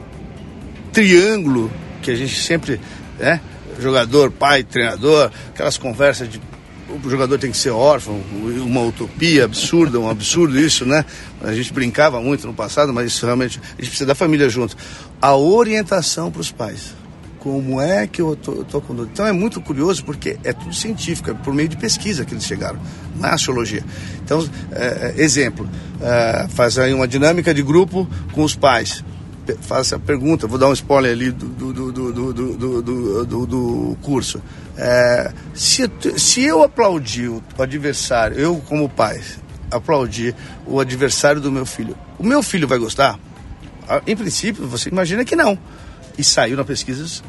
triângulo 0.91 1.71
que 2.02 2.12
a 2.12 2.15
gente 2.15 2.39
sempre, 2.41 2.80
né, 3.19 3.39
jogador, 3.82 4.32
pai, 4.32 4.63
treinador, 4.63 5.32
aquelas 5.50 5.78
conversas 5.78 6.30
de 6.30 6.39
o 7.04 7.10
jogador 7.10 7.38
tem 7.38 7.52
que 7.52 7.58
ser 7.58 7.70
órfão, 7.70 8.22
uma 8.65 8.82
utopia 8.82 9.46
absurda, 9.46 10.00
um 10.00 10.10
absurdo 10.10 10.60
isso, 10.60 10.86
né? 10.86 11.06
A 11.41 11.54
gente 11.54 11.72
brincava 11.72 12.20
muito 12.20 12.46
no 12.46 12.54
passado, 12.54 12.94
mas 12.94 13.08
isso 13.08 13.26
realmente 13.26 13.60
a 13.60 13.82
gente 13.82 13.88
precisa 13.88 14.06
da 14.06 14.15
família 14.15 14.50
junto. 14.50 14.76
A 15.22 15.36
orientação 15.36 16.30
para 16.30 16.41
os 16.41 16.52
pais. 16.52 16.94
Como 17.39 17.82
é 17.82 18.06
que 18.06 18.22
eu 18.22 18.36
tô, 18.36 18.63
tô 18.63 18.82
com 18.82 18.94
Então 19.04 19.26
é 19.26 19.32
muito 19.32 19.60
curioso 19.62 20.06
porque 20.06 20.38
é 20.44 20.54
tudo 20.54 20.76
científico, 20.76 21.32
é 21.32 21.34
por 21.34 21.54
meio 21.54 21.70
de 21.70 21.76
pesquisa 21.76 22.24
que 22.24 22.34
eles 22.34 22.44
chegaram, 22.44 22.80
é 23.24 23.28
astrologia. 23.28 23.84
Então, 24.24 24.48
é, 24.72 25.15
é 25.17 25.22
exemplo, 25.22 25.67
é, 26.00 26.48
faz 26.50 26.78
aí 26.78 26.94
uma 26.94 27.08
dinâmica 27.08 27.52
de 27.52 27.63
grupo 27.63 28.08
com 28.32 28.44
os 28.44 28.56
pais 28.56 29.04
faça 29.62 29.95
a 29.95 29.99
pergunta, 29.99 30.47
vou 30.47 30.58
dar 30.58 30.67
um 30.67 30.73
spoiler 30.73 31.12
ali 31.12 31.32
do, 31.32 31.47
do, 31.47 31.91
do, 31.91 33.25
do, 33.25 33.45
do 33.45 33.97
curso. 34.01 34.41
É, 34.77 35.32
se, 35.54 35.89
se 36.17 36.43
eu 36.43 36.63
aplaudir 36.63 37.30
o 37.30 37.43
adversário, 37.58 38.38
eu 38.39 38.58
como 38.67 38.88
pai, 38.88 39.21
aplaudir 39.69 40.36
o 40.65 40.80
adversário 40.80 41.41
do 41.41 41.51
meu 41.51 41.65
filho, 41.65 41.97
o 42.17 42.23
meu 42.23 42.41
filho 42.43 42.67
vai 42.67 42.77
gostar? 42.77 43.19
Ah, 43.88 44.01
em 44.06 44.15
princípio, 44.15 44.67
você 44.67 44.89
imagina 44.89 45.25
que 45.25 45.36
não. 45.36 45.58
E 46.17 46.23
saiu 46.23 46.56
na 46.56 46.63
pesquisa, 46.63 47.23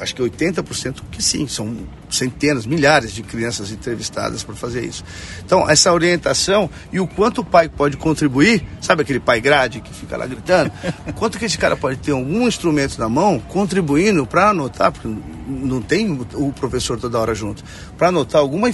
acho 0.00 0.14
que 0.14 0.22
80% 0.22 1.02
que 1.10 1.22
sim, 1.22 1.46
são 1.46 1.76
centenas, 2.16 2.66
milhares 2.66 3.12
de 3.12 3.22
crianças 3.22 3.70
entrevistadas 3.70 4.42
para 4.42 4.54
fazer 4.54 4.84
isso. 4.84 5.04
Então, 5.44 5.68
essa 5.68 5.92
orientação 5.92 6.70
e 6.92 7.00
o 7.00 7.06
quanto 7.06 7.40
o 7.40 7.44
pai 7.44 7.68
pode 7.68 7.96
contribuir, 7.96 8.64
sabe 8.80 9.02
aquele 9.02 9.20
pai 9.20 9.40
grade 9.40 9.80
que 9.80 9.92
fica 9.92 10.16
lá 10.16 10.26
gritando? 10.26 10.70
quanto 11.16 11.38
que 11.38 11.44
esse 11.44 11.58
cara 11.58 11.76
pode 11.76 11.98
ter 11.98 12.12
algum 12.12 12.46
instrumento 12.46 12.98
na 12.98 13.08
mão 13.08 13.38
contribuindo 13.38 14.26
para 14.26 14.50
anotar, 14.50 14.92
porque 14.92 15.08
não 15.46 15.82
tem 15.82 16.10
o 16.34 16.52
professor 16.52 16.98
toda 16.98 17.18
hora 17.18 17.34
junto, 17.34 17.62
para 17.96 18.08
anotar 18.08 18.40
alguma 18.40 18.68
eh, 18.68 18.72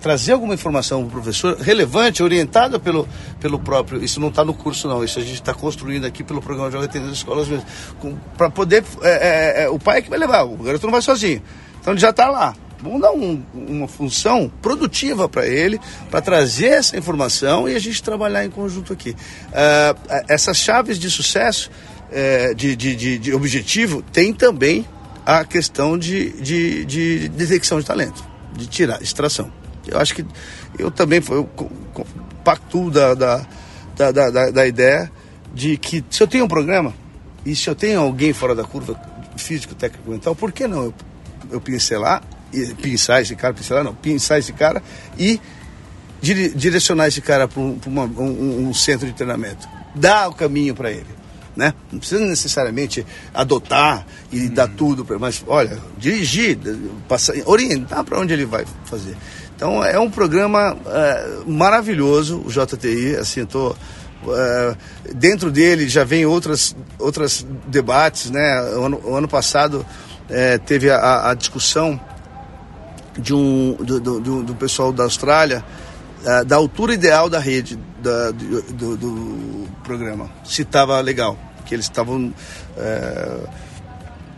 trazer 0.00 0.32
alguma 0.32 0.54
informação 0.54 1.00
para 1.00 1.08
o 1.08 1.22
professor 1.22 1.56
relevante, 1.56 2.22
orientada 2.22 2.78
pelo, 2.78 3.08
pelo 3.40 3.58
próprio. 3.58 4.02
Isso 4.02 4.20
não 4.20 4.28
está 4.28 4.44
no 4.44 4.54
curso, 4.54 4.88
não, 4.88 5.02
isso 5.02 5.18
a 5.18 5.22
gente 5.22 5.34
está 5.34 5.54
construindo 5.54 6.04
aqui 6.04 6.22
pelo 6.22 6.40
programa 6.40 6.70
Tênis 6.88 7.08
das 7.08 7.16
Escolas 7.18 7.48
mesmo. 7.48 7.66
Para 8.36 8.50
poder. 8.50 8.84
É, 9.02 9.08
é, 9.08 9.64
é, 9.64 9.68
o 9.68 9.78
pai 9.78 9.98
é 9.98 10.02
que 10.02 10.10
vai 10.10 10.18
levar, 10.18 10.44
o 10.44 10.56
garoto 10.56 10.86
não 10.86 10.92
vai 10.92 11.02
sozinho. 11.02 11.42
Então 11.88 11.94
ele 11.94 12.00
já 12.02 12.10
está 12.10 12.28
lá. 12.28 12.54
Vamos 12.82 13.00
dar 13.00 13.12
um, 13.12 13.42
uma 13.54 13.88
função 13.88 14.52
produtiva 14.60 15.26
para 15.26 15.46
ele, 15.46 15.80
para 16.10 16.20
trazer 16.20 16.66
essa 16.66 16.98
informação 16.98 17.66
e 17.66 17.74
a 17.74 17.78
gente 17.78 18.02
trabalhar 18.02 18.44
em 18.44 18.50
conjunto 18.50 18.92
aqui. 18.92 19.12
Uh, 19.12 20.24
essas 20.28 20.58
chaves 20.58 20.98
de 20.98 21.10
sucesso, 21.10 21.70
uh, 22.10 22.54
de, 22.54 22.76
de, 22.76 22.94
de, 22.94 23.18
de, 23.18 23.32
objetivo, 23.32 24.02
tem 24.12 24.34
também 24.34 24.86
a 25.24 25.46
questão 25.46 25.96
de, 25.96 26.30
de, 26.42 26.84
de 26.84 27.28
detecção 27.30 27.80
de 27.80 27.86
talento, 27.86 28.22
de 28.52 28.66
tirar, 28.66 29.00
extração. 29.00 29.50
Eu 29.86 29.98
acho 29.98 30.14
que 30.14 30.26
eu 30.78 30.90
também 30.90 31.22
eu 31.30 31.48
pactuo 32.44 32.90
da, 32.90 33.14
da, 33.14 33.46
da, 33.96 34.12
da, 34.12 34.50
da 34.50 34.66
ideia 34.66 35.10
de 35.54 35.78
que 35.78 36.04
se 36.10 36.22
eu 36.22 36.26
tenho 36.26 36.44
um 36.44 36.48
programa 36.48 36.92
e 37.46 37.56
se 37.56 37.66
eu 37.66 37.74
tenho 37.74 37.98
alguém 37.98 38.34
fora 38.34 38.54
da 38.54 38.62
curva 38.62 38.94
físico, 39.38 39.74
técnico, 39.74 40.10
mental, 40.10 40.34
por 40.36 40.52
que 40.52 40.66
não 40.66 40.84
eu 40.84 40.94
eu 41.50 41.60
pincelar, 41.60 42.22
pinçar 42.80 43.22
esse 43.22 43.34
cara, 43.34 43.54
pincelar 43.54 43.84
não, 43.84 43.94
pinçar 43.94 44.38
esse 44.38 44.52
cara 44.52 44.82
e 45.18 45.40
dire, 46.20 46.50
direcionar 46.50 47.08
esse 47.08 47.20
cara 47.20 47.46
para 47.48 47.60
um, 47.60 47.78
um, 47.86 48.68
um, 48.68 48.74
centro 48.74 49.06
de 49.06 49.12
treinamento. 49.12 49.68
Dar 49.94 50.28
o 50.28 50.34
caminho 50.34 50.74
para 50.74 50.90
ele. 50.90 51.18
Né? 51.56 51.74
Não 51.90 51.98
precisa 51.98 52.24
necessariamente 52.24 53.04
adotar 53.34 54.06
e 54.30 54.42
hum. 54.42 54.54
dar 54.54 54.68
tudo, 54.68 55.04
pra, 55.04 55.18
mas 55.18 55.42
olha, 55.46 55.78
dirigir, 55.96 56.56
passar, 57.08 57.34
orientar 57.46 58.04
para 58.04 58.20
onde 58.20 58.32
ele 58.32 58.44
vai 58.44 58.64
fazer. 58.84 59.16
Então 59.56 59.84
é 59.84 59.98
um 59.98 60.08
programa 60.08 60.76
é, 60.86 61.38
maravilhoso, 61.44 62.40
o 62.46 62.48
JTI, 62.48 63.16
assim, 63.16 63.44
tô, 63.44 63.74
é, 64.28 64.76
dentro 65.14 65.50
dele 65.50 65.88
já 65.88 66.04
vem 66.04 66.24
outras, 66.24 66.76
outras 66.96 67.44
debates, 67.66 68.30
né? 68.30 68.62
O 68.76 68.84
ano, 68.84 69.00
o 69.04 69.14
ano 69.16 69.26
passado 69.26 69.84
é, 70.28 70.58
teve 70.58 70.90
a, 70.90 71.30
a, 71.30 71.34
discussão 71.34 72.00
de 73.18 73.34
um, 73.34 73.74
do, 73.74 74.00
do, 74.00 74.42
do 74.42 74.54
pessoal 74.54 74.92
da 74.92 75.04
Austrália 75.04 75.64
é, 76.24 76.44
da 76.44 76.56
altura 76.56 76.94
ideal 76.94 77.28
da 77.30 77.38
rede 77.38 77.78
da, 78.02 78.30
do, 78.32 78.62
do, 78.62 78.96
do, 78.96 79.68
programa, 79.84 80.28
se 80.44 80.62
estava 80.62 81.00
legal, 81.00 81.38
que 81.64 81.74
eles 81.74 81.86
estavam 81.86 82.34
é, 82.76 83.36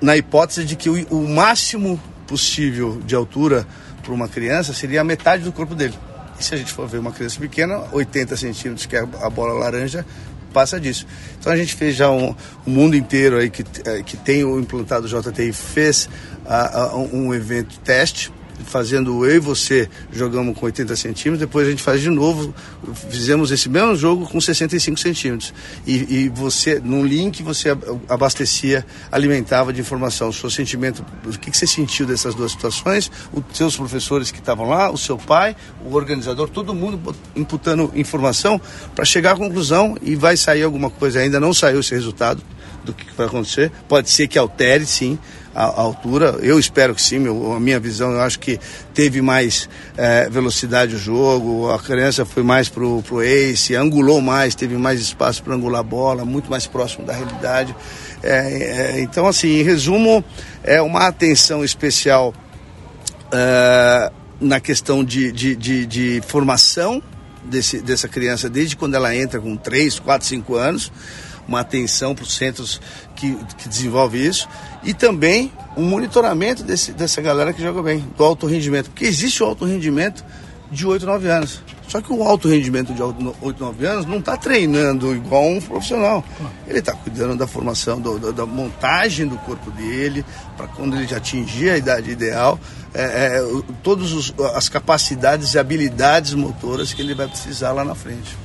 na 0.01 0.17
hipótese 0.17 0.65
de 0.65 0.77
que 0.77 0.89
o, 0.89 1.07
o 1.09 1.29
máximo 1.29 2.01
possível 2.27 3.01
de 3.05 3.15
altura 3.15 3.67
para 4.03 4.13
uma 4.13 4.29
criança 4.29 4.73
seria 4.73 5.01
a 5.01 5.05
metade 5.05 5.43
do 5.43 5.53
corpo 5.53 5.75
dele. 5.75 5.95
E 6.39 6.45
se 6.45 6.55
a 6.55 6.59
gente 6.59 6.73
for 6.73 6.87
ver 6.87 6.99
uma 6.99 7.13
criança 7.13 7.41
pequena, 7.41 7.85
80 7.93 8.37
centímetros, 8.37 8.87
que 8.87 8.97
é 8.97 9.01
a 9.01 9.31
bola 9.31 9.53
laranja, 9.55 10.07
passa 10.51 10.81
disso. 10.81 11.07
Então 11.39 11.53
a 11.53 11.57
gente 11.57 11.75
fez 11.75 11.97
já 11.97 12.11
um, 12.11 12.35
um 12.67 12.71
mundo 12.71 12.97
inteiro 12.97 13.39
aí 13.39 13.51
que, 13.51 13.65
eh, 13.85 14.03
que 14.05 14.17
tem 14.17 14.45
o 14.45 14.59
implantado 14.59 15.09
JTI 15.09 15.53
fez 15.53 16.09
uh, 16.45 16.99
um 17.17 17.35
evento 17.35 17.79
teste 17.81 18.33
fazendo 18.65 19.25
eu 19.27 19.37
e 19.37 19.39
você, 19.39 19.89
jogamos 20.13 20.57
com 20.59 20.67
80 20.67 20.95
centímetros, 20.97 21.39
depois 21.41 21.67
a 21.67 21.71
gente 21.71 21.83
faz 21.83 22.01
de 22.01 22.11
novo, 22.11 22.55
fizemos 23.09 23.51
esse 23.51 23.69
mesmo 23.69 23.97
jogo 23.97 24.27
com 24.27 24.41
65 24.41 24.99
centímetros. 24.99 25.53
E, 25.87 26.25
e 26.25 26.29
você, 26.29 26.81
num 26.81 27.05
link, 27.05 27.43
você 27.43 27.71
abastecia, 28.09 28.85
alimentava 29.11 29.73
de 29.73 29.81
informação 29.81 30.29
o 30.29 30.33
seu 30.33 30.51
sentimento, 30.51 31.05
o 31.25 31.39
que, 31.39 31.51
que 31.51 31.57
você 31.57 31.67
sentiu 31.67 32.07
dessas 32.07 32.35
duas 32.35 32.53
situações, 32.53 33.11
os 33.33 33.43
seus 33.57 33.77
professores 33.77 34.31
que 34.31 34.39
estavam 34.39 34.69
lá, 34.69 34.91
o 34.91 34.99
seu 34.99 35.17
pai, 35.17 35.57
o 35.85 35.95
organizador, 35.95 36.49
todo 36.49 36.75
mundo 36.75 37.15
imputando 37.35 37.91
informação 37.95 38.61
para 38.95 39.05
chegar 39.05 39.33
à 39.33 39.37
conclusão 39.37 39.97
e 40.03 40.15
vai 40.15 40.37
sair 40.37 40.63
alguma 40.63 40.91
coisa. 40.91 41.21
Ainda 41.21 41.41
não 41.41 41.53
saiu 41.53 41.81
esse 41.81 41.95
resultado 41.95 42.43
do 42.85 42.93
que 42.93 43.07
vai 43.17 43.27
acontecer. 43.27 43.71
Pode 43.89 44.11
ser 44.11 44.27
que 44.29 44.39
altere, 44.39 44.87
sim, 44.87 45.19
a, 45.55 45.65
a 45.65 45.81
altura. 45.81 46.39
Eu 46.41 46.59
espero 46.59 46.95
que 46.95 47.03
sim, 47.03 47.19
meu, 47.19 47.53
a 47.53 47.61
minha 47.61 47.79
visão, 47.79 48.13
eu 48.13 48.21
acho 48.21 48.39
que 48.39 48.59
teve 48.95 49.21
mais 49.21 49.69
é, 49.97 50.29
velocidade 50.29 50.95
o 50.95 50.99
jogo, 50.99 51.71
a 51.71 51.79
criança 51.79 52.25
foi 52.25 52.43
mais 52.43 52.69
pro, 52.69 53.03
pro 53.03 53.23
ace, 53.23 53.75
angulou 53.75 54.21
mais, 54.21 54.55
teve 54.55 54.77
mais 54.77 55.01
espaço 55.01 55.43
para 55.43 55.55
angular 55.55 55.81
a 55.81 55.85
bola, 55.85 56.25
muito 56.25 56.51
mais 56.51 56.67
próximo 56.67 57.05
da 57.05 57.13
realidade. 57.13 57.75
É, 58.23 58.97
é, 58.97 59.01
então, 59.01 59.27
assim, 59.27 59.61
em 59.61 59.63
resumo, 59.63 60.25
é 60.63 60.81
uma 60.81 61.07
atenção 61.07 61.65
especial 61.65 62.35
é, 63.33 64.13
na 64.41 64.61
questão 64.61 65.05
de, 65.05 65.33
de, 65.33 65.57
de, 65.57 65.87
de 65.87 66.23
formação 66.27 67.03
desse, 67.45 67.81
dessa 67.81 68.09
criança 68.09 68.49
desde 68.49 68.77
quando 68.77 68.95
ela 68.95 69.15
entra 69.15 69.41
com 69.41 69.57
3, 69.57 69.99
4, 69.99 70.27
5 70.27 70.55
anos 70.55 70.93
uma 71.51 71.61
atenção 71.61 72.15
para 72.15 72.23
os 72.23 72.33
centros 72.33 72.81
que, 73.17 73.35
que 73.59 73.69
desenvolve 73.69 74.25
isso 74.25 74.49
e 74.85 74.95
também 74.95 75.53
um 75.77 75.83
monitoramento 75.83 76.63
desse, 76.63 76.93
dessa 76.93 77.21
galera 77.21 77.53
que 77.53 77.61
joga 77.61 77.83
bem, 77.83 78.05
do 78.17 78.25
alto 78.25 78.47
rendimento, 78.47 78.89
porque 78.91 79.05
existe 79.05 79.43
o 79.43 79.47
alto 79.47 79.65
rendimento 79.65 80.25
de 80.71 80.87
8, 80.87 81.05
9 81.05 81.29
anos. 81.29 81.63
Só 81.89 82.01
que 82.01 82.13
o 82.13 82.23
alto 82.23 82.49
rendimento 82.49 82.95
de 82.95 83.03
8, 83.03 83.35
9 83.59 83.85
anos 83.85 84.07
não 84.07 84.19
está 84.19 84.37
treinando 84.37 85.13
igual 85.13 85.45
um 85.45 85.61
profissional. 85.61 86.25
Ele 86.69 86.79
está 86.79 86.93
cuidando 86.93 87.35
da 87.35 87.49
formação, 87.49 88.01
do, 88.01 88.17
da, 88.17 88.31
da, 88.31 88.47
montagem 88.47 89.27
do 89.27 89.37
corpo 89.39 89.73
dele, 89.73 90.25
para 90.57 90.69
quando 90.69 90.95
ele 90.95 91.09
já 91.09 91.17
atingir 91.17 91.71
a 91.71 91.77
idade 91.77 92.13
ideal, 92.13 92.61
é, 92.95 93.03
é, 93.03 93.63
todas 93.83 94.33
as 94.55 94.69
capacidades 94.69 95.55
e 95.55 95.59
habilidades 95.59 96.33
motoras 96.35 96.93
que 96.95 97.03
ele 97.03 97.13
vai 97.13 97.27
precisar 97.27 97.73
lá 97.73 97.85
na 97.85 97.97
frente. 97.97 98.37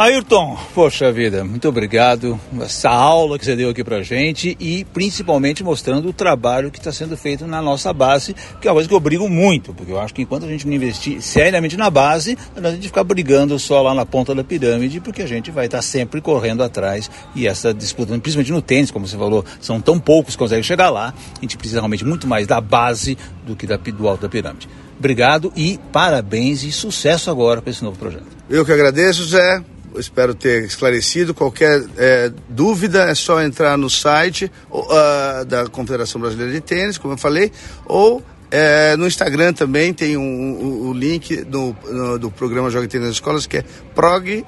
Ayrton, 0.00 0.56
poxa 0.74 1.12
vida, 1.12 1.44
muito 1.44 1.68
obrigado. 1.68 2.40
Essa 2.58 2.88
aula 2.88 3.38
que 3.38 3.44
você 3.44 3.54
deu 3.54 3.68
aqui 3.68 3.84
pra 3.84 4.02
gente 4.02 4.56
e 4.58 4.82
principalmente 4.82 5.62
mostrando 5.62 6.08
o 6.08 6.12
trabalho 6.14 6.70
que 6.70 6.78
está 6.78 6.90
sendo 6.90 7.18
feito 7.18 7.46
na 7.46 7.60
nossa 7.60 7.92
base, 7.92 8.34
que 8.62 8.66
é 8.66 8.70
uma 8.70 8.76
coisa 8.76 8.88
que 8.88 8.94
eu 8.94 8.98
brigo 8.98 9.28
muito, 9.28 9.74
porque 9.74 9.92
eu 9.92 10.00
acho 10.00 10.14
que 10.14 10.22
enquanto 10.22 10.46
a 10.46 10.48
gente 10.48 10.66
não 10.66 10.72
investir 10.72 11.20
seriamente 11.20 11.76
na 11.76 11.90
base, 11.90 12.38
a 12.56 12.70
gente 12.70 12.86
ficar 12.86 13.04
brigando 13.04 13.58
só 13.58 13.82
lá 13.82 13.92
na 13.92 14.06
ponta 14.06 14.34
da 14.34 14.42
pirâmide, 14.42 15.00
porque 15.00 15.20
a 15.20 15.26
gente 15.26 15.50
vai 15.50 15.66
estar 15.66 15.78
tá 15.78 15.82
sempre 15.82 16.22
correndo 16.22 16.62
atrás 16.62 17.10
e 17.34 17.46
essa 17.46 17.74
disputa, 17.74 18.18
principalmente 18.18 18.52
no 18.52 18.62
tênis, 18.62 18.90
como 18.90 19.06
você 19.06 19.18
falou, 19.18 19.44
são 19.60 19.82
tão 19.82 19.98
poucos 19.98 20.34
que 20.34 20.38
conseguem 20.38 20.62
chegar 20.62 20.88
lá, 20.88 21.12
a 21.36 21.40
gente 21.42 21.58
precisa 21.58 21.78
realmente 21.78 22.06
muito 22.06 22.26
mais 22.26 22.46
da 22.46 22.58
base 22.58 23.18
do 23.46 23.54
que 23.54 23.66
da, 23.66 23.76
do 23.76 24.08
alto 24.08 24.22
da 24.22 24.30
pirâmide. 24.30 24.66
Obrigado 25.00 25.50
e 25.56 25.80
parabéns 25.90 26.62
e 26.62 26.70
sucesso 26.70 27.30
agora 27.30 27.62
para 27.62 27.70
esse 27.70 27.82
novo 27.82 27.98
projeto. 27.98 28.26
Eu 28.50 28.66
que 28.66 28.72
agradeço, 28.72 29.24
Zé 29.24 29.64
espero 29.96 30.34
ter 30.34 30.64
esclarecido. 30.64 31.32
Qualquer 31.32 31.82
é, 31.96 32.30
dúvida 32.48 33.04
é 33.10 33.14
só 33.14 33.42
entrar 33.42 33.78
no 33.78 33.88
site 33.88 34.52
uh, 34.70 35.44
da 35.46 35.66
Confederação 35.68 36.20
Brasileira 36.20 36.52
de 36.52 36.60
Tênis, 36.60 36.98
como 36.98 37.14
eu 37.14 37.18
falei, 37.18 37.50
ou 37.86 38.22
é, 38.50 38.94
no 38.96 39.06
Instagram 39.06 39.54
também 39.54 39.94
tem 39.94 40.18
o 40.18 40.20
um, 40.20 40.22
um, 40.22 40.88
um 40.88 40.92
link 40.92 41.44
do, 41.44 41.74
no, 41.88 42.18
do 42.18 42.30
programa 42.30 42.70
Jogue 42.70 42.86
Tênis 42.86 43.06
nas 43.06 43.16
Escolas, 43.16 43.46
que 43.46 43.56
é 43.56 43.64
prog 43.94 44.44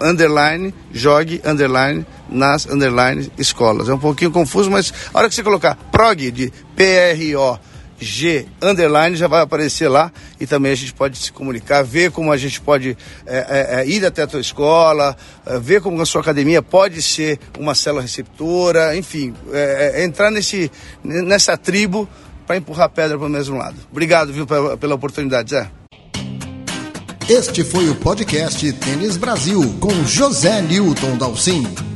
underline, 0.00 0.74
jogue 0.92 1.40
underline 1.44 2.04
nas 2.28 2.66
underline 2.66 3.32
escolas. 3.38 3.88
É 3.88 3.94
um 3.94 3.98
pouquinho 3.98 4.30
confuso, 4.30 4.70
mas 4.70 4.92
a 5.14 5.18
hora 5.18 5.28
que 5.28 5.34
você 5.34 5.42
colocar 5.42 5.76
prog 5.90 6.30
de 6.30 6.52
P-R-O 6.76 7.58
G 7.98 8.46
underline 8.60 9.16
já 9.16 9.26
vai 9.26 9.42
aparecer 9.42 9.88
lá 9.88 10.12
e 10.40 10.46
também 10.46 10.72
a 10.72 10.74
gente 10.74 10.92
pode 10.92 11.16
se 11.18 11.32
comunicar, 11.32 11.82
ver 11.82 12.10
como 12.10 12.32
a 12.32 12.36
gente 12.36 12.60
pode 12.60 12.96
é, 13.26 13.36
é, 13.36 13.80
é 13.80 13.86
ir 13.86 14.04
até 14.04 14.22
a 14.22 14.26
tua 14.26 14.40
escola, 14.40 15.16
é, 15.46 15.58
ver 15.58 15.80
como 15.80 16.00
a 16.00 16.06
sua 16.06 16.20
academia 16.20 16.62
pode 16.62 17.00
ser 17.02 17.38
uma 17.58 17.74
célula 17.74 18.02
receptora, 18.02 18.96
enfim, 18.96 19.34
é, 19.52 19.92
é, 19.96 20.04
entrar 20.04 20.30
nesse, 20.30 20.70
nessa 21.02 21.56
tribo 21.56 22.08
para 22.46 22.56
empurrar 22.56 22.86
a 22.86 22.88
pedra 22.88 23.16
para 23.16 23.26
o 23.26 23.30
mesmo 23.30 23.56
lado. 23.56 23.76
Obrigado, 23.90 24.32
viu, 24.32 24.46
pela, 24.46 24.76
pela 24.76 24.94
oportunidade, 24.94 25.50
Zé. 25.50 25.70
Este 27.28 27.64
foi 27.64 27.88
o 27.88 27.94
podcast 27.94 28.70
Tênis 28.74 29.16
Brasil 29.16 29.62
com 29.80 30.04
José 30.04 30.60
Newton 30.60 31.16
Dalcin. 31.16 31.93